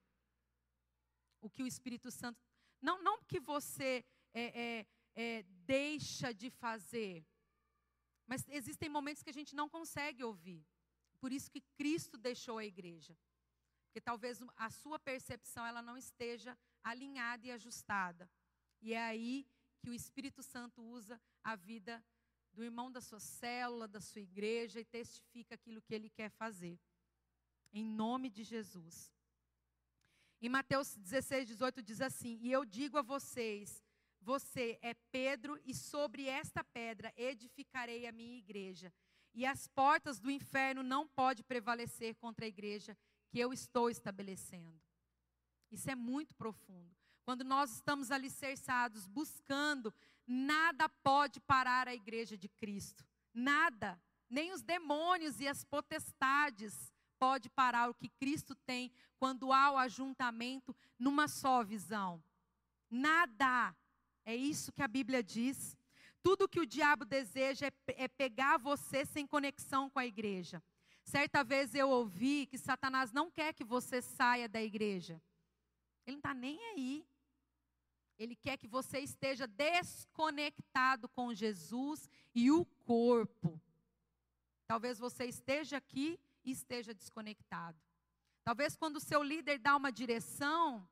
o 1.40 1.50
que 1.50 1.62
o 1.62 1.66
Espírito 1.66 2.10
Santo. 2.10 2.40
Não, 2.80 3.02
não 3.02 3.22
que 3.22 3.40
você 3.40 4.04
é, 4.32 4.44
é, 4.62 4.86
é, 5.14 5.42
deixa 5.66 6.32
de 6.32 6.50
fazer. 6.50 7.24
Mas 8.26 8.46
existem 8.48 8.88
momentos 8.88 9.22
que 9.22 9.30
a 9.30 9.38
gente 9.40 9.54
não 9.54 9.68
consegue 9.68 10.24
ouvir. 10.24 10.64
Por 11.20 11.32
isso 11.32 11.50
que 11.50 11.60
Cristo 11.76 12.16
deixou 12.18 12.58
a 12.58 12.64
igreja. 12.64 13.16
Porque 13.86 14.00
talvez 14.00 14.40
a 14.56 14.70
sua 14.70 14.98
percepção 14.98 15.64
ela 15.66 15.80
não 15.80 15.96
esteja 15.96 16.56
alinhada 16.82 17.46
e 17.46 17.52
ajustada. 17.52 18.30
E 18.80 18.92
é 18.92 19.02
aí 19.02 19.46
que 19.80 19.90
o 19.90 19.94
Espírito 19.94 20.42
Santo 20.42 20.82
usa 20.82 21.20
a 21.42 21.56
vida 21.56 22.04
do 22.52 22.62
irmão 22.62 22.90
da 22.90 23.00
sua 23.00 23.20
célula, 23.20 23.88
da 23.88 24.00
sua 24.00 24.20
igreja 24.20 24.80
e 24.80 24.84
testifica 24.84 25.54
aquilo 25.54 25.82
que 25.82 25.94
ele 25.94 26.08
quer 26.08 26.30
fazer. 26.30 26.78
Em 27.72 27.84
nome 27.84 28.30
de 28.30 28.44
Jesus. 28.44 29.12
Em 30.40 30.48
Mateus 30.48 30.94
16, 30.96 31.48
18 31.48 31.82
diz 31.82 32.00
assim: 32.00 32.38
E 32.40 32.52
eu 32.52 32.64
digo 32.64 32.98
a 32.98 33.02
vocês 33.02 33.82
você 34.24 34.78
é 34.80 34.94
Pedro, 35.12 35.60
e 35.66 35.74
sobre 35.74 36.26
esta 36.26 36.64
pedra 36.64 37.12
edificarei 37.14 38.06
a 38.06 38.12
minha 38.12 38.38
igreja. 38.38 38.90
E 39.34 39.44
as 39.44 39.68
portas 39.68 40.18
do 40.18 40.30
inferno 40.30 40.82
não 40.82 41.06
podem 41.06 41.44
prevalecer 41.44 42.14
contra 42.14 42.46
a 42.46 42.48
igreja 42.48 42.96
que 43.28 43.38
eu 43.38 43.52
estou 43.52 43.90
estabelecendo. 43.90 44.80
Isso 45.70 45.90
é 45.90 45.94
muito 45.94 46.34
profundo. 46.34 46.96
Quando 47.24 47.44
nós 47.44 47.72
estamos 47.72 48.10
alicerçados, 48.10 49.06
buscando, 49.06 49.92
nada 50.26 50.88
pode 50.88 51.40
parar 51.40 51.88
a 51.88 51.94
igreja 51.94 52.36
de 52.36 52.48
Cristo. 52.48 53.04
Nada. 53.32 54.00
Nem 54.28 54.52
os 54.52 54.62
demônios 54.62 55.40
e 55.40 55.48
as 55.48 55.64
potestades 55.64 56.92
pode 57.18 57.48
parar 57.48 57.88
o 57.88 57.94
que 57.94 58.08
Cristo 58.08 58.54
tem 58.66 58.92
quando 59.18 59.52
há 59.52 59.72
o 59.72 59.78
ajuntamento 59.78 60.74
numa 60.98 61.28
só 61.28 61.62
visão. 61.62 62.22
Nada. 62.90 63.74
É 64.24 64.34
isso 64.34 64.72
que 64.72 64.82
a 64.82 64.88
Bíblia 64.88 65.22
diz. 65.22 65.76
Tudo 66.22 66.48
que 66.48 66.60
o 66.60 66.66
diabo 66.66 67.04
deseja 67.04 67.66
é, 67.66 68.04
é 68.04 68.08
pegar 68.08 68.58
você 68.58 69.04
sem 69.04 69.26
conexão 69.26 69.90
com 69.90 69.98
a 69.98 70.06
igreja, 70.06 70.62
Certa 71.04 71.44
vez 71.44 71.74
eu 71.74 71.90
ouvi 71.90 72.46
que 72.46 72.56
Satanás 72.56 73.12
não 73.12 73.30
quer 73.30 73.52
que 73.52 73.62
você 73.62 74.00
saia 74.00 74.48
da 74.48 74.62
igreja. 74.62 75.20
Ele 76.06 76.16
não 76.16 76.20
está 76.20 76.34
nem 76.34 76.58
aí. 76.70 77.06
Ele 78.18 78.36
quer 78.36 78.56
que 78.56 78.68
você 78.68 79.00
esteja 79.00 79.46
desconectado 79.46 81.08
com 81.08 81.34
Jesus 81.34 82.08
e 82.34 82.50
o 82.50 82.64
corpo. 82.84 83.60
Talvez 84.66 84.98
você 84.98 85.26
esteja 85.26 85.76
aqui 85.76 86.18
e 86.44 86.52
esteja 86.52 86.94
desconectado. 86.94 87.78
Talvez 88.44 88.76
quando 88.76 88.96
o 88.96 89.00
seu 89.00 89.22
líder 89.22 89.58
dá 89.58 89.76
uma 89.76 89.90
direção, 89.90 90.88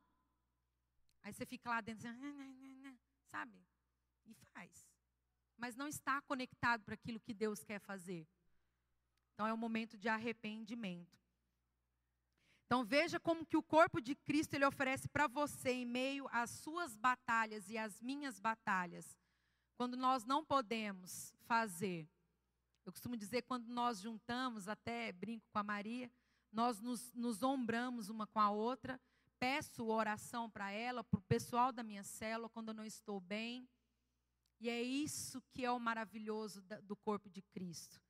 aí 1.23 1.33
você 1.33 1.47
fica 1.47 1.71
lá 1.71 1.81
dentro, 1.81 2.09
sabe? 3.27 3.57
E 4.25 4.35
faz. 4.53 4.89
Mas 5.57 5.77
não 5.77 5.87
está 5.87 6.21
conectado 6.23 6.83
para 6.83 6.95
aquilo 6.95 7.21
que 7.21 7.33
Deus 7.33 7.63
quer 7.63 7.79
fazer. 7.79 8.27
Então 9.33 9.47
é 9.47 9.53
um 9.53 9.57
momento 9.57 9.97
de 9.97 10.09
arrependimento. 10.09 11.22
Então 12.67 12.85
veja 12.85 13.21
como 13.21 13.45
que 13.45 13.57
o 13.57 13.63
corpo 13.63 14.01
de 14.01 14.15
Cristo 14.15 14.55
ele 14.55 14.65
oferece 14.65 15.09
para 15.09 15.27
você 15.27 15.71
em 15.71 15.87
meio 15.87 16.27
às 16.33 16.51
suas 16.51 16.97
batalhas 16.97 17.69
e 17.69 17.77
às 17.77 18.01
minhas 18.01 18.41
batalhas. 18.41 19.19
Quando 19.77 19.97
nós 19.97 20.25
não 20.25 20.45
podemos 20.45 21.35
fazer. 21.47 22.09
Eu 22.85 22.93
costumo 22.93 23.17
dizer 23.17 23.43
quando 23.43 23.67
nós 23.69 24.01
juntamos, 24.01 24.69
até 24.69 25.13
brinco 25.13 25.47
com 25.53 25.59
a 25.59 25.63
Maria, 25.63 26.11
nós 26.51 26.81
nos, 26.81 27.13
nos 27.13 27.43
ombramos 27.43 28.09
uma 28.09 28.27
com 28.27 28.41
a 28.41 28.51
outra. 28.51 29.01
Peço 29.39 29.87
oração 29.87 30.49
para 30.51 30.71
ela, 30.71 31.03
para 31.03 31.19
o 31.19 31.23
pessoal 31.23 31.73
da 31.73 31.83
minha 31.83 32.05
célula, 32.05 32.49
quando 32.49 32.69
eu 32.69 32.75
não 32.75 32.85
estou 32.85 33.21
bem. 33.21 33.69
E 34.61 34.69
é 34.69 34.81
isso 34.81 35.43
que 35.53 35.65
é 35.65 35.71
o 35.71 35.81
maravilhoso 35.81 36.63
do 36.85 36.95
corpo 36.95 37.29
de 37.29 37.43
Cristo. 37.43 38.01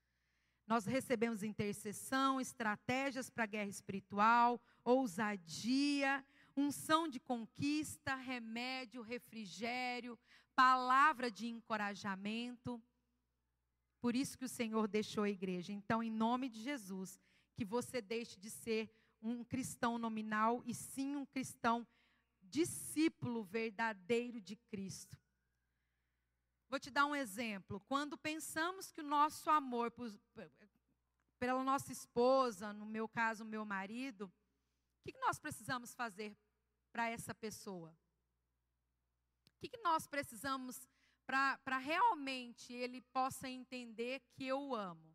Nós 0.67 0.87
recebemos 0.87 1.43
intercessão, 1.43 2.41
estratégias 2.41 3.29
para 3.29 3.45
a 3.45 3.47
guerra 3.47 3.69
espiritual, 3.69 4.61
ousadia, 4.85 6.25
unção 6.57 7.09
de 7.09 7.19
conquista, 7.19 8.15
remédio, 8.15 9.03
refrigério, 9.03 10.19
palavra 10.55 11.31
de 11.31 11.47
encorajamento. 11.49 12.83
Por 14.01 14.17
isso 14.17 14.37
que 14.37 14.45
o 14.45 14.49
Senhor 14.49 14.89
deixou 14.89 15.25
a 15.25 15.31
igreja. 15.31 15.73
Então, 15.73 16.03
em 16.03 16.11
nome 16.11 16.49
de 16.49 16.61
Jesus, 16.61 17.21
que 17.55 17.65
você 17.65 18.01
deixe 18.01 18.39
de 18.39 18.51
ser 18.51 18.91
um 19.21 19.45
cristão 19.45 19.99
nominal 19.99 20.63
e 20.67 20.75
sim 20.75 21.15
um 21.15 21.25
cristão 21.25 21.87
discípulo 22.43 23.45
verdadeiro 23.45 24.41
de 24.41 24.57
Cristo. 24.57 25.22
Vou 26.73 26.81
te 26.81 26.91
dar 26.91 27.05
um 27.05 27.14
exemplo. 27.14 27.81
Quando 27.81 28.16
pensamos 28.16 28.91
que 28.91 29.03
o 29.03 29.07
nosso 29.07 29.51
amor 29.51 29.91
por, 29.91 30.11
pela 31.39 31.62
nossa 31.62 31.93
esposa, 31.93 32.73
no 32.73 32.87
meu 32.87 33.07
caso, 33.07 33.45
meu 33.45 33.62
marido, 33.62 34.25
o 34.25 35.03
que, 35.05 35.12
que 35.12 35.20
nós 35.20 35.39
precisamos 35.39 35.93
fazer 35.93 36.35
para 36.91 37.11
essa 37.11 37.35
pessoa? 37.35 37.95
O 39.49 39.61
que, 39.61 39.68
que 39.68 39.83
nós 39.83 40.07
precisamos 40.07 40.89
para 41.27 41.77
realmente 41.77 42.73
ele 42.73 43.03
possa 43.03 43.51
entender 43.51 44.23
que 44.33 44.47
eu 44.47 44.59
o 44.59 44.75
amo? 44.75 45.14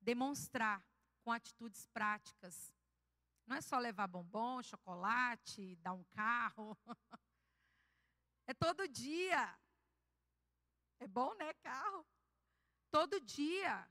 Demonstrar 0.00 0.86
com 1.24 1.32
atitudes 1.32 1.84
práticas. 1.88 2.72
Não 3.44 3.56
é 3.56 3.60
só 3.60 3.76
levar 3.76 4.06
bombom, 4.06 4.62
chocolate, 4.62 5.74
dar 5.82 5.94
um 5.94 6.04
carro. 6.04 6.78
É 8.44 8.52
todo 8.52 8.88
dia. 8.88 9.56
É 11.02 11.06
bom, 11.08 11.34
né? 11.34 11.52
Carro. 11.54 12.06
Todo 12.88 13.20
dia. 13.20 13.88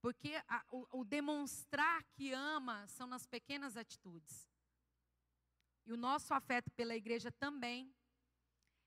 Porque 0.00 0.32
a, 0.48 0.64
o, 0.70 1.00
o 1.00 1.04
demonstrar 1.04 2.02
que 2.04 2.32
ama 2.32 2.86
são 2.86 3.06
nas 3.06 3.26
pequenas 3.26 3.76
atitudes. 3.76 4.48
E 5.84 5.92
o 5.92 5.96
nosso 5.96 6.32
afeto 6.32 6.70
pela 6.70 6.96
igreja 6.96 7.30
também. 7.30 7.94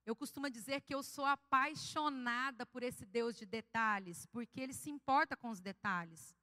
Eu 0.04 0.16
costumo 0.16 0.50
dizer 0.50 0.82
que 0.82 0.96
eu 0.96 1.04
sou 1.04 1.24
apaixonada 1.24 2.66
por 2.66 2.82
esse 2.82 3.06
Deus 3.06 3.36
de 3.36 3.46
detalhes, 3.46 4.26
porque 4.26 4.60
ele 4.60 4.74
se 4.74 4.90
importa 4.90 5.38
com 5.38 5.52
os 5.52 5.62
detalhes. 5.62 6.36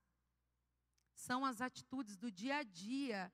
São 1.15 1.45
as 1.45 1.61
atitudes 1.61 2.17
do 2.17 2.31
dia 2.31 2.59
a 2.59 2.63
dia, 2.63 3.33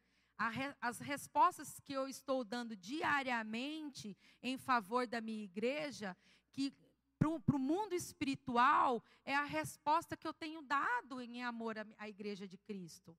as 0.81 1.01
respostas 1.01 1.79
que 1.81 1.93
eu 1.93 2.09
estou 2.09 2.45
dando 2.45 2.75
diariamente 2.75 4.17
em 4.43 4.57
favor 4.57 5.07
da 5.07 5.21
minha 5.21 5.45
igreja, 5.45 6.17
que 6.53 6.73
para 7.19 7.57
o 7.57 7.59
mundo 7.59 7.95
espiritual 7.95 9.03
é 9.25 9.35
a 9.35 9.45
resposta 9.45 10.17
que 10.17 10.27
eu 10.27 10.35
tenho 10.35 10.61
dado 10.63 11.21
em 11.21 11.43
amor 11.43 11.79
à, 11.79 11.87
à 11.99 12.09
igreja 12.09 12.49
de 12.49 12.59
Cristo. 12.59 13.17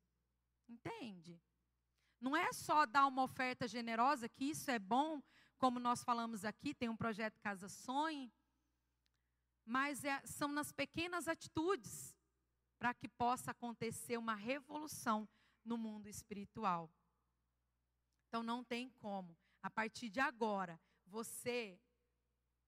Entende? 0.68 1.42
Não 2.20 2.36
é 2.36 2.52
só 2.54 2.86
dar 2.86 3.08
uma 3.08 3.24
oferta 3.24 3.68
generosa, 3.68 4.30
que 4.30 4.46
isso 4.46 4.70
é 4.70 4.80
bom, 4.80 5.22
como 5.58 5.80
nós 5.80 6.04
falamos 6.04 6.44
aqui, 6.44 6.74
tem 6.74 6.90
um 6.90 6.98
projeto 6.98 7.40
Casa 7.40 7.70
Sonhe, 7.70 8.32
mas 9.66 10.04
é, 10.04 10.22
são 10.26 10.50
nas 10.52 10.72
pequenas 10.72 11.28
atitudes 11.28 12.16
para 12.78 12.94
que 12.94 13.08
possa 13.08 13.52
acontecer 13.52 14.18
uma 14.18 14.36
revolução 14.36 15.28
no 15.64 15.78
mundo 15.78 16.08
espiritual. 16.08 16.92
Então 18.28 18.44
não 18.44 18.64
tem 18.64 18.90
como. 19.00 19.38
A 19.62 19.70
partir 19.70 20.10
de 20.10 20.20
agora, 20.20 20.80
você 21.06 21.80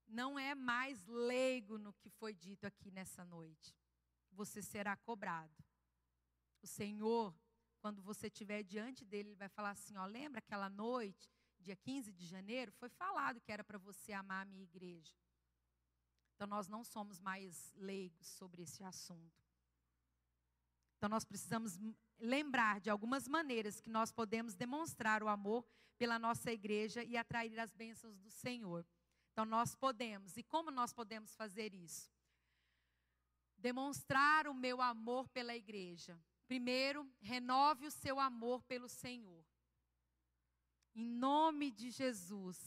não 0.07 0.37
é 0.37 0.53
mais 0.55 1.05
leigo 1.07 1.77
no 1.77 1.93
que 1.93 2.09
foi 2.09 2.33
dito 2.33 2.65
aqui 2.65 2.91
nessa 2.91 3.23
noite. 3.25 3.75
Você 4.31 4.61
será 4.61 4.95
cobrado. 4.95 5.63
O 6.61 6.67
Senhor, 6.67 7.35
quando 7.79 8.01
você 8.01 8.27
estiver 8.27 8.63
diante 8.63 9.05
dele, 9.05 9.29
ele 9.29 9.35
vai 9.35 9.49
falar 9.49 9.71
assim: 9.71 9.95
ó, 9.97 10.05
lembra 10.05 10.39
aquela 10.39 10.69
noite, 10.69 11.29
dia 11.59 11.75
15 11.75 12.11
de 12.11 12.25
janeiro, 12.25 12.71
foi 12.71 12.89
falado 12.89 13.41
que 13.41 13.51
era 13.51 13.63
para 13.63 13.77
você 13.77 14.13
amar 14.13 14.43
a 14.43 14.49
minha 14.49 14.63
igreja. 14.63 15.15
Então 16.35 16.47
nós 16.47 16.67
não 16.67 16.83
somos 16.83 17.19
mais 17.19 17.73
leigos 17.75 18.27
sobre 18.27 18.63
esse 18.63 18.83
assunto. 18.83 19.45
Então 20.97 21.09
nós 21.09 21.23
precisamos 21.23 21.77
lembrar 22.19 22.79
de 22.79 22.89
algumas 22.89 23.27
maneiras 23.27 23.79
que 23.79 23.89
nós 23.89 24.11
podemos 24.11 24.55
demonstrar 24.55 25.23
o 25.23 25.27
amor 25.27 25.65
pela 25.97 26.19
nossa 26.19 26.51
igreja 26.51 27.03
e 27.03 27.15
atrair 27.15 27.59
as 27.59 27.73
bênçãos 27.73 28.17
do 28.17 28.29
Senhor. 28.29 28.85
Então 29.35 29.43
nós 29.43 29.75
podemos. 29.75 30.37
E 30.37 30.43
como 30.43 30.71
nós 30.71 30.93
podemos 30.93 31.35
fazer 31.35 31.73
isso? 31.73 32.09
Demonstrar 33.57 34.47
o 34.47 34.53
meu 34.53 34.81
amor 34.81 35.27
pela 35.27 35.53
igreja. 35.53 36.17
Primeiro, 36.47 37.05
renove 37.19 37.85
o 37.85 37.91
seu 37.91 38.17
amor 38.17 38.63
pelo 38.63 38.87
Senhor. 38.87 39.43
Em 40.95 41.03
nome 41.03 41.69
de 41.69 41.91
Jesus. 41.91 42.57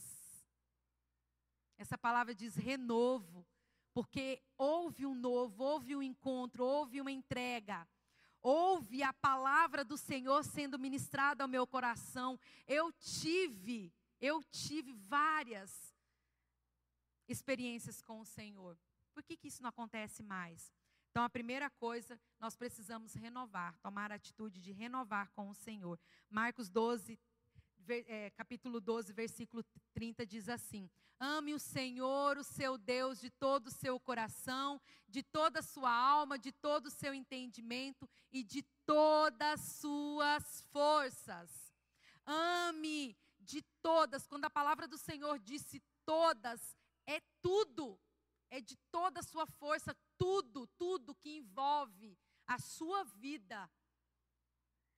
Essa 1.75 1.97
palavra 1.97 2.35
diz 2.35 2.55
renovo, 2.55 3.47
porque 3.91 4.39
houve 4.55 5.07
um 5.07 5.15
novo, 5.15 5.63
houve 5.63 5.95
um 5.95 6.03
encontro, 6.03 6.63
houve 6.63 7.01
uma 7.01 7.11
entrega. 7.11 7.87
Houve 8.43 9.01
a 9.01 9.11
palavra 9.11 9.83
do 9.83 9.97
Senhor 9.97 10.43
sendo 10.43 10.77
ministrada 10.77 11.43
ao 11.43 11.49
meu 11.49 11.65
coração. 11.65 12.39
Eu 12.67 12.91
tive, 12.91 13.91
eu 14.21 14.43
tive 14.43 14.93
várias 14.93 15.88
experiências 17.29 18.01
com 18.01 18.19
o 18.19 18.25
Senhor. 18.25 18.77
Por 19.13 19.23
que, 19.23 19.37
que 19.37 19.47
isso 19.47 19.61
não 19.61 19.69
acontece 19.69 20.23
mais? 20.23 20.73
Então, 21.11 21.23
a 21.23 21.29
primeira 21.29 21.69
coisa, 21.69 22.19
nós 22.39 22.55
precisamos 22.55 23.13
renovar, 23.13 23.77
tomar 23.79 24.11
a 24.11 24.15
atitude 24.15 24.61
de 24.61 24.71
renovar 24.71 25.29
com 25.31 25.49
o 25.49 25.55
Senhor. 25.55 25.99
Marcos 26.29 26.69
12, 26.69 27.19
é, 27.87 28.29
capítulo 28.31 28.79
12, 28.79 29.11
versículo 29.13 29.63
30 29.93 30.25
diz 30.25 30.47
assim: 30.47 30.89
Ame 31.19 31.53
o 31.53 31.59
Senhor, 31.59 32.37
o 32.37 32.43
seu 32.43 32.77
Deus, 32.77 33.19
de 33.19 33.29
todo 33.29 33.67
o 33.67 33.71
seu 33.71 33.99
coração, 33.99 34.79
de 35.07 35.23
toda 35.23 35.59
a 35.59 35.63
sua 35.63 35.91
alma, 35.91 36.37
de 36.37 36.51
todo 36.51 36.85
o 36.85 36.91
seu 36.91 37.13
entendimento 37.13 38.07
e 38.31 38.43
de 38.43 38.63
todas 38.85 39.41
as 39.41 39.61
suas 39.61 40.61
forças. 40.71 41.73
Ame 42.25 43.17
de 43.39 43.63
todas, 43.81 44.27
quando 44.27 44.45
a 44.45 44.49
palavra 44.49 44.87
do 44.87 44.97
Senhor 44.97 45.39
disse 45.39 45.81
todas, 46.05 46.77
é 47.09 47.19
tudo, 47.41 47.99
é 48.51 48.61
de 48.61 48.77
toda 48.91 49.19
a 49.19 49.23
sua 49.23 49.47
força, 49.47 49.97
tudo, 50.15 50.67
tudo 50.77 51.15
que 51.15 51.37
envolve 51.37 52.15
a 52.45 52.59
sua 52.59 53.03
vida. 53.03 53.69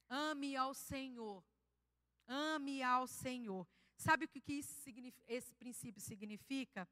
Ame 0.09 0.57
ao 0.57 0.73
Senhor. 0.73 1.41
Ame 2.27 2.83
ao 2.83 3.07
Senhor. 3.07 3.65
Sabe 3.95 4.25
o 4.25 4.27
que 4.27 4.41
esse 5.27 5.55
princípio 5.55 6.01
significa? 6.01 6.87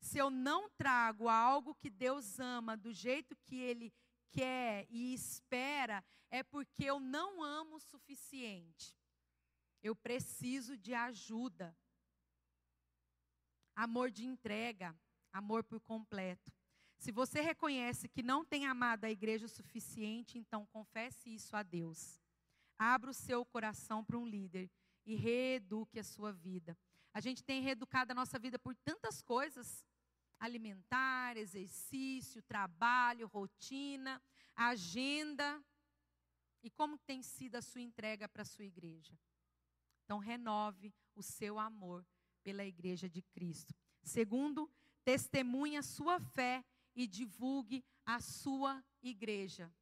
Se 0.00 0.18
eu 0.18 0.28
não 0.28 0.68
trago 0.70 1.28
algo 1.28 1.76
que 1.76 1.88
Deus 1.88 2.40
ama 2.40 2.76
do 2.76 2.92
jeito 2.92 3.36
que 3.36 3.56
Ele 3.56 3.92
quer 4.32 4.86
e 4.90 5.14
espera, 5.14 6.04
é 6.30 6.42
porque 6.42 6.84
eu 6.84 6.98
não 6.98 7.44
amo 7.44 7.76
o 7.76 7.80
suficiente. 7.80 8.96
Eu 9.80 9.94
preciso 9.94 10.76
de 10.76 10.92
ajuda 10.94 11.76
amor 13.74 14.10
de 14.10 14.24
entrega, 14.24 14.96
amor 15.32 15.64
por 15.64 15.80
completo. 15.80 16.52
Se 16.98 17.12
você 17.12 17.40
reconhece 17.40 18.08
que 18.08 18.22
não 18.22 18.44
tem 18.44 18.66
amado 18.66 19.04
a 19.04 19.10
igreja 19.10 19.46
o 19.46 19.48
suficiente, 19.48 20.38
então 20.38 20.64
confesse 20.66 21.34
isso 21.34 21.54
a 21.56 21.62
Deus. 21.62 22.20
Abra 22.78 23.10
o 23.10 23.14
seu 23.14 23.44
coração 23.44 24.04
para 24.04 24.18
um 24.18 24.26
líder 24.26 24.70
e 25.04 25.14
reeduque 25.14 25.98
a 25.98 26.04
sua 26.04 26.32
vida. 26.32 26.76
A 27.12 27.20
gente 27.20 27.44
tem 27.44 27.60
reeducado 27.60 28.12
a 28.12 28.14
nossa 28.14 28.38
vida 28.38 28.58
por 28.58 28.74
tantas 28.74 29.22
coisas: 29.22 29.84
alimentar, 30.38 31.36
exercício, 31.36 32.42
trabalho, 32.42 33.26
rotina, 33.26 34.20
agenda. 34.56 35.62
E 36.62 36.70
como 36.70 36.96
tem 36.96 37.22
sido 37.22 37.56
a 37.56 37.62
sua 37.62 37.82
entrega 37.82 38.28
para 38.28 38.42
a 38.42 38.46
sua 38.46 38.64
igreja? 38.64 39.12
Então, 40.04 40.18
renove 40.18 40.94
o 41.14 41.22
seu 41.22 41.58
amor 41.58 42.06
pela 42.44 42.64
igreja 42.64 43.08
de 43.08 43.22
Cristo. 43.22 43.74
Segundo, 44.02 44.70
testemunhe 45.02 45.76
a 45.76 45.82
sua 45.82 46.20
fé 46.20 46.62
e 46.94 47.06
divulgue 47.06 47.82
a 48.04 48.20
sua 48.20 48.84
igreja. 49.02 49.72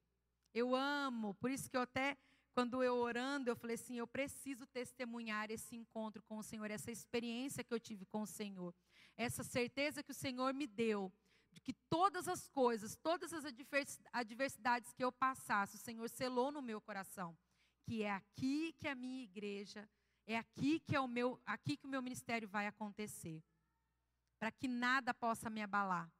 Eu 0.54 0.74
amo, 0.74 1.34
por 1.34 1.50
isso 1.50 1.68
que 1.68 1.76
eu 1.76 1.80
até, 1.80 2.16
quando 2.54 2.82
eu 2.82 2.94
orando, 2.96 3.50
eu 3.50 3.56
falei 3.56 3.74
assim: 3.74 3.96
eu 3.96 4.06
preciso 4.06 4.66
testemunhar 4.66 5.50
esse 5.50 5.74
encontro 5.74 6.22
com 6.22 6.38
o 6.38 6.42
Senhor, 6.42 6.70
essa 6.70 6.90
experiência 6.90 7.64
que 7.64 7.74
eu 7.74 7.80
tive 7.80 8.06
com 8.06 8.22
o 8.22 8.26
Senhor, 8.26 8.74
essa 9.16 9.42
certeza 9.42 10.02
que 10.02 10.12
o 10.12 10.14
Senhor 10.14 10.54
me 10.54 10.66
deu, 10.66 11.12
de 11.50 11.60
que 11.60 11.72
todas 11.88 12.28
as 12.28 12.48
coisas, 12.48 12.96
todas 12.96 13.32
as 13.32 13.44
adversidades 14.12 14.92
que 14.92 15.04
eu 15.04 15.10
passasse, 15.10 15.76
o 15.76 15.80
Senhor 15.80 16.08
selou 16.08 16.52
no 16.52 16.62
meu 16.62 16.80
coração, 16.80 17.36
que 17.82 18.02
é 18.02 18.10
aqui 18.10 18.72
que 18.78 18.88
a 18.88 18.94
minha 18.94 19.22
igreja, 19.22 19.88
é 20.26 20.36
aqui 20.36 20.80
que 20.80 20.94
é 20.94 21.00
o 21.00 21.08
meu, 21.08 21.40
aqui 21.44 21.76
que 21.76 21.86
o 21.86 21.88
meu 21.88 22.02
ministério 22.02 22.48
vai 22.48 22.66
acontecer, 22.66 23.42
para 24.38 24.50
que 24.50 24.68
nada 24.68 25.12
possa 25.12 25.50
me 25.50 25.62
abalar. 25.62 26.10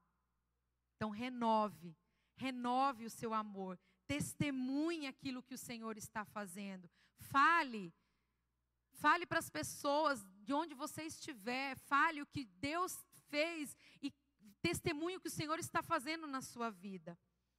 Então, 0.97 1.11
renove, 1.11 1.97
renove 2.37 3.05
o 3.05 3.11
seu 3.11 3.33
amor, 3.35 3.79
testemunhe 4.07 5.07
aquilo 5.07 5.43
que 5.43 5.55
o 5.55 5.59
Senhor 5.59 5.97
está 5.97 6.25
fazendo. 6.25 6.89
Fale, 7.19 7.93
fale 8.93 9.27
para 9.27 9.39
as 9.39 9.51
pessoas 9.51 10.25
de 10.45 10.53
onde 10.53 10.75
você 10.75 11.03
estiver, 11.03 11.77
fale 11.77 12.23
o 12.23 12.27
que 12.27 12.45
Deus 12.45 13.05
fez 13.29 13.77
e 14.01 14.13
testemunhe 14.61 15.17
o 15.17 15.21
que 15.21 15.29
o 15.29 15.31
Senhor 15.31 15.59
está 15.59 15.83
fazendo 15.83 16.27
na 16.27 16.41
sua 16.41 16.71
vida. 16.71 17.19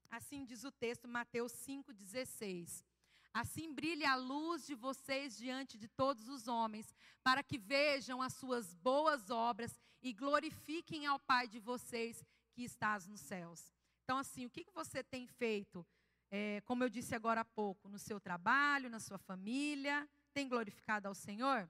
Assim 0.10 0.46
diz 0.46 0.64
o 0.64 0.72
texto, 0.72 1.08
Mateus 1.08 1.52
5,16. 1.54 2.86
Assim 3.34 3.74
brilhe 3.74 4.06
a 4.06 4.16
luz 4.16 4.66
de 4.66 4.76
vocês 4.76 5.36
diante 5.36 5.76
de 5.78 5.88
todos 5.88 6.30
os 6.30 6.48
homens, 6.48 6.94
para 7.24 7.42
que 7.42 7.58
vejam 7.58 8.22
as 8.22 8.34
suas 8.34 8.76
boas 8.76 9.32
obras 9.32 9.80
e 10.04 10.14
glorifiquem 10.14 11.08
ao 11.08 11.20
Pai 11.20 11.48
de 11.48 11.60
vocês 11.60 12.24
que 12.52 12.64
estás 12.64 13.08
nos 13.08 13.22
céus. 13.22 13.74
Então, 14.04 14.18
assim, 14.18 14.46
o 14.46 14.50
que, 14.50 14.66
você 14.72 15.04
tem 15.04 15.26
feito, 15.26 15.86
é, 16.30 16.62
como 16.62 16.84
eu 16.84 16.90
disse 16.90 17.16
agora 17.16 17.42
há 17.42 17.46
pouco, 17.46 17.90
no 17.90 17.98
seu 17.98 18.20
trabalho, 18.20 18.90
na 18.90 19.00
sua 19.00 19.18
família? 19.18 20.08
Tem 20.34 20.48
glorificado 20.48 21.08
ao 21.08 21.16
Senhor? 21.16 21.70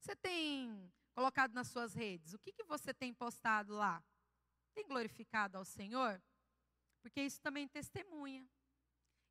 Você 0.00 0.16
tem 0.16 0.90
colocado 1.12 1.52
nas 1.52 1.68
suas 1.68 1.92
redes? 1.92 2.32
O 2.32 2.38
que, 2.38 2.52
que 2.52 2.64
você 2.64 2.94
tem 2.94 3.12
postado 3.12 3.74
lá? 3.74 4.02
Tem 4.74 4.86
glorificado 4.86 5.58
ao 5.58 5.64
Senhor? 5.64 6.22
Porque 7.02 7.20
isso 7.20 7.40
também 7.40 7.66
testemunha. 7.68 8.48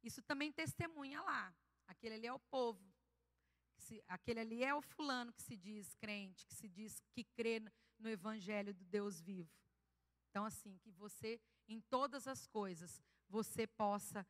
Isso 0.04 0.22
também 0.22 0.52
testemunha 0.52 1.22
lá. 1.22 1.54
Aquele 1.88 2.16
ali 2.16 2.28
é 2.28 2.34
o 2.34 2.40
povo. 2.40 2.84
Aquele 4.08 4.40
ali 4.40 4.64
é 4.64 4.74
o 4.74 4.82
fulano 4.82 5.32
que 5.32 5.42
se 5.42 5.56
diz 5.56 5.94
crente, 5.96 6.46
que 6.46 6.54
se 6.54 6.68
diz 6.68 7.00
que 7.14 7.24
crê 7.24 7.62
no 7.98 8.10
evangelho 8.10 8.74
do 8.74 8.86
Deus 8.86 9.22
vivo. 9.22 9.52
Então, 10.30 10.46
assim, 10.46 10.78
que 10.80 10.92
você, 10.92 11.40
em 11.68 11.80
todas 11.82 12.28
as 12.28 12.46
coisas, 12.48 13.02
você 13.30 13.66
possa 13.66 14.28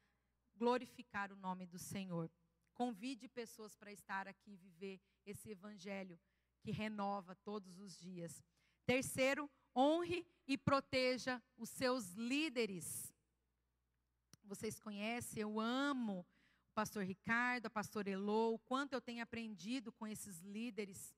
glorificar 0.55 1.31
o 1.31 1.35
nome 1.35 1.65
do 1.65 1.79
Senhor. 1.79 2.31
Convide 2.73 3.27
pessoas 3.27 3.75
para 3.75 3.91
estar 3.91 4.27
aqui 4.27 4.51
e 4.51 4.57
viver 4.57 5.01
esse 5.25 5.49
evangelho 5.49 6.19
que 6.59 6.71
renova 6.71 7.35
todos 7.35 7.79
os 7.79 7.97
dias. 7.97 8.43
Terceiro, 8.85 9.49
honre 9.75 10.25
e 10.47 10.57
proteja 10.57 11.41
os 11.57 11.69
seus 11.69 12.11
líderes. 12.11 13.13
Vocês 14.47 14.79
conhecem, 14.79 15.41
eu 15.41 15.59
amo 15.59 16.21
o 16.21 16.73
pastor 16.73 17.03
Ricardo, 17.03 17.67
a 17.67 17.69
pastor 17.69 18.07
Elô, 18.07 18.53
o 18.53 18.59
quanto 18.59 18.93
eu 18.93 19.01
tenho 19.01 19.21
aprendido 19.21 19.91
com 19.91 20.07
esses 20.07 20.39
líderes. 20.39 21.13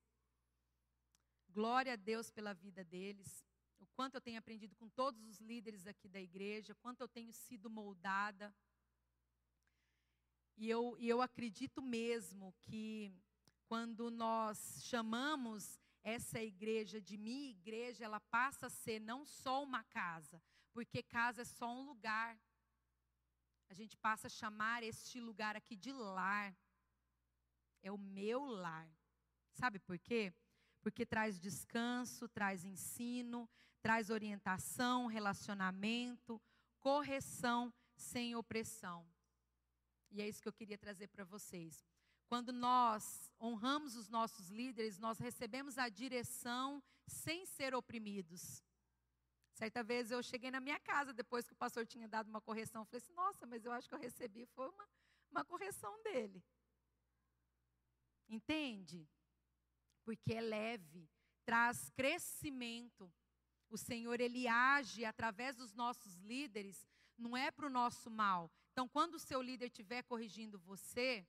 Glória 1.49 1.93
a 1.93 1.95
Deus 1.95 2.29
pela 2.29 2.53
vida 2.53 2.83
deles 2.83 3.47
o 3.79 3.87
quanto 3.95 4.15
eu 4.15 4.21
tenho 4.21 4.37
aprendido 4.37 4.75
com 4.75 4.89
todos 4.89 5.23
os 5.25 5.39
líderes 5.39 5.87
aqui 5.87 6.07
da 6.07 6.19
igreja, 6.19 6.75
quanto 6.75 7.01
eu 7.01 7.07
tenho 7.07 7.31
sido 7.31 7.69
moldada. 7.69 8.53
E 10.57 10.69
eu, 10.69 10.97
e 10.99 11.07
eu 11.07 11.21
acredito 11.21 11.81
mesmo 11.81 12.53
que 12.59 13.13
quando 13.67 14.11
nós 14.11 14.83
chamamos 14.83 15.79
essa 16.03 16.41
igreja 16.41 16.99
de 16.99 17.17
minha 17.17 17.49
igreja, 17.49 18.03
ela 18.03 18.19
passa 18.19 18.67
a 18.67 18.69
ser 18.69 18.99
não 18.99 19.25
só 19.25 19.63
uma 19.63 19.83
casa, 19.85 20.41
porque 20.73 21.01
casa 21.01 21.43
é 21.43 21.45
só 21.45 21.73
um 21.73 21.85
lugar. 21.85 22.37
A 23.69 23.73
gente 23.73 23.95
passa 23.97 24.27
a 24.27 24.29
chamar 24.29 24.83
este 24.83 25.19
lugar 25.19 25.55
aqui 25.55 25.75
de 25.75 25.91
lar. 25.91 26.57
É 27.81 27.91
o 27.91 27.97
meu 27.97 28.43
lar. 28.45 28.89
Sabe 29.53 29.79
por 29.79 29.97
quê? 29.99 30.33
Porque 30.81 31.05
traz 31.05 31.39
descanso, 31.39 32.27
traz 32.27 32.65
ensino, 32.65 33.47
traz 33.81 34.09
orientação, 34.09 35.05
relacionamento, 35.05 36.41
correção 36.79 37.73
sem 37.95 38.35
opressão. 38.35 39.07
E 40.09 40.21
é 40.21 40.27
isso 40.27 40.41
que 40.41 40.47
eu 40.47 40.53
queria 40.53 40.77
trazer 40.77 41.07
para 41.07 41.23
vocês. 41.23 41.85
Quando 42.27 42.51
nós 42.51 43.31
honramos 43.39 43.95
os 43.95 44.09
nossos 44.09 44.49
líderes, 44.49 44.97
nós 44.97 45.19
recebemos 45.19 45.77
a 45.77 45.89
direção 45.89 46.81
sem 47.07 47.45
ser 47.45 47.75
oprimidos. 47.75 48.63
Certa 49.59 49.83
vez 49.83 50.09
eu 50.09 50.23
cheguei 50.23 50.49
na 50.49 50.61
minha 50.61 50.79
casa 50.79 51.11
depois 51.11 51.45
que 51.45 51.51
o 51.51 51.61
pastor 51.63 51.85
tinha 51.85 52.07
dado 52.07 52.29
uma 52.29 52.39
correção. 52.39 52.85
Falei 52.85 53.01
assim: 53.03 53.11
nossa, 53.11 53.45
mas 53.45 53.65
eu 53.65 53.73
acho 53.73 53.89
que 53.89 53.93
eu 53.93 53.99
recebi 53.99 54.45
foi 54.45 54.69
uma, 54.69 54.87
uma 55.29 55.43
correção 55.43 56.01
dele. 56.01 56.41
Entende? 58.29 59.05
Porque 60.05 60.33
é 60.33 60.39
leve, 60.39 61.09
traz 61.43 61.89
crescimento. 61.89 63.11
O 63.69 63.77
Senhor, 63.77 64.21
Ele 64.21 64.47
age 64.47 65.03
através 65.03 65.57
dos 65.57 65.73
nossos 65.73 66.15
líderes, 66.19 66.87
não 67.17 67.35
é 67.35 67.51
para 67.51 67.67
o 67.67 67.69
nosso 67.69 68.09
mal. 68.09 68.49
Então, 68.71 68.87
quando 68.87 69.15
o 69.15 69.19
seu 69.19 69.41
líder 69.41 69.65
estiver 69.65 70.03
corrigindo 70.03 70.57
você, 70.57 71.27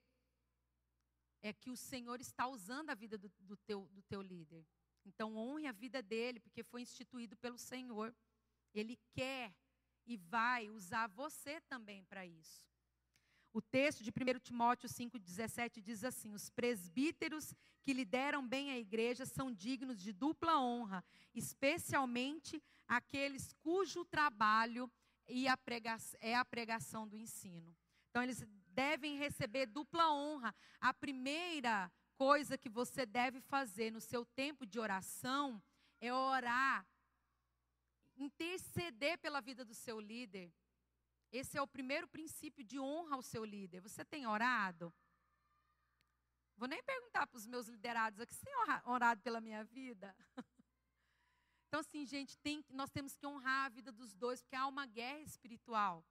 é 1.43 1.53
que 1.53 1.69
o 1.69 1.77
Senhor 1.77 2.21
está 2.21 2.47
usando 2.47 2.91
a 2.91 2.95
vida 2.95 3.19
do, 3.19 3.29
do, 3.41 3.57
teu, 3.57 3.89
do 3.89 4.03
teu 4.03 4.23
líder. 4.23 4.65
Então, 5.05 5.37
honre 5.37 5.67
a 5.67 5.73
vida 5.73 6.03
dele, 6.03 6.41
porque 6.41 6.63
foi 6.63 6.83
instituído 6.83 7.37
pelo 7.37 7.59
Senhor. 7.59 8.15
Ele 8.75 8.99
quer 9.13 9.55
e 10.07 10.17
vai 10.17 10.69
usar 10.69 11.09
você 11.09 11.61
também 11.63 12.05
para 12.05 12.27
isso. 12.27 12.69
O 13.53 13.61
texto 13.61 14.05
de 14.05 14.11
1 14.11 14.39
Timóteo 14.39 14.89
5,17 14.89 15.81
diz 15.81 16.05
assim: 16.05 16.33
Os 16.33 16.49
presbíteros 16.51 17.53
que 17.83 17.93
lideram 17.93 18.47
bem 18.47 18.71
a 18.71 18.79
igreja 18.79 19.27
são 19.27 19.53
dignos 19.53 20.01
de 20.01 20.13
dupla 20.13 20.61
honra, 20.61 21.05
especialmente 21.35 22.63
aqueles 22.87 23.53
cujo 23.55 24.05
trabalho 24.05 24.91
é 26.21 26.35
a 26.35 26.45
pregação 26.45 27.07
do 27.07 27.17
ensino. 27.17 27.77
Então, 28.09 28.23
eles 28.23 28.45
devem 28.69 29.17
receber 29.17 29.67
dupla 29.67 30.13
honra. 30.13 30.55
A 30.81 30.93
primeira 30.93 31.91
coisa 32.25 32.59
que 32.63 32.69
você 32.81 33.03
deve 33.07 33.41
fazer 33.41 33.89
no 33.91 34.01
seu 34.01 34.23
tempo 34.43 34.63
de 34.71 34.79
oração 34.87 35.45
é 36.01 36.13
orar, 36.13 36.87
interceder 38.27 39.17
pela 39.19 39.41
vida 39.41 39.65
do 39.65 39.75
seu 39.75 39.99
líder 40.13 40.49
esse 41.33 41.57
é 41.57 41.63
o 41.63 41.67
primeiro 41.67 42.09
princípio 42.09 42.65
de 42.65 42.79
honra 42.79 43.15
ao 43.15 43.23
seu 43.23 43.45
líder. 43.45 43.81
Você 43.81 44.05
tem 44.05 44.27
orado? 44.27 44.93
Vou 46.57 46.69
nem 46.69 46.83
perguntar 46.83 47.27
para 47.27 47.39
os 47.39 47.47
meus 47.47 47.69
liderados 47.69 48.21
aqui, 48.21 48.35
você 48.35 48.45
tem 48.45 48.55
orado 48.85 49.21
pela 49.23 49.41
minha 49.41 49.65
vida? 49.65 50.15
Então, 51.69 51.79
assim, 51.79 52.05
gente, 52.05 52.37
tem, 52.39 52.65
nós 52.69 52.91
temos 52.91 53.15
que 53.15 53.25
honrar 53.25 53.67
a 53.67 53.69
vida 53.69 53.93
dos 53.93 54.13
dois, 54.13 54.43
porque 54.43 54.57
há 54.57 54.67
uma 54.67 54.87
guerra 54.87 55.21
espiritual. 55.21 56.05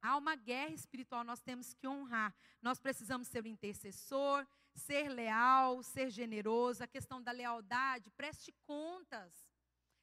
Há 0.00 0.16
uma 0.16 0.36
guerra 0.36 0.72
espiritual, 0.72 1.24
nós 1.24 1.40
temos 1.40 1.74
que 1.74 1.84
honrar. 1.88 2.32
Nós 2.62 2.78
precisamos 2.78 3.26
ser 3.26 3.42
o 3.42 3.48
intercessor, 3.48 4.46
ser 4.74 5.08
leal, 5.08 5.82
ser 5.82 6.10
generoso. 6.10 6.82
A 6.82 6.88
questão 6.88 7.22
da 7.22 7.32
lealdade, 7.32 8.10
preste 8.10 8.52
contas. 8.64 9.34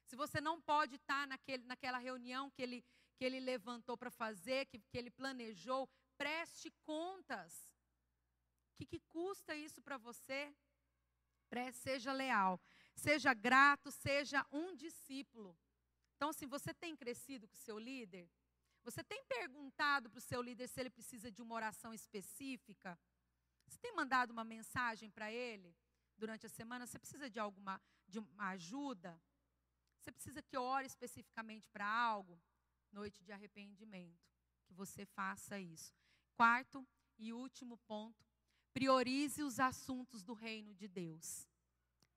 Se 0.04 0.16
você 0.16 0.40
não 0.40 0.60
pode 0.60 0.96
estar 0.96 1.26
naquele, 1.26 1.64
naquela 1.64 1.98
reunião 1.98 2.50
que 2.50 2.62
ele, 2.62 2.84
que 3.16 3.24
ele 3.24 3.40
levantou 3.40 3.96
para 3.96 4.10
fazer, 4.10 4.66
que, 4.66 4.78
que 4.78 4.98
ele 4.98 5.10
planejou, 5.10 5.88
preste 6.16 6.70
contas. 6.84 7.70
O 8.72 8.76
que, 8.76 8.86
que 8.86 9.00
custa 9.00 9.54
isso 9.54 9.82
para 9.82 9.98
você? 9.98 10.54
Seja 11.72 12.12
leal, 12.12 12.60
seja 12.94 13.32
grato, 13.32 13.90
seja 13.90 14.46
um 14.52 14.74
discípulo. 14.74 15.58
Então, 16.14 16.30
assim, 16.30 16.46
você 16.46 16.74
tem 16.74 16.94
crescido 16.94 17.48
com 17.48 17.54
o 17.54 17.58
seu 17.58 17.78
líder? 17.78 18.28
Você 18.84 19.02
tem 19.04 19.22
perguntado 19.24 20.10
para 20.10 20.18
o 20.18 20.22
seu 20.22 20.40
líder 20.42 20.68
se 20.68 20.80
ele 20.80 20.90
precisa 20.90 21.30
de 21.30 21.42
uma 21.42 21.54
oração 21.54 21.92
específica? 21.94 22.98
Você 23.68 23.78
tem 23.78 23.94
mandado 23.94 24.30
uma 24.30 24.44
mensagem 24.44 25.10
para 25.10 25.30
ele 25.30 25.76
durante 26.16 26.46
a 26.46 26.48
semana? 26.48 26.86
Você 26.86 26.98
precisa 26.98 27.28
de 27.28 27.38
alguma 27.38 27.80
de 28.06 28.18
uma 28.18 28.48
ajuda? 28.48 29.20
Você 30.00 30.10
precisa 30.10 30.42
que 30.42 30.56
ore 30.56 30.86
especificamente 30.86 31.68
para 31.68 31.86
algo? 31.86 32.40
Noite 32.90 33.22
de 33.22 33.32
arrependimento. 33.32 34.26
Que 34.64 34.72
você 34.72 35.04
faça 35.04 35.58
isso. 35.58 35.94
Quarto 36.34 36.86
e 37.18 37.32
último 37.32 37.76
ponto: 37.78 38.24
priorize 38.72 39.42
os 39.42 39.60
assuntos 39.60 40.22
do 40.22 40.32
reino 40.32 40.74
de 40.74 40.88
Deus. 40.88 41.46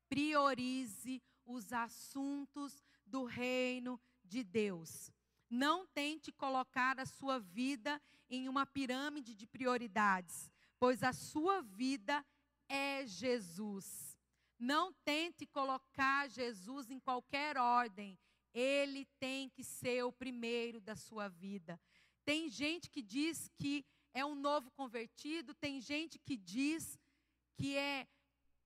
Priorize 0.07 1.21
os 1.45 1.73
assuntos 1.73 2.81
do 3.05 3.25
reino 3.25 3.99
de 4.23 4.43
Deus. 4.43 5.11
Não 5.49 5.85
tente 5.85 6.31
colocar 6.31 6.99
a 6.99 7.05
sua 7.05 7.39
vida 7.39 8.01
em 8.29 8.47
uma 8.47 8.65
pirâmide 8.65 9.35
de 9.35 9.45
prioridades, 9.45 10.49
pois 10.81 11.03
a 11.03 11.13
sua 11.13 11.61
vida 11.61 12.25
é 12.67 13.05
Jesus. 13.05 14.17
Não 14.57 14.91
tente 15.05 15.45
colocar 15.45 16.27
Jesus 16.27 16.89
em 16.89 16.99
qualquer 16.99 17.55
ordem. 17.55 18.17
Ele 18.51 19.05
tem 19.19 19.47
que 19.47 19.63
ser 19.63 20.03
o 20.03 20.11
primeiro 20.11 20.81
da 20.81 20.95
sua 20.95 21.27
vida. 21.27 21.79
Tem 22.25 22.49
gente 22.49 22.89
que 22.89 23.03
diz 23.03 23.47
que 23.59 23.85
é 24.11 24.25
um 24.25 24.33
novo 24.33 24.71
convertido, 24.71 25.53
tem 25.53 25.79
gente 25.79 26.17
que 26.17 26.35
diz 26.35 26.97
que 27.53 27.77
é 27.77 28.07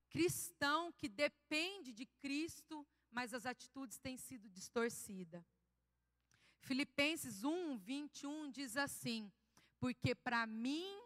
cristão, 0.08 0.90
que 0.92 1.10
depende 1.10 1.92
de 1.92 2.06
Cristo, 2.06 2.86
mas 3.10 3.34
as 3.34 3.44
atitudes 3.44 3.98
têm 3.98 4.16
sido 4.16 4.48
distorcidas. 4.48 5.44
Filipenses 6.60 7.44
1, 7.44 7.76
21 7.76 8.50
diz 8.50 8.74
assim: 8.74 9.30
Porque 9.78 10.14
para 10.14 10.46
mim 10.46 11.05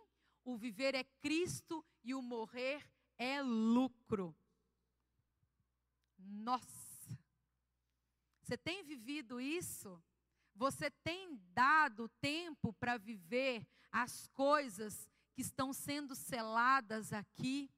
o 0.52 0.56
viver 0.56 0.94
é 0.94 1.04
Cristo 1.04 1.84
e 2.02 2.14
o 2.14 2.22
morrer 2.22 2.84
é 3.16 3.42
lucro. 3.42 4.34
Nossa! 6.18 7.18
Você 8.42 8.56
tem 8.56 8.82
vivido 8.82 9.40
isso? 9.40 10.02
Você 10.54 10.90
tem 10.90 11.40
dado 11.52 12.08
tempo 12.20 12.72
para 12.72 12.98
viver 12.98 13.66
as 13.92 14.26
coisas 14.28 15.08
que 15.32 15.40
estão 15.40 15.72
sendo 15.72 16.14
seladas 16.14 17.12
aqui? 17.12 17.70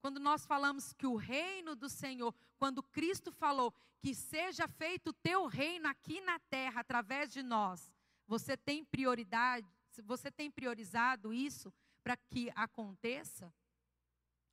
Quando 0.00 0.18
nós 0.18 0.46
falamos 0.46 0.92
que 0.92 1.06
o 1.06 1.16
reino 1.16 1.76
do 1.76 1.88
Senhor, 1.88 2.34
quando 2.58 2.82
Cristo 2.82 3.30
falou 3.30 3.72
que 4.00 4.14
seja 4.14 4.66
feito 4.66 5.10
o 5.10 5.12
teu 5.12 5.46
reino 5.46 5.86
aqui 5.86 6.20
na 6.22 6.38
terra 6.38 6.80
através 6.80 7.32
de 7.32 7.42
nós, 7.42 7.92
você 8.26 8.56
tem 8.56 8.84
prioridade, 8.84 9.66
você 10.04 10.30
tem 10.30 10.50
priorizado 10.50 11.34
isso 11.34 11.72
para 12.02 12.16
que 12.16 12.50
aconteça 12.54 13.52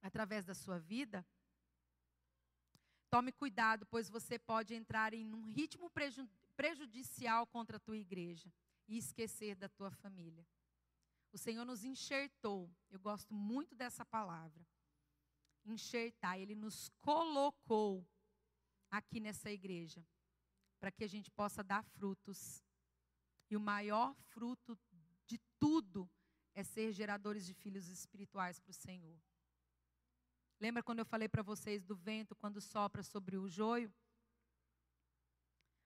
através 0.01 0.45
da 0.45 0.53
sua 0.53 0.79
vida? 0.79 1.25
Tome 3.09 3.31
cuidado, 3.31 3.85
pois 3.85 4.09
você 4.09 4.37
pode 4.37 4.73
entrar 4.73 5.13
em 5.13 5.33
um 5.33 5.45
ritmo 5.45 5.89
prejudicial 6.55 7.47
contra 7.47 7.77
a 7.77 7.79
tua 7.79 7.97
igreja 7.97 8.51
e 8.87 8.97
esquecer 8.97 9.55
da 9.55 9.69
tua 9.69 9.91
família. 9.91 10.45
O 11.31 11.37
Senhor 11.37 11.65
nos 11.65 11.83
enxertou, 11.83 12.69
eu 12.89 12.99
gosto 12.99 13.33
muito 13.33 13.75
dessa 13.75 14.05
palavra 14.05 14.65
enxertar, 15.71 16.39
Ele 16.39 16.55
nos 16.55 16.89
colocou 17.01 18.07
aqui 18.89 19.19
nessa 19.19 19.51
igreja 19.51 20.05
para 20.79 20.91
que 20.91 21.03
a 21.03 21.07
gente 21.07 21.29
possa 21.31 21.63
dar 21.63 21.83
frutos. 21.83 22.63
E 23.49 23.55
o 23.55 23.59
maior 23.59 24.13
fruto 24.29 24.77
de 25.25 25.39
tudo 25.59 26.09
é 26.59 26.63
ser 26.63 26.91
geradores 26.91 27.45
de 27.45 27.53
filhos 27.53 27.87
espirituais 27.87 28.59
para 28.59 28.71
o 28.71 28.73
Senhor. 28.73 29.15
Lembra 30.59 30.81
quando 30.81 30.97
eu 30.97 31.05
falei 31.05 31.29
para 31.29 31.43
vocês 31.43 31.83
do 31.83 31.95
vento 31.95 32.35
quando 32.35 32.59
sopra 32.59 33.03
sobre 33.03 33.37
o 33.37 33.47
joio? 33.47 33.93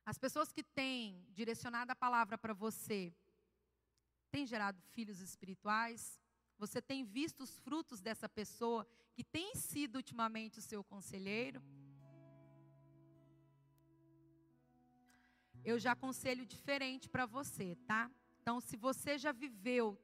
As 0.05 0.17
pessoas 0.17 0.49
que 0.49 0.63
têm 0.63 1.27
direcionado 1.39 1.91
a 1.91 1.95
palavra 2.05 2.37
para 2.37 2.53
você 2.53 3.13
têm 4.31 4.47
gerado 4.47 4.81
filhos 4.93 5.19
espirituais? 5.19 6.17
Você 6.57 6.81
tem 6.81 7.03
visto 7.03 7.41
os 7.43 7.59
frutos 7.59 7.99
dessa 7.99 8.29
pessoa 8.29 8.87
que 9.13 9.25
tem 9.25 9.53
sido 9.55 9.97
ultimamente 9.97 10.59
o 10.59 10.61
seu 10.61 10.81
conselheiro? 10.85 11.61
Eu 15.65 15.77
já 15.77 15.91
aconselho 15.91 16.45
diferente 16.45 17.09
para 17.09 17.25
você, 17.25 17.75
tá? 17.85 18.09
Então, 18.39 18.61
se 18.61 18.77
você 18.77 19.17
já 19.17 19.33
viveu 19.33 19.99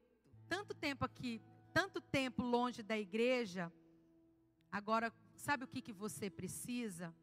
tanto 0.48 0.74
tempo 0.74 1.06
aqui, 1.06 1.42
tanto 1.74 2.02
tempo 2.02 2.42
longe 2.42 2.82
da 2.82 2.98
igreja, 2.98 3.72
agora, 4.72 5.14
sabe 5.36 5.64
o 5.64 5.68
que, 5.68 5.82
que 5.82 5.94
você 5.94 6.30
precisa? 6.30 7.14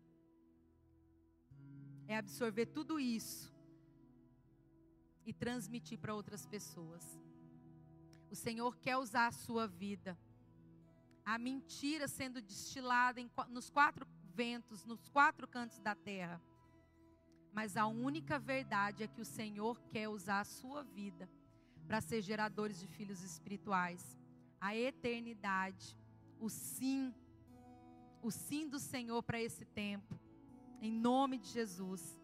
É 2.07 2.17
absorver 2.17 2.67
tudo 2.67 3.01
isso 3.01 3.53
e 5.25 5.33
transmitir 5.33 5.99
para 5.99 6.15
outras 6.15 6.47
pessoas. 6.47 7.19
O 8.31 8.37
Senhor 8.37 8.77
quer 8.77 8.97
usar 8.97 9.27
a 9.27 9.33
sua 9.33 9.67
vida. 9.67 10.19
A 11.25 11.39
mentira 11.39 12.07
sendo 12.07 12.43
destilada 12.43 13.21
em, 13.21 13.31
nos 13.49 13.71
quatro 13.71 14.07
ventos, 14.35 14.85
nos 14.85 15.09
quatro 15.09 15.49
cantos 15.49 15.79
da 15.81 15.95
terra. 15.95 16.43
Mas 17.53 17.77
a 17.77 17.87
única 17.87 18.39
verdade 18.39 19.05
é 19.05 19.09
que 19.09 19.21
o 19.21 19.25
Senhor 19.25 19.81
quer 19.89 20.09
usar 20.09 20.41
a 20.41 20.45
sua 20.45 20.83
vida 20.83 21.29
para 21.87 22.01
ser 22.01 22.23
geradores 22.23 22.79
de 22.81 22.87
filhos 22.87 23.23
espirituais. 23.23 24.19
A 24.61 24.75
eternidade, 24.77 25.97
o 26.41 26.49
sim, 26.49 27.15
o 28.23 28.31
sim 28.31 28.69
do 28.69 28.79
Senhor 28.79 29.23
para 29.23 29.41
esse 29.41 29.65
tempo. 29.65 30.19
Em 30.81 30.93
nome 30.93 31.39
de 31.39 31.49
Jesus. 31.49 32.19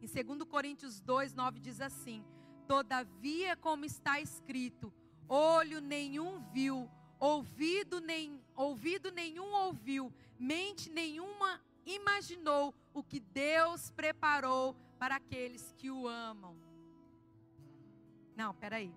Em 0.00 0.06
2 0.06 0.48
Coríntios 0.48 1.00
2, 1.00 1.34
9 1.34 1.60
diz 1.60 1.80
assim: 1.80 2.24
Todavia, 2.66 3.56
como 3.56 3.84
está 3.84 4.20
escrito, 4.20 4.92
olho 5.28 5.80
nenhum 5.80 6.40
viu, 6.52 6.88
ouvido, 7.18 8.00
nem, 8.00 8.40
ouvido 8.54 9.10
nenhum 9.10 9.52
ouviu, 9.52 10.12
mente 10.38 10.88
nenhuma 10.90 11.60
imaginou 11.84 12.74
o 12.94 13.02
que 13.02 13.20
Deus 13.20 13.90
preparou 13.90 14.74
para 14.98 15.16
aqueles 15.16 15.72
que 15.76 15.90
o 15.90 16.06
amam. 16.06 16.69
Não, 18.40 18.54
peraí. 18.54 18.90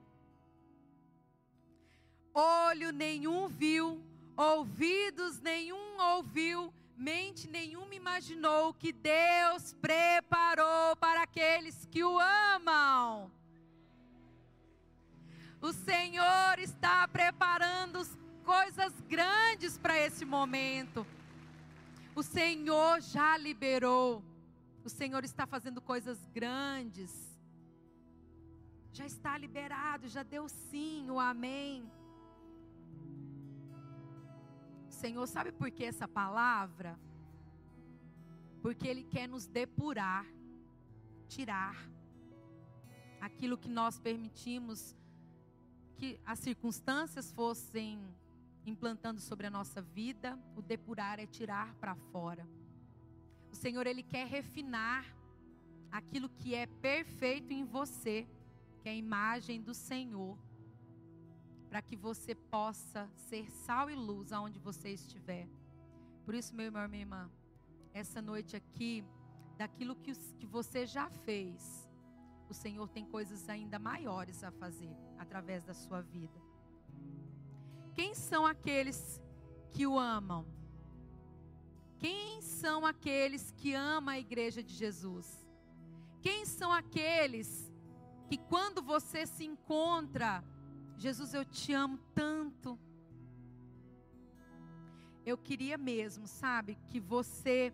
Olho 2.33 2.93
nenhum 2.93 3.49
viu, 3.49 4.01
ouvidos 4.37 5.41
nenhum 5.41 5.99
ouviu, 5.99 6.73
mente 6.95 7.49
nenhuma 7.49 7.93
imaginou 7.93 8.73
que 8.73 8.93
Deus 8.93 9.73
preparou 9.81 10.95
para 10.95 11.23
aqueles 11.23 11.85
que 11.91 12.01
o 12.05 12.17
amam. 12.55 13.29
O 15.61 15.73
Senhor 15.73 16.57
está 16.59 17.05
preparando 17.05 17.99
coisas 18.45 18.93
grandes 19.09 19.77
para 19.77 19.99
esse 19.99 20.23
momento. 20.23 21.05
O 22.15 22.23
Senhor 22.23 23.01
já 23.01 23.35
liberou. 23.35 24.23
O 24.85 24.89
Senhor 24.89 25.25
está 25.25 25.45
fazendo 25.45 25.81
coisas 25.81 26.17
grandes. 26.33 27.22
Já 28.93 29.07
está 29.07 29.35
liberado, 29.39 30.07
já 30.07 30.21
deu 30.21 30.47
sim, 30.47 31.09
o 31.09 31.19
amém. 31.19 31.91
Senhor 34.87 35.25
sabe 35.25 35.51
por 35.51 35.71
que 35.71 35.83
essa 35.83 36.07
palavra? 36.07 36.97
Porque 38.61 38.87
Ele 38.87 39.03
quer 39.03 39.27
nos 39.27 39.47
depurar, 39.47 40.25
tirar 41.27 41.75
aquilo 43.19 43.57
que 43.57 43.67
nós 43.67 43.99
permitimos 43.99 44.95
que 45.97 46.19
as 46.23 46.37
circunstâncias 46.37 47.31
fossem 47.31 47.99
implantando 48.63 49.19
sobre 49.19 49.47
a 49.47 49.49
nossa 49.49 49.81
vida, 49.81 50.39
o 50.55 50.61
depurar 50.61 51.19
é 51.19 51.25
tirar 51.25 51.73
para 51.75 51.95
fora. 51.95 52.47
O 53.51 53.55
Senhor, 53.55 53.87
Ele 53.87 54.03
quer 54.03 54.27
refinar 54.27 55.03
aquilo 55.91 56.29
que 56.29 56.53
é 56.53 56.67
perfeito 56.67 57.51
em 57.51 57.65
você, 57.65 58.27
que 58.83 58.89
é 58.89 58.91
a 58.91 58.95
imagem 58.95 59.61
do 59.61 59.73
Senhor, 59.73 60.37
para 61.69 61.81
que 61.81 61.95
você 61.95 62.35
possa 62.35 63.09
ser 63.15 63.49
sal 63.49 63.89
e 63.89 63.95
luz 63.95 64.33
aonde 64.33 64.59
você 64.59 64.89
estiver. 64.89 65.47
Por 66.25 66.35
isso, 66.35 66.53
meu 66.53 66.65
irmão, 66.65 66.85
minha 66.89 67.03
irmã, 67.03 67.31
essa 67.93 68.21
noite 68.21 68.57
aqui, 68.57 69.01
daquilo 69.57 69.95
que, 69.95 70.13
que 70.37 70.45
você 70.45 70.85
já 70.85 71.09
fez, 71.09 71.89
o 72.49 72.53
Senhor 72.53 72.89
tem 72.89 73.05
coisas 73.05 73.47
ainda 73.47 73.79
maiores 73.79 74.43
a 74.43 74.51
fazer 74.51 74.93
através 75.17 75.63
da 75.63 75.73
sua 75.73 76.01
vida. 76.01 76.37
Quem 77.93 78.13
são 78.13 78.45
aqueles 78.45 79.21
que 79.71 79.87
o 79.87 79.97
amam? 79.97 80.45
Quem 81.99 82.41
são 82.41 82.85
aqueles 82.85 83.53
que 83.53 83.73
amam 83.73 84.13
a 84.13 84.19
igreja 84.19 84.61
de 84.61 84.73
Jesus? 84.73 85.47
Quem 86.21 86.45
são 86.45 86.69
aqueles 86.69 87.72
que 88.27 88.37
quando 88.37 88.81
você 88.81 89.25
se 89.25 89.43
encontra, 89.43 90.43
Jesus, 90.97 91.33
eu 91.33 91.45
te 91.45 91.73
amo 91.73 91.97
tanto. 92.13 92.79
Eu 95.25 95.37
queria 95.37 95.77
mesmo, 95.77 96.27
sabe, 96.27 96.77
que 96.89 96.99
você 96.99 97.73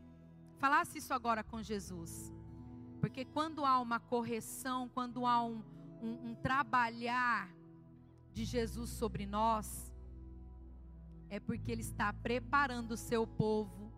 falasse 0.57 0.97
isso 0.97 1.13
agora 1.13 1.43
com 1.43 1.61
Jesus. 1.61 2.33
Porque 2.99 3.25
quando 3.25 3.65
há 3.65 3.79
uma 3.79 3.99
correção, 3.99 4.89
quando 4.89 5.25
há 5.25 5.43
um, 5.43 5.63
um, 6.01 6.29
um 6.29 6.35
trabalhar 6.35 7.49
de 8.33 8.45
Jesus 8.45 8.89
sobre 8.89 9.25
nós, 9.25 9.93
é 11.29 11.39
porque 11.39 11.71
Ele 11.71 11.81
está 11.81 12.11
preparando 12.11 12.91
o 12.91 12.97
seu 12.97 13.25
povo 13.25 13.91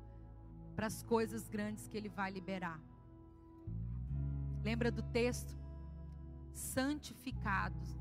para 0.76 0.88
as 0.88 1.02
coisas 1.04 1.48
grandes 1.48 1.88
que 1.88 1.98
Ele 1.98 2.10
vai 2.10 2.32
liberar. 2.32 2.80
Lembra 4.64 4.92
do 4.92 5.02
texto? 5.02 5.61
Santificados. 6.54 8.00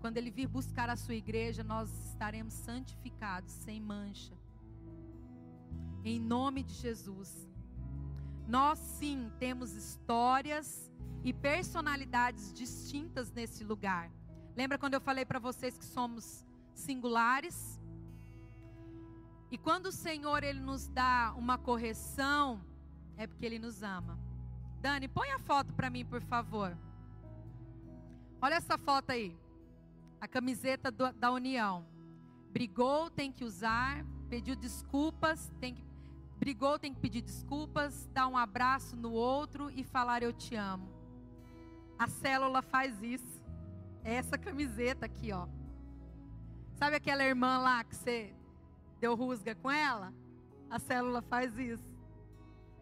Quando 0.00 0.16
Ele 0.16 0.30
vir 0.30 0.46
buscar 0.46 0.88
a 0.88 0.96
sua 0.96 1.14
igreja, 1.14 1.62
nós 1.62 1.90
estaremos 2.08 2.54
santificados, 2.54 3.52
sem 3.52 3.80
mancha. 3.80 4.34
Em 6.04 6.18
nome 6.18 6.62
de 6.62 6.72
Jesus. 6.72 7.48
Nós 8.48 8.78
sim 8.78 9.30
temos 9.38 9.74
histórias 9.74 10.90
e 11.22 11.32
personalidades 11.32 12.52
distintas 12.52 13.30
nesse 13.30 13.62
lugar. 13.62 14.10
Lembra 14.56 14.78
quando 14.78 14.94
eu 14.94 15.00
falei 15.00 15.24
para 15.24 15.38
vocês 15.38 15.76
que 15.76 15.84
somos 15.84 16.44
singulares? 16.74 17.78
E 19.50 19.58
quando 19.58 19.86
o 19.86 19.92
Senhor 19.92 20.42
ele 20.42 20.60
nos 20.60 20.88
dá 20.88 21.34
uma 21.36 21.58
correção, 21.58 22.60
é 23.16 23.26
porque 23.26 23.44
ele 23.44 23.58
nos 23.58 23.82
ama. 23.82 24.18
Dani, 24.80 25.08
põe 25.08 25.30
a 25.30 25.38
foto 25.38 25.74
para 25.74 25.90
mim, 25.90 26.04
por 26.04 26.22
favor. 26.22 26.76
Olha 28.42 28.54
essa 28.54 28.78
foto 28.78 29.10
aí. 29.10 29.36
A 30.20 30.26
camiseta 30.26 30.90
do, 30.90 31.12
da 31.12 31.30
União. 31.30 31.84
Brigou, 32.50 33.10
tem 33.10 33.30
que 33.30 33.44
usar. 33.44 34.04
Pediu 34.28 34.56
desculpas, 34.56 35.50
tem 35.60 35.74
que 35.74 35.90
brigou, 36.40 36.78
tem 36.78 36.94
que 36.94 37.00
pedir 37.00 37.20
desculpas, 37.20 38.08
dar 38.14 38.26
um 38.26 38.36
abraço 38.36 38.96
no 38.96 39.12
outro 39.12 39.70
e 39.70 39.84
falar 39.84 40.22
eu 40.22 40.32
te 40.32 40.56
amo. 40.56 40.88
A 41.98 42.08
célula 42.08 42.62
faz 42.62 43.02
isso. 43.02 43.42
É 44.02 44.14
essa 44.14 44.38
camiseta 44.38 45.04
aqui, 45.04 45.30
ó. 45.32 45.46
Sabe 46.78 46.96
aquela 46.96 47.22
irmã 47.22 47.58
lá 47.58 47.84
que 47.84 47.94
você 47.94 48.34
deu 48.98 49.14
rusga 49.14 49.54
com 49.54 49.70
ela? 49.70 50.14
A 50.70 50.78
célula 50.78 51.20
faz 51.20 51.58
isso. 51.58 51.84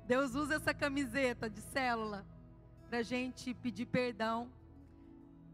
Deus 0.06 0.36
usa 0.36 0.54
essa 0.54 0.72
camiseta 0.72 1.50
de 1.50 1.60
célula 1.60 2.24
para 2.88 3.02
gente 3.02 3.52
pedir 3.54 3.86
perdão, 3.86 4.48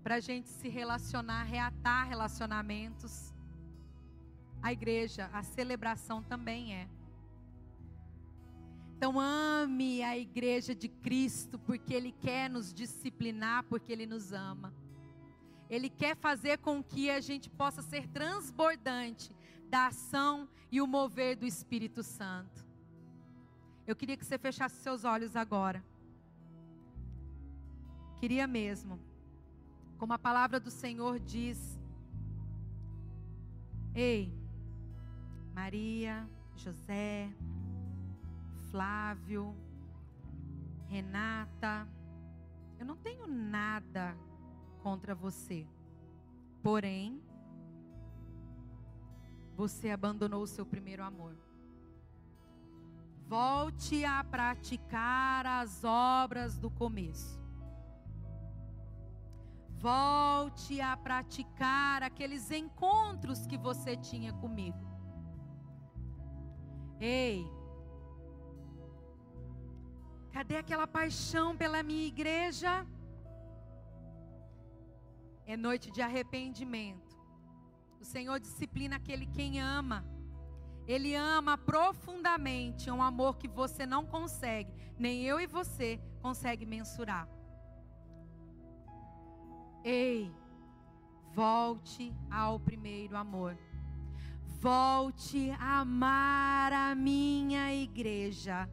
para 0.05 0.21
gente 0.21 0.51
se 0.51 0.69
relacionar, 0.69 1.45
reatar 1.45 2.07
relacionamentos. 2.07 3.33
A 4.63 4.71
igreja, 4.71 5.31
a 5.33 5.43
celebração 5.43 6.23
também 6.23 6.75
é. 6.75 6.87
Então 8.95 9.19
ame 9.19 10.03
a 10.03 10.17
igreja 10.17 10.75
de 10.75 10.89
Cristo, 10.89 11.59
porque 11.59 11.95
Ele 11.95 12.13
quer 12.13 12.51
nos 12.51 12.73
disciplinar, 12.73 13.65
porque 13.65 13.91
Ele 13.91 14.05
nos 14.05 14.31
ama. 14.31 14.75
Ele 15.71 15.89
quer 15.89 16.15
fazer 16.15 16.59
com 16.59 16.85
que 16.85 17.09
a 17.09 17.21
gente 17.21 17.49
possa 17.49 17.81
ser 17.81 18.07
transbordante 18.09 19.35
da 19.71 19.87
ação 19.87 20.47
e 20.71 20.83
o 20.83 20.87
mover 20.87 21.35
do 21.35 21.47
Espírito 21.47 22.03
Santo. 22.03 22.63
Eu 23.87 23.97
queria 23.97 24.19
que 24.19 24.25
você 24.25 24.37
fechasse 24.37 24.77
seus 24.83 25.03
olhos 25.05 25.35
agora. 25.35 25.83
Queria 28.21 28.47
mesmo. 28.47 29.14
Como 30.05 30.13
a 30.13 30.19
palavra 30.19 30.61
do 30.61 30.71
Senhor 30.71 31.19
diz. 31.19 31.81
Ei, 33.95 34.31
Maria, 35.55 36.29
José, 36.55 37.35
Flávio, 38.71 39.57
Renata, 40.89 41.89
eu 42.79 42.85
não 42.85 42.99
tenho 42.99 43.27
nada 43.27 44.15
contra 44.83 45.15
você. 45.15 45.67
Porém, 46.63 47.19
você 49.57 49.89
abandonou 49.89 50.43
o 50.43 50.47
seu 50.47 50.67
primeiro 50.67 51.03
amor. 51.03 51.35
Volte 53.27 54.05
a 54.05 54.23
praticar 54.23 55.47
as 55.47 55.83
obras 55.83 56.59
do 56.59 56.69
começo. 56.69 57.44
Volte 59.79 60.81
a 60.81 60.97
praticar 60.97 62.03
aqueles 62.03 62.51
encontros 62.51 63.47
que 63.47 63.59
você 63.59 63.97
tinha 63.97 64.33
comigo. 64.33 64.79
Ei, 67.01 67.47
cadê 70.33 70.57
aquela 70.57 70.87
paixão 70.87 71.57
pela 71.57 71.83
minha 71.83 72.07
igreja? 72.07 72.87
é 75.47 75.57
noite 75.57 75.91
de 75.91 76.01
arrependimento. 76.01 77.17
O 78.01 78.05
Senhor 78.05 78.39
disciplina 78.41 78.97
aquele 78.97 79.27
quem 79.27 79.61
ama. 79.61 80.05
Ele 80.87 81.15
ama 81.15 81.57
profundamente, 81.57 82.89
é 82.89 82.93
um 82.93 83.03
amor 83.03 83.39
que 83.39 83.49
você 83.49 83.87
não 83.87 84.05
consegue, 84.05 84.71
nem 84.99 85.23
eu 85.23 85.41
e 85.41 85.47
você 85.47 85.99
consegue 86.21 86.67
mensurar. 86.67 87.27
Ei, 89.85 90.33
volte 91.35 92.17
ao 92.31 92.59
primeiro 92.59 93.19
amor. 93.19 93.55
Volte 94.61 95.51
a 95.61 95.81
amar 95.81 96.73
a 96.73 96.95
minha 96.95 97.75
igreja. 97.75 98.67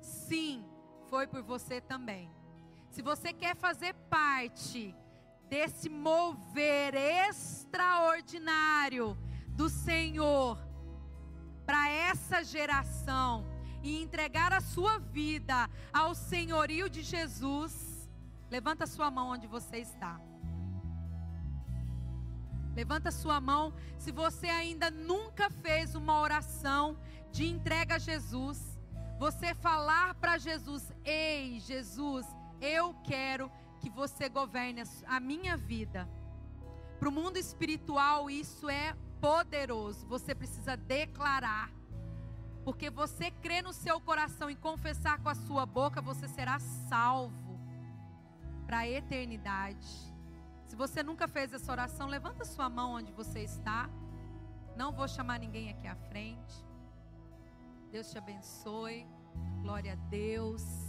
sim, 0.00 0.64
foi 1.08 1.26
por 1.28 1.42
você 1.42 1.80
também. 1.80 2.28
Se 2.96 3.02
você 3.02 3.30
quer 3.30 3.54
fazer 3.54 3.92
parte 4.08 4.96
desse 5.50 5.90
mover 5.90 6.94
extraordinário 6.94 9.18
do 9.50 9.68
Senhor 9.68 10.56
para 11.66 11.90
essa 11.90 12.42
geração, 12.42 13.44
e 13.82 14.02
entregar 14.02 14.54
a 14.54 14.62
sua 14.62 14.98
vida 14.98 15.68
ao 15.92 16.14
senhorio 16.14 16.88
de 16.88 17.02
Jesus, 17.02 18.08
levanta 18.50 18.84
a 18.84 18.86
sua 18.86 19.10
mão 19.10 19.28
onde 19.28 19.46
você 19.46 19.76
está. 19.76 20.18
Levanta 22.74 23.10
sua 23.10 23.38
mão 23.42 23.74
se 23.98 24.10
você 24.10 24.48
ainda 24.48 24.90
nunca 24.90 25.50
fez 25.50 25.94
uma 25.94 26.18
oração 26.18 26.98
de 27.30 27.44
entrega 27.44 27.96
a 27.96 27.98
Jesus. 27.98 28.80
Você 29.18 29.54
falar 29.54 30.14
para 30.14 30.38
Jesus: 30.38 30.90
Ei, 31.04 31.60
Jesus, 31.60 32.26
eu 32.60 32.94
quero 33.04 33.50
que 33.80 33.90
você 33.90 34.28
governe 34.28 34.82
a 35.06 35.20
minha 35.20 35.56
vida. 35.56 36.08
Para 36.98 37.08
o 37.08 37.12
mundo 37.12 37.36
espiritual, 37.36 38.30
isso 38.30 38.68
é 38.68 38.96
poderoso. 39.20 40.06
Você 40.06 40.34
precisa 40.34 40.76
declarar. 40.76 41.70
Porque 42.64 42.90
você 42.90 43.30
crê 43.30 43.62
no 43.62 43.72
seu 43.72 44.00
coração 44.00 44.50
e 44.50 44.56
confessar 44.56 45.20
com 45.20 45.28
a 45.28 45.34
sua 45.34 45.64
boca, 45.64 46.00
você 46.00 46.26
será 46.26 46.58
salvo 46.58 47.60
para 48.66 48.78
a 48.78 48.88
eternidade. 48.88 49.86
Se 50.66 50.74
você 50.74 51.02
nunca 51.02 51.28
fez 51.28 51.52
essa 51.52 51.70
oração, 51.70 52.08
levanta 52.08 52.44
sua 52.44 52.68
mão 52.68 52.92
onde 52.92 53.12
você 53.12 53.40
está. 53.40 53.88
Não 54.76 54.92
vou 54.92 55.06
chamar 55.06 55.38
ninguém 55.38 55.70
aqui 55.70 55.86
à 55.86 55.94
frente. 55.94 56.66
Deus 57.92 58.10
te 58.10 58.18
abençoe. 58.18 59.06
Glória 59.62 59.92
a 59.92 59.96
Deus. 60.10 60.85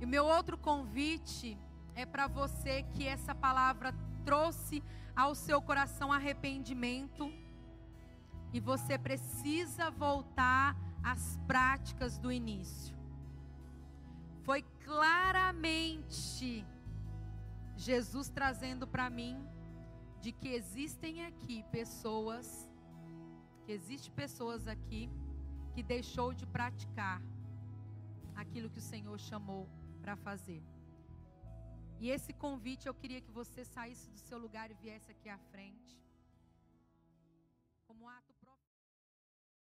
E 0.00 0.04
o 0.04 0.08
meu 0.08 0.24
outro 0.24 0.56
convite 0.56 1.58
é 1.94 2.06
para 2.06 2.26
você 2.26 2.82
que 2.94 3.06
essa 3.06 3.34
palavra 3.34 3.94
trouxe 4.24 4.82
ao 5.14 5.34
seu 5.34 5.60
coração 5.60 6.10
arrependimento 6.10 7.30
e 8.52 8.58
você 8.60 8.98
precisa 8.98 9.90
voltar 9.90 10.74
às 11.02 11.38
práticas 11.46 12.18
do 12.18 12.32
início. 12.32 12.96
Foi 14.42 14.62
claramente 14.84 16.64
Jesus 17.76 18.28
trazendo 18.28 18.86
para 18.86 19.08
mim 19.10 19.46
de 20.20 20.32
que 20.32 20.48
existem 20.48 21.26
aqui 21.26 21.62
pessoas, 21.70 22.70
que 23.64 23.72
existe 23.72 24.10
pessoas 24.10 24.66
aqui 24.66 25.10
que 25.74 25.82
deixou 25.82 26.32
de 26.32 26.46
praticar 26.46 27.22
aquilo 28.34 28.70
que 28.70 28.78
o 28.78 28.82
Senhor 28.82 29.18
chamou 29.18 29.68
para 30.02 30.16
fazer. 30.16 30.62
E 32.00 32.08
esse 32.10 32.32
convite 32.32 32.86
eu 32.86 32.94
queria 32.94 33.20
que 33.20 33.30
você 33.30 33.64
saísse 33.64 34.08
do 34.10 34.18
seu 34.18 34.38
lugar 34.38 34.70
e 34.70 34.74
viesse 34.74 35.10
aqui 35.10 35.28
à 35.28 35.38
frente. 35.50 35.98